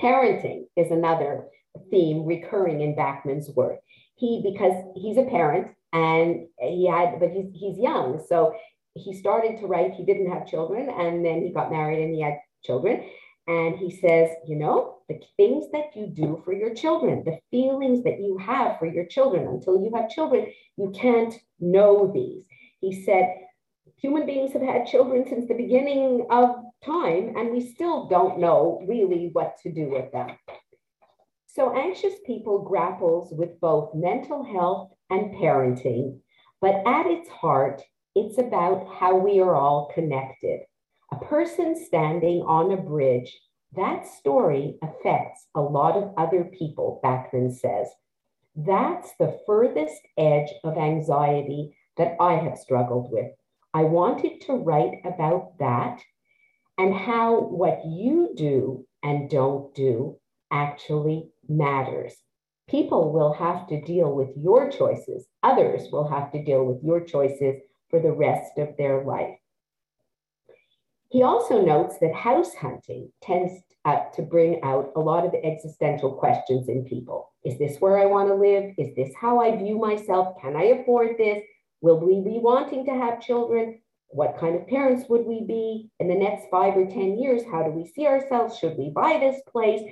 Parenting 0.00 0.64
is 0.76 0.90
another 0.90 1.44
theme 1.90 2.24
recurring 2.24 2.80
in 2.80 2.96
Backman's 2.96 3.50
work. 3.50 3.78
He, 4.16 4.42
because 4.44 4.74
he's 4.96 5.16
a 5.16 5.24
parent 5.24 5.68
and 5.92 6.46
he 6.60 6.88
had, 6.88 7.20
but 7.20 7.30
he's, 7.30 7.46
he's 7.54 7.78
young. 7.78 8.22
So 8.28 8.54
he 8.94 9.12
started 9.12 9.58
to 9.60 9.66
write, 9.66 9.94
he 9.94 10.04
didn't 10.04 10.30
have 10.30 10.46
children, 10.46 10.88
and 10.88 11.24
then 11.24 11.42
he 11.42 11.50
got 11.50 11.70
married 11.70 12.02
and 12.02 12.14
he 12.14 12.22
had 12.22 12.38
children. 12.62 13.04
And 13.46 13.76
he 13.76 13.90
says, 13.90 14.30
you 14.46 14.56
know, 14.56 14.98
the 15.08 15.20
things 15.36 15.66
that 15.72 15.94
you 15.94 16.06
do 16.06 16.40
for 16.44 16.54
your 16.54 16.74
children, 16.74 17.24
the 17.24 17.38
feelings 17.50 18.02
that 18.04 18.20
you 18.20 18.38
have 18.38 18.78
for 18.78 18.86
your 18.86 19.04
children 19.04 19.46
until 19.46 19.82
you 19.82 19.92
have 19.94 20.08
children, 20.08 20.46
you 20.76 20.90
can't 20.98 21.34
know 21.60 22.10
these. 22.12 22.44
He 22.84 23.02
said, 23.02 23.34
human 23.96 24.26
beings 24.26 24.52
have 24.52 24.60
had 24.60 24.86
children 24.86 25.24
since 25.26 25.48
the 25.48 25.54
beginning 25.54 26.26
of 26.28 26.56
time, 26.84 27.34
and 27.34 27.50
we 27.50 27.62
still 27.62 28.08
don't 28.08 28.38
know 28.38 28.84
really 28.86 29.30
what 29.32 29.56
to 29.62 29.72
do 29.72 29.88
with 29.88 30.12
them. 30.12 30.36
So, 31.46 31.74
anxious 31.74 32.12
people 32.26 32.58
grapples 32.58 33.32
with 33.32 33.58
both 33.58 33.94
mental 33.94 34.44
health 34.44 34.92
and 35.08 35.34
parenting, 35.36 36.18
but 36.60 36.82
at 36.86 37.06
its 37.06 37.30
heart, 37.30 37.80
it's 38.14 38.36
about 38.36 38.86
how 39.00 39.16
we 39.16 39.40
are 39.40 39.54
all 39.54 39.90
connected. 39.94 40.60
A 41.10 41.16
person 41.24 41.74
standing 41.86 42.42
on 42.42 42.70
a 42.70 42.76
bridge 42.76 43.34
That 43.74 44.06
story 44.06 44.76
affects 44.82 45.46
a 45.54 45.62
lot 45.62 45.96
of 45.96 46.12
other 46.18 46.44
people, 46.44 47.00
Backman 47.02 47.50
says. 47.50 47.88
That's 48.54 49.10
the 49.18 49.40
furthest 49.46 50.02
edge 50.18 50.50
of 50.62 50.76
anxiety 50.76 51.74
that 51.96 52.16
I 52.20 52.34
have 52.34 52.58
struggled 52.58 53.10
with. 53.10 53.30
I 53.72 53.82
wanted 53.82 54.40
to 54.42 54.54
write 54.54 55.00
about 55.04 55.58
that 55.58 56.00
and 56.78 56.94
how 56.94 57.40
what 57.40 57.84
you 57.84 58.34
do 58.36 58.86
and 59.02 59.30
don't 59.30 59.74
do 59.74 60.18
actually 60.50 61.30
matters. 61.48 62.14
People 62.68 63.12
will 63.12 63.32
have 63.34 63.66
to 63.68 63.80
deal 63.82 64.12
with 64.12 64.30
your 64.36 64.70
choices, 64.70 65.26
others 65.42 65.90
will 65.92 66.08
have 66.08 66.32
to 66.32 66.42
deal 66.42 66.64
with 66.64 66.82
your 66.82 67.00
choices 67.00 67.60
for 67.90 68.00
the 68.00 68.12
rest 68.12 68.58
of 68.58 68.76
their 68.78 69.04
life. 69.04 69.36
He 71.10 71.22
also 71.22 71.64
notes 71.64 71.98
that 72.00 72.14
house 72.14 72.54
hunting 72.54 73.12
tends 73.22 73.52
uh, 73.84 74.00
to 74.14 74.22
bring 74.22 74.62
out 74.62 74.90
a 74.96 75.00
lot 75.00 75.24
of 75.24 75.34
existential 75.44 76.14
questions 76.14 76.68
in 76.68 76.84
people. 76.84 77.30
Is 77.44 77.58
this 77.58 77.80
where 77.80 77.98
I 77.98 78.06
want 78.06 78.28
to 78.30 78.34
live? 78.34 78.72
Is 78.78 78.96
this 78.96 79.12
how 79.20 79.40
I 79.40 79.56
view 79.56 79.78
myself? 79.78 80.34
Can 80.40 80.56
I 80.56 80.64
afford 80.64 81.16
this? 81.18 81.44
Will 81.84 82.00
we 82.00 82.22
be 82.22 82.38
wanting 82.38 82.86
to 82.86 82.92
have 82.92 83.20
children? 83.20 83.78
What 84.08 84.38
kind 84.40 84.56
of 84.56 84.66
parents 84.66 85.06
would 85.10 85.26
we 85.26 85.44
be 85.46 85.90
in 86.00 86.08
the 86.08 86.14
next 86.14 86.48
five 86.50 86.74
or 86.78 86.86
10 86.86 87.18
years? 87.18 87.42
How 87.52 87.62
do 87.62 87.68
we 87.68 87.86
see 87.86 88.06
ourselves? 88.06 88.56
Should 88.56 88.78
we 88.78 88.88
buy 88.88 89.18
this 89.18 89.42
place? 89.52 89.82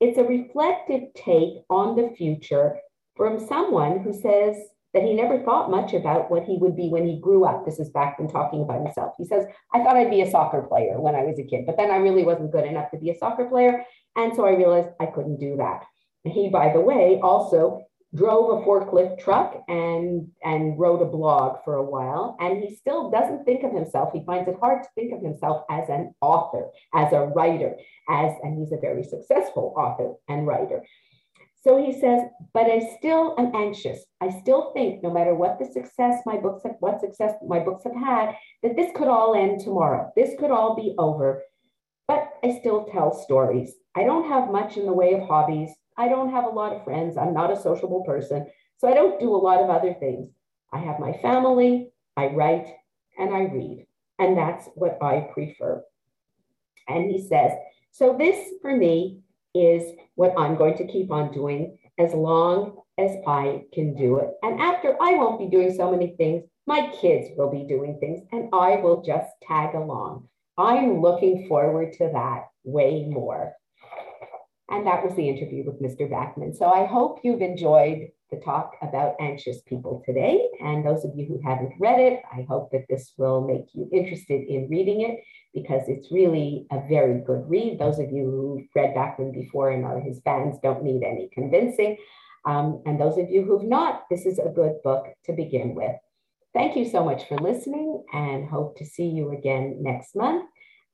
It's 0.00 0.16
a 0.16 0.24
reflective 0.24 1.12
take 1.14 1.56
on 1.68 1.96
the 1.96 2.14
future 2.16 2.76
from 3.14 3.46
someone 3.46 3.98
who 3.98 4.14
says 4.14 4.56
that 4.94 5.02
he 5.02 5.12
never 5.12 5.42
thought 5.42 5.70
much 5.70 5.92
about 5.92 6.30
what 6.30 6.44
he 6.44 6.56
would 6.56 6.76
be 6.76 6.88
when 6.88 7.06
he 7.06 7.20
grew 7.20 7.44
up. 7.44 7.66
This 7.66 7.78
is 7.78 7.90
Backman 7.90 8.32
talking 8.32 8.62
about 8.62 8.82
himself. 8.82 9.12
He 9.18 9.26
says, 9.26 9.44
I 9.74 9.84
thought 9.84 9.98
I'd 9.98 10.08
be 10.08 10.22
a 10.22 10.30
soccer 10.30 10.62
player 10.62 10.98
when 10.98 11.14
I 11.14 11.24
was 11.24 11.38
a 11.38 11.44
kid, 11.44 11.66
but 11.66 11.76
then 11.76 11.90
I 11.90 11.96
really 11.96 12.24
wasn't 12.24 12.52
good 12.52 12.64
enough 12.64 12.90
to 12.92 12.96
be 12.96 13.10
a 13.10 13.18
soccer 13.18 13.44
player. 13.44 13.84
And 14.16 14.34
so 14.34 14.46
I 14.46 14.56
realized 14.56 14.88
I 14.98 15.04
couldn't 15.04 15.40
do 15.40 15.58
that. 15.58 15.82
He, 16.24 16.48
by 16.48 16.72
the 16.72 16.80
way, 16.80 17.20
also 17.22 17.84
drove 18.14 18.50
a 18.50 18.64
forklift 18.64 19.18
truck 19.18 19.64
and 19.68 20.28
and 20.42 20.78
wrote 20.78 21.02
a 21.02 21.06
blog 21.06 21.58
for 21.64 21.74
a 21.74 21.82
while. 21.82 22.36
And 22.40 22.62
he 22.62 22.74
still 22.76 23.10
doesn't 23.10 23.44
think 23.44 23.64
of 23.64 23.72
himself. 23.72 24.10
He 24.12 24.24
finds 24.24 24.48
it 24.48 24.56
hard 24.60 24.82
to 24.82 24.88
think 24.94 25.12
of 25.12 25.22
himself 25.22 25.64
as 25.70 25.88
an 25.88 26.14
author 26.20 26.68
as 26.94 27.12
a 27.12 27.26
writer 27.34 27.74
as 28.08 28.32
and 28.42 28.58
he's 28.58 28.72
a 28.72 28.80
very 28.80 29.04
successful 29.04 29.74
author 29.76 30.14
and 30.28 30.46
writer. 30.46 30.84
So 31.62 31.82
he 31.82 31.98
says 31.98 32.20
but 32.52 32.66
i 32.66 32.80
still 32.98 33.34
am 33.38 33.54
anxious. 33.54 34.04
I 34.20 34.30
still 34.30 34.72
think 34.74 35.02
no 35.02 35.10
matter 35.10 35.34
what 35.34 35.58
the 35.58 35.66
success 35.66 36.20
my 36.26 36.36
books 36.36 36.62
have 36.64 36.76
what 36.80 37.00
success 37.00 37.32
my 37.46 37.58
books 37.58 37.84
have 37.84 37.96
had 37.96 38.34
that 38.62 38.76
this 38.76 38.92
could 38.94 39.08
all 39.08 39.34
end 39.34 39.60
tomorrow. 39.60 40.12
This 40.14 40.38
could 40.38 40.50
all 40.50 40.76
be 40.76 40.94
over. 40.98 41.42
But 42.06 42.28
i 42.44 42.58
still 42.60 42.84
tell 42.92 43.12
stories. 43.12 43.74
I 43.96 44.04
don't 44.04 44.28
have 44.28 44.50
much 44.50 44.76
in 44.76 44.84
the 44.84 44.92
way 44.92 45.14
of 45.14 45.26
hobbies 45.26 45.70
I 45.96 46.08
don't 46.08 46.30
have 46.30 46.44
a 46.44 46.48
lot 46.48 46.72
of 46.72 46.84
friends. 46.84 47.16
I'm 47.16 47.34
not 47.34 47.52
a 47.52 47.60
sociable 47.60 48.02
person. 48.04 48.46
So 48.78 48.88
I 48.88 48.94
don't 48.94 49.20
do 49.20 49.34
a 49.34 49.36
lot 49.36 49.60
of 49.60 49.70
other 49.70 49.94
things. 49.94 50.30
I 50.72 50.78
have 50.78 50.98
my 50.98 51.12
family, 51.22 51.90
I 52.16 52.26
write, 52.26 52.66
and 53.18 53.34
I 53.34 53.42
read. 53.42 53.86
And 54.18 54.36
that's 54.36 54.68
what 54.74 54.98
I 55.02 55.28
prefer. 55.32 55.82
And 56.88 57.10
he 57.10 57.26
says, 57.26 57.52
so 57.92 58.16
this 58.18 58.50
for 58.60 58.76
me 58.76 59.20
is 59.54 59.94
what 60.16 60.34
I'm 60.36 60.56
going 60.56 60.76
to 60.78 60.86
keep 60.86 61.10
on 61.10 61.32
doing 61.32 61.78
as 61.98 62.12
long 62.12 62.76
as 62.98 63.12
I 63.26 63.62
can 63.72 63.94
do 63.94 64.18
it. 64.18 64.30
And 64.42 64.60
after 64.60 64.96
I 65.00 65.14
won't 65.14 65.38
be 65.38 65.48
doing 65.48 65.72
so 65.72 65.90
many 65.90 66.14
things, 66.16 66.44
my 66.66 66.92
kids 67.00 67.28
will 67.36 67.50
be 67.50 67.64
doing 67.64 67.98
things 68.00 68.26
and 68.32 68.48
I 68.52 68.76
will 68.76 69.02
just 69.02 69.30
tag 69.46 69.74
along. 69.74 70.28
I'm 70.56 71.00
looking 71.00 71.46
forward 71.48 71.92
to 71.94 72.10
that 72.12 72.46
way 72.64 73.06
more. 73.08 73.52
And 74.70 74.86
that 74.86 75.04
was 75.04 75.14
the 75.14 75.28
interview 75.28 75.64
with 75.64 75.82
Mr. 75.82 76.10
Backman. 76.10 76.56
So 76.56 76.70
I 76.70 76.86
hope 76.86 77.20
you've 77.22 77.42
enjoyed 77.42 78.08
the 78.30 78.40
talk 78.40 78.72
about 78.82 79.14
anxious 79.20 79.60
people 79.66 80.02
today. 80.06 80.48
And 80.60 80.84
those 80.84 81.04
of 81.04 81.12
you 81.14 81.26
who 81.26 81.40
haven't 81.44 81.74
read 81.78 82.00
it, 82.00 82.22
I 82.32 82.46
hope 82.48 82.70
that 82.72 82.86
this 82.88 83.12
will 83.18 83.46
make 83.46 83.66
you 83.74 83.88
interested 83.92 84.42
in 84.48 84.68
reading 84.68 85.02
it 85.02 85.20
because 85.52 85.88
it's 85.88 86.10
really 86.10 86.66
a 86.72 86.80
very 86.88 87.20
good 87.20 87.48
read. 87.48 87.78
Those 87.78 87.98
of 87.98 88.10
you 88.10 88.24
who've 88.24 88.68
read 88.74 88.94
Backman 88.94 89.32
before 89.32 89.70
and 89.70 89.84
are 89.84 90.00
his 90.00 90.20
fans 90.24 90.56
don't 90.62 90.82
need 90.82 91.02
any 91.04 91.28
convincing. 91.32 91.98
Um, 92.46 92.82
and 92.86 93.00
those 93.00 93.18
of 93.18 93.30
you 93.30 93.42
who've 93.42 93.62
not, 93.62 94.04
this 94.10 94.26
is 94.26 94.38
a 94.38 94.48
good 94.48 94.82
book 94.82 95.06
to 95.26 95.32
begin 95.32 95.74
with. 95.74 95.96
Thank 96.52 96.76
you 96.76 96.88
so 96.88 97.04
much 97.04 97.26
for 97.26 97.36
listening 97.36 98.04
and 98.12 98.48
hope 98.48 98.76
to 98.78 98.84
see 98.84 99.06
you 99.06 99.32
again 99.32 99.78
next 99.80 100.14
month. 100.14 100.44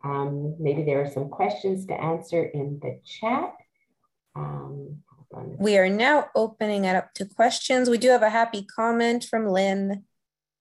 Um, 0.02 0.56
maybe 0.58 0.84
there 0.84 1.02
are 1.02 1.10
some 1.10 1.28
questions 1.28 1.86
to 1.86 1.94
answer 1.94 2.44
in 2.44 2.78
the 2.82 3.00
chat. 3.04 3.52
Um, 4.34 5.02
we 5.58 5.78
are 5.78 5.88
now 5.88 6.28
opening 6.34 6.84
it 6.84 6.96
up 6.96 7.14
to 7.14 7.24
questions. 7.24 7.88
We 7.88 7.98
do 7.98 8.08
have 8.10 8.22
a 8.22 8.30
happy 8.30 8.62
comment 8.62 9.24
from 9.24 9.46
Lynn. 9.46 10.04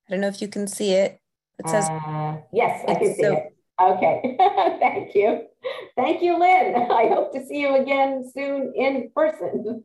I 0.07 0.11
don't 0.11 0.21
know 0.21 0.27
if 0.27 0.41
you 0.41 0.47
can 0.47 0.67
see 0.67 0.91
it. 0.91 1.19
It 1.59 1.67
says, 1.67 1.89
uh, 1.89 2.37
Yes, 2.53 2.83
I 2.87 2.95
can 2.95 3.15
see 3.15 3.23
so, 3.23 3.33
it. 3.33 3.55
Okay, 3.81 4.35
thank 4.79 5.15
you. 5.15 5.41
Thank 5.95 6.21
you, 6.21 6.37
Lynn. 6.39 6.75
I 6.91 7.07
hope 7.07 7.33
to 7.33 7.45
see 7.45 7.61
you 7.61 7.75
again 7.75 8.29
soon 8.33 8.73
in 8.75 9.11
person. 9.15 9.83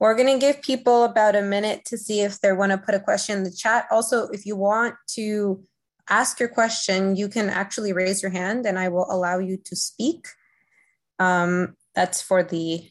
We're 0.00 0.16
going 0.16 0.38
to 0.38 0.44
give 0.44 0.60
people 0.60 1.04
about 1.04 1.36
a 1.36 1.42
minute 1.42 1.84
to 1.86 1.96
see 1.96 2.20
if 2.20 2.40
they 2.40 2.52
want 2.52 2.72
to 2.72 2.78
put 2.78 2.94
a 2.94 3.00
question 3.00 3.38
in 3.38 3.44
the 3.44 3.52
chat. 3.52 3.86
Also, 3.90 4.28
if 4.28 4.44
you 4.44 4.56
want 4.56 4.96
to 5.10 5.64
ask 6.08 6.40
your 6.40 6.48
question, 6.48 7.16
you 7.16 7.28
can 7.28 7.48
actually 7.48 7.92
raise 7.92 8.22
your 8.22 8.32
hand 8.32 8.66
and 8.66 8.78
I 8.78 8.88
will 8.88 9.06
allow 9.08 9.38
you 9.38 9.56
to 9.64 9.76
speak. 9.76 10.26
Um, 11.18 11.76
that's 11.94 12.20
for 12.20 12.42
the 12.42 12.90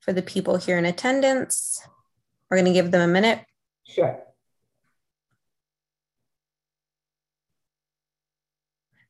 for 0.00 0.12
the 0.12 0.22
people 0.22 0.56
here 0.56 0.78
in 0.78 0.84
attendance. 0.84 1.80
We're 2.50 2.58
going 2.58 2.66
to 2.66 2.72
give 2.72 2.90
them 2.90 3.08
a 3.08 3.12
minute. 3.12 3.40
Sure. 3.86 4.20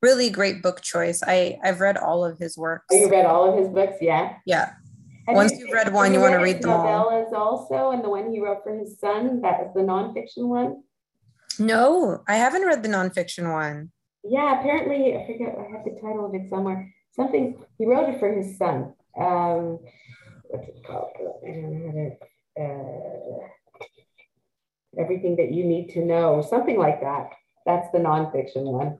Really 0.00 0.30
great 0.30 0.62
book 0.62 0.82
choice. 0.82 1.22
I 1.26 1.58
I've 1.64 1.80
read 1.80 1.96
all 1.96 2.24
of 2.24 2.38
his 2.38 2.56
works. 2.56 2.86
Oh, 2.92 2.96
you 2.96 3.10
read 3.10 3.26
all 3.26 3.52
of 3.52 3.58
his 3.58 3.68
books, 3.68 3.96
yeah. 4.00 4.34
Yeah. 4.44 4.72
Have 5.26 5.36
Once 5.36 5.52
you, 5.52 5.66
have 5.66 5.74
read 5.74 5.92
one, 5.94 6.12
you, 6.12 6.20
want 6.20 6.34
to 6.34 6.38
read 6.38 6.60
them 6.60 6.70
all. 6.70 6.84
Novellas 6.84 7.32
also, 7.32 7.92
and 7.92 8.04
the 8.04 8.10
one 8.10 8.30
he 8.30 8.40
wrote 8.40 8.58
for 8.62 8.78
his 8.78 9.00
son. 9.00 9.40
That 9.40 9.60
is 9.62 9.68
the 9.74 9.80
nonfiction 9.80 10.48
one. 10.48 10.82
No, 11.58 12.22
I 12.28 12.36
haven't 12.36 12.66
read 12.66 12.82
the 12.82 12.90
nonfiction 12.90 13.50
one. 13.50 13.90
Yeah, 14.22 14.60
apparently 14.60 15.16
I 15.16 15.26
forget. 15.26 15.56
I 15.58 15.62
have 15.74 15.84
the 15.84 15.98
title 16.02 16.26
of 16.26 16.34
it 16.34 16.50
somewhere 16.50 16.93
something 17.14 17.64
he 17.78 17.86
wrote 17.86 18.08
it 18.08 18.18
for 18.18 18.32
his 18.32 18.58
son. 18.58 18.94
Um, 19.18 19.78
what's 20.44 20.68
it 20.68 20.84
called? 20.86 21.10
Uh, 22.60 23.48
everything 24.98 25.36
that 25.36 25.52
you 25.52 25.64
need 25.64 25.90
to 25.90 26.04
know, 26.04 26.42
something 26.42 26.78
like 26.78 27.00
that. 27.00 27.30
That's 27.66 27.90
the 27.92 27.98
nonfiction 27.98 28.64
one. 28.64 28.98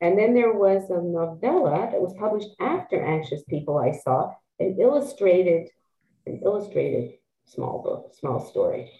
And 0.00 0.16
then 0.18 0.32
there 0.32 0.52
was 0.52 0.90
a 0.90 1.02
novella 1.02 1.88
that 1.90 2.00
was 2.00 2.14
published 2.18 2.50
after 2.60 3.04
Anxious 3.04 3.42
People 3.48 3.78
I 3.78 3.92
saw, 3.92 4.32
an 4.60 4.76
illustrated, 4.80 5.68
an 6.26 6.40
illustrated 6.44 7.14
small 7.46 7.82
book, 7.82 8.14
small 8.18 8.48
story. 8.48 8.92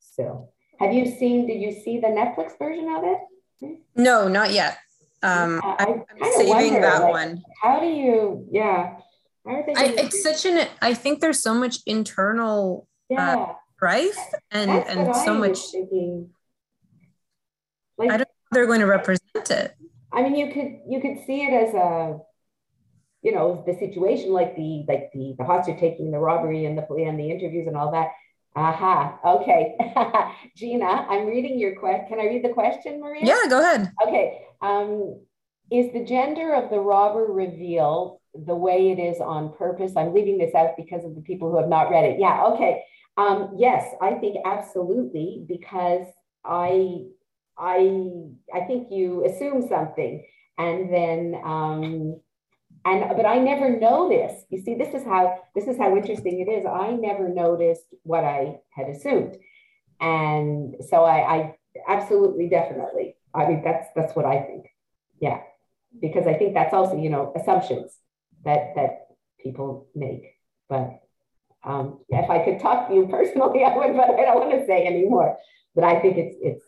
So 0.00 0.50
have 0.78 0.92
you 0.92 1.06
seen, 1.06 1.46
did 1.46 1.60
you 1.62 1.72
see 1.72 1.98
the 1.98 2.08
Netflix 2.08 2.58
version 2.58 2.88
of 2.90 3.04
it? 3.04 3.78
No, 3.96 4.28
not 4.28 4.52
yet. 4.52 4.78
Um, 5.22 5.60
I, 5.62 5.76
I'm, 5.78 6.32
saving 6.32 6.48
wonder, 6.48 6.80
that 6.80 7.02
like, 7.02 7.12
one. 7.12 7.42
How 7.62 7.80
do 7.80 7.86
you, 7.86 8.46
yeah. 8.50 8.96
I, 9.46 9.64
it's 9.98 10.22
such 10.22 10.46
an, 10.46 10.66
I 10.80 10.94
think 10.94 11.20
there's 11.20 11.42
so 11.42 11.54
much 11.54 11.78
internal 11.86 12.86
uh, 13.10 13.14
yeah. 13.14 13.36
uh, 13.36 13.52
strife 13.76 14.18
and, 14.50 14.70
and 14.70 15.14
so 15.14 15.34
much. 15.34 15.58
Thinking. 15.72 16.30
Like, 17.98 18.10
I 18.10 18.16
don't 18.18 18.20
know 18.20 18.34
how 18.50 18.54
they're 18.54 18.66
going 18.66 18.80
to 18.80 18.86
represent 18.86 19.50
it. 19.50 19.74
I 20.12 20.22
mean, 20.22 20.34
you 20.36 20.52
could, 20.52 20.80
you 20.88 21.00
could 21.00 21.24
see 21.26 21.42
it 21.42 21.52
as 21.52 21.74
a, 21.74 22.18
you 23.22 23.32
know, 23.32 23.62
the 23.66 23.74
situation 23.74 24.30
like 24.30 24.56
the, 24.56 24.84
like 24.88 25.10
the, 25.12 25.34
the 25.38 25.44
hostage 25.44 25.78
taking 25.78 26.10
the 26.10 26.18
robbery 26.18 26.64
and 26.64 26.78
the, 26.78 26.86
and 26.94 27.18
the 27.18 27.30
interviews 27.30 27.66
and 27.66 27.76
all 27.76 27.92
that. 27.92 28.08
Aha. 28.56 29.18
Okay. 29.24 29.76
Gina, 30.56 30.86
I'm 30.86 31.26
reading 31.26 31.58
your 31.58 31.78
question. 31.78 32.06
Can 32.08 32.20
I 32.20 32.24
read 32.24 32.44
the 32.44 32.48
question, 32.48 33.00
Maria? 33.00 33.24
Yeah, 33.24 33.48
go 33.48 33.60
ahead. 33.60 33.92
Okay. 34.06 34.46
Um, 34.60 35.20
is 35.70 35.92
the 35.92 36.04
gender 36.04 36.54
of 36.54 36.70
the 36.70 36.80
robber 36.80 37.26
revealed 37.26 38.18
the 38.34 38.54
way 38.54 38.90
it 38.90 38.98
is 38.98 39.20
on 39.20 39.54
purpose? 39.54 39.92
I'm 39.96 40.12
leaving 40.14 40.38
this 40.38 40.54
out 40.54 40.76
because 40.76 41.04
of 41.04 41.14
the 41.14 41.20
people 41.20 41.50
who 41.50 41.58
have 41.58 41.68
not 41.68 41.90
read 41.90 42.04
it. 42.04 42.18
Yeah. 42.18 42.44
Okay. 42.46 42.82
Um, 43.16 43.54
yes, 43.56 43.94
I 44.00 44.14
think 44.14 44.38
absolutely 44.44 45.44
because 45.46 46.06
I, 46.44 47.04
I, 47.58 48.10
I 48.54 48.60
think 48.66 48.88
you 48.90 49.24
assume 49.26 49.66
something 49.68 50.24
and 50.58 50.92
then 50.92 51.40
um, 51.44 52.20
and 52.84 53.16
but 53.16 53.26
i 53.26 53.38
never 53.38 53.78
noticed 53.78 54.46
you 54.50 54.60
see 54.62 54.74
this 54.74 54.94
is 54.94 55.04
how 55.04 55.38
this 55.54 55.66
is 55.66 55.76
how 55.76 55.94
interesting 55.96 56.40
it 56.40 56.50
is 56.50 56.64
i 56.66 56.92
never 56.92 57.28
noticed 57.28 57.86
what 58.02 58.24
i 58.24 58.56
had 58.70 58.88
assumed 58.88 59.36
and 60.00 60.74
so 60.88 61.04
i, 61.04 61.36
I 61.36 61.54
absolutely 61.88 62.48
definitely 62.48 63.16
i 63.34 63.46
mean 63.46 63.62
that's 63.64 63.88
that's 63.94 64.14
what 64.14 64.24
i 64.24 64.40
think 64.40 64.66
yeah 65.20 65.40
because 65.98 66.26
I 66.26 66.34
think 66.34 66.54
that's 66.54 66.72
also, 66.72 66.96
you 66.96 67.10
know, 67.10 67.32
assumptions 67.34 67.96
that 68.44 68.74
that 68.76 69.08
people 69.42 69.88
make. 69.94 70.22
But 70.68 71.00
um, 71.64 72.00
if 72.08 72.30
I 72.30 72.44
could 72.44 72.60
talk 72.60 72.88
to 72.88 72.94
you 72.94 73.06
personally, 73.08 73.64
I 73.64 73.76
would, 73.76 73.96
but 73.96 74.10
I 74.10 74.24
don't 74.24 74.48
want 74.48 74.52
to 74.52 74.66
say 74.66 74.86
anymore. 74.86 75.36
But 75.74 75.84
I 75.84 76.00
think 76.00 76.16
it's 76.16 76.36
it's 76.40 76.64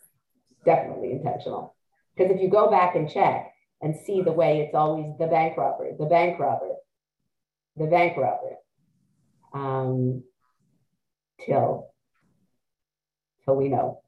definitely 0.65 1.11
intentional. 1.11 1.75
Because 2.15 2.35
if 2.35 2.41
you 2.41 2.49
go 2.49 2.69
back 2.69 2.95
and 2.95 3.09
check 3.09 3.51
and 3.81 3.95
see 3.95 4.21
the 4.21 4.31
way 4.31 4.61
it's 4.61 4.75
always 4.75 5.13
the 5.19 5.27
bank 5.27 5.57
robber, 5.57 5.91
the 5.97 6.05
bank 6.05 6.39
robber, 6.39 6.75
the 7.77 7.85
bank 7.85 8.17
robber, 8.17 8.55
um, 9.53 10.23
till 11.45 11.89
till 13.45 13.55
we 13.55 13.69
know. 13.69 14.01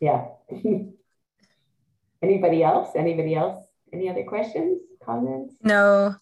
Yeah. 0.00 0.26
Anybody 2.26 2.64
else? 2.64 2.90
Anybody 2.96 3.36
else? 3.36 3.64
Any 3.92 4.08
other 4.08 4.24
questions, 4.24 4.80
comments? 5.04 5.54
No, 5.62 6.16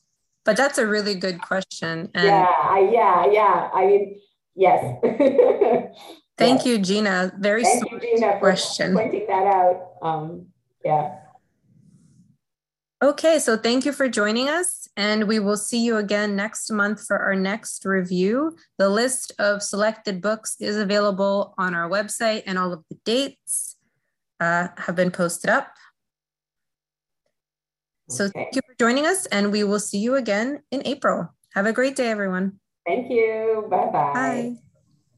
but 0.45 0.55
that's 0.57 0.77
a 0.77 0.87
really 0.87 1.15
good 1.15 1.41
question. 1.41 2.11
And 2.15 2.27
yeah, 2.27 2.47
I, 2.47 2.91
yeah, 2.93 3.27
yeah. 3.33 3.71
I 3.73 3.87
mean, 3.87 4.21
yes. 4.55 4.81
Thank 6.37 6.59
yes. 6.59 6.67
you, 6.67 6.79
Gina. 6.79 7.33
Very 7.39 7.63
Thank 7.63 7.91
you, 7.91 8.01
Gina, 8.01 8.39
question. 8.39 8.93
for 8.93 9.03
pointing 9.03 9.27
that 9.29 9.47
out. 9.47 9.93
Um, 10.03 10.47
yeah. 10.85 11.15
Okay, 13.03 13.39
so 13.39 13.57
thank 13.57 13.85
you 13.85 13.93
for 13.93 14.09
joining 14.09 14.49
us, 14.49 14.89
and 14.97 15.27
we 15.29 15.39
will 15.39 15.57
see 15.57 15.85
you 15.85 15.97
again 15.97 16.37
next 16.37 16.71
month 16.71 17.07
for 17.07 17.19
our 17.19 17.35
next 17.35 17.85
review. 17.85 18.57
The 18.79 18.89
list 18.89 19.33
of 19.39 19.63
selected 19.63 20.21
books 20.21 20.57
is 20.61 20.77
available 20.77 21.55
on 21.57 21.75
our 21.75 21.89
website, 21.89 22.43
and 22.47 22.59
all 22.59 22.73
of 22.73 22.83
the 22.91 22.99
dates 23.05 23.77
uh, 24.41 24.69
have 24.77 24.97
been 24.97 25.11
posted 25.11 25.51
up. 25.51 25.69
So 28.09 28.25
okay. 28.27 28.33
thank 28.33 28.57
you 28.57 28.63
for 28.67 28.75
joining 28.79 29.07
us, 29.07 29.27
and 29.27 29.51
we 29.51 29.65
will 29.65 29.81
see 29.81 29.99
you 29.99 30.17
again 30.17 30.63
in 30.71 30.83
April. 30.85 31.29
Have 31.55 31.67
a 31.67 31.73
great 31.73 31.97
day, 31.97 32.09
everyone. 32.11 32.61
Thank 32.87 33.11
you. 33.11 33.67
Bye-bye. 33.71 34.13
Bye. 34.13 34.57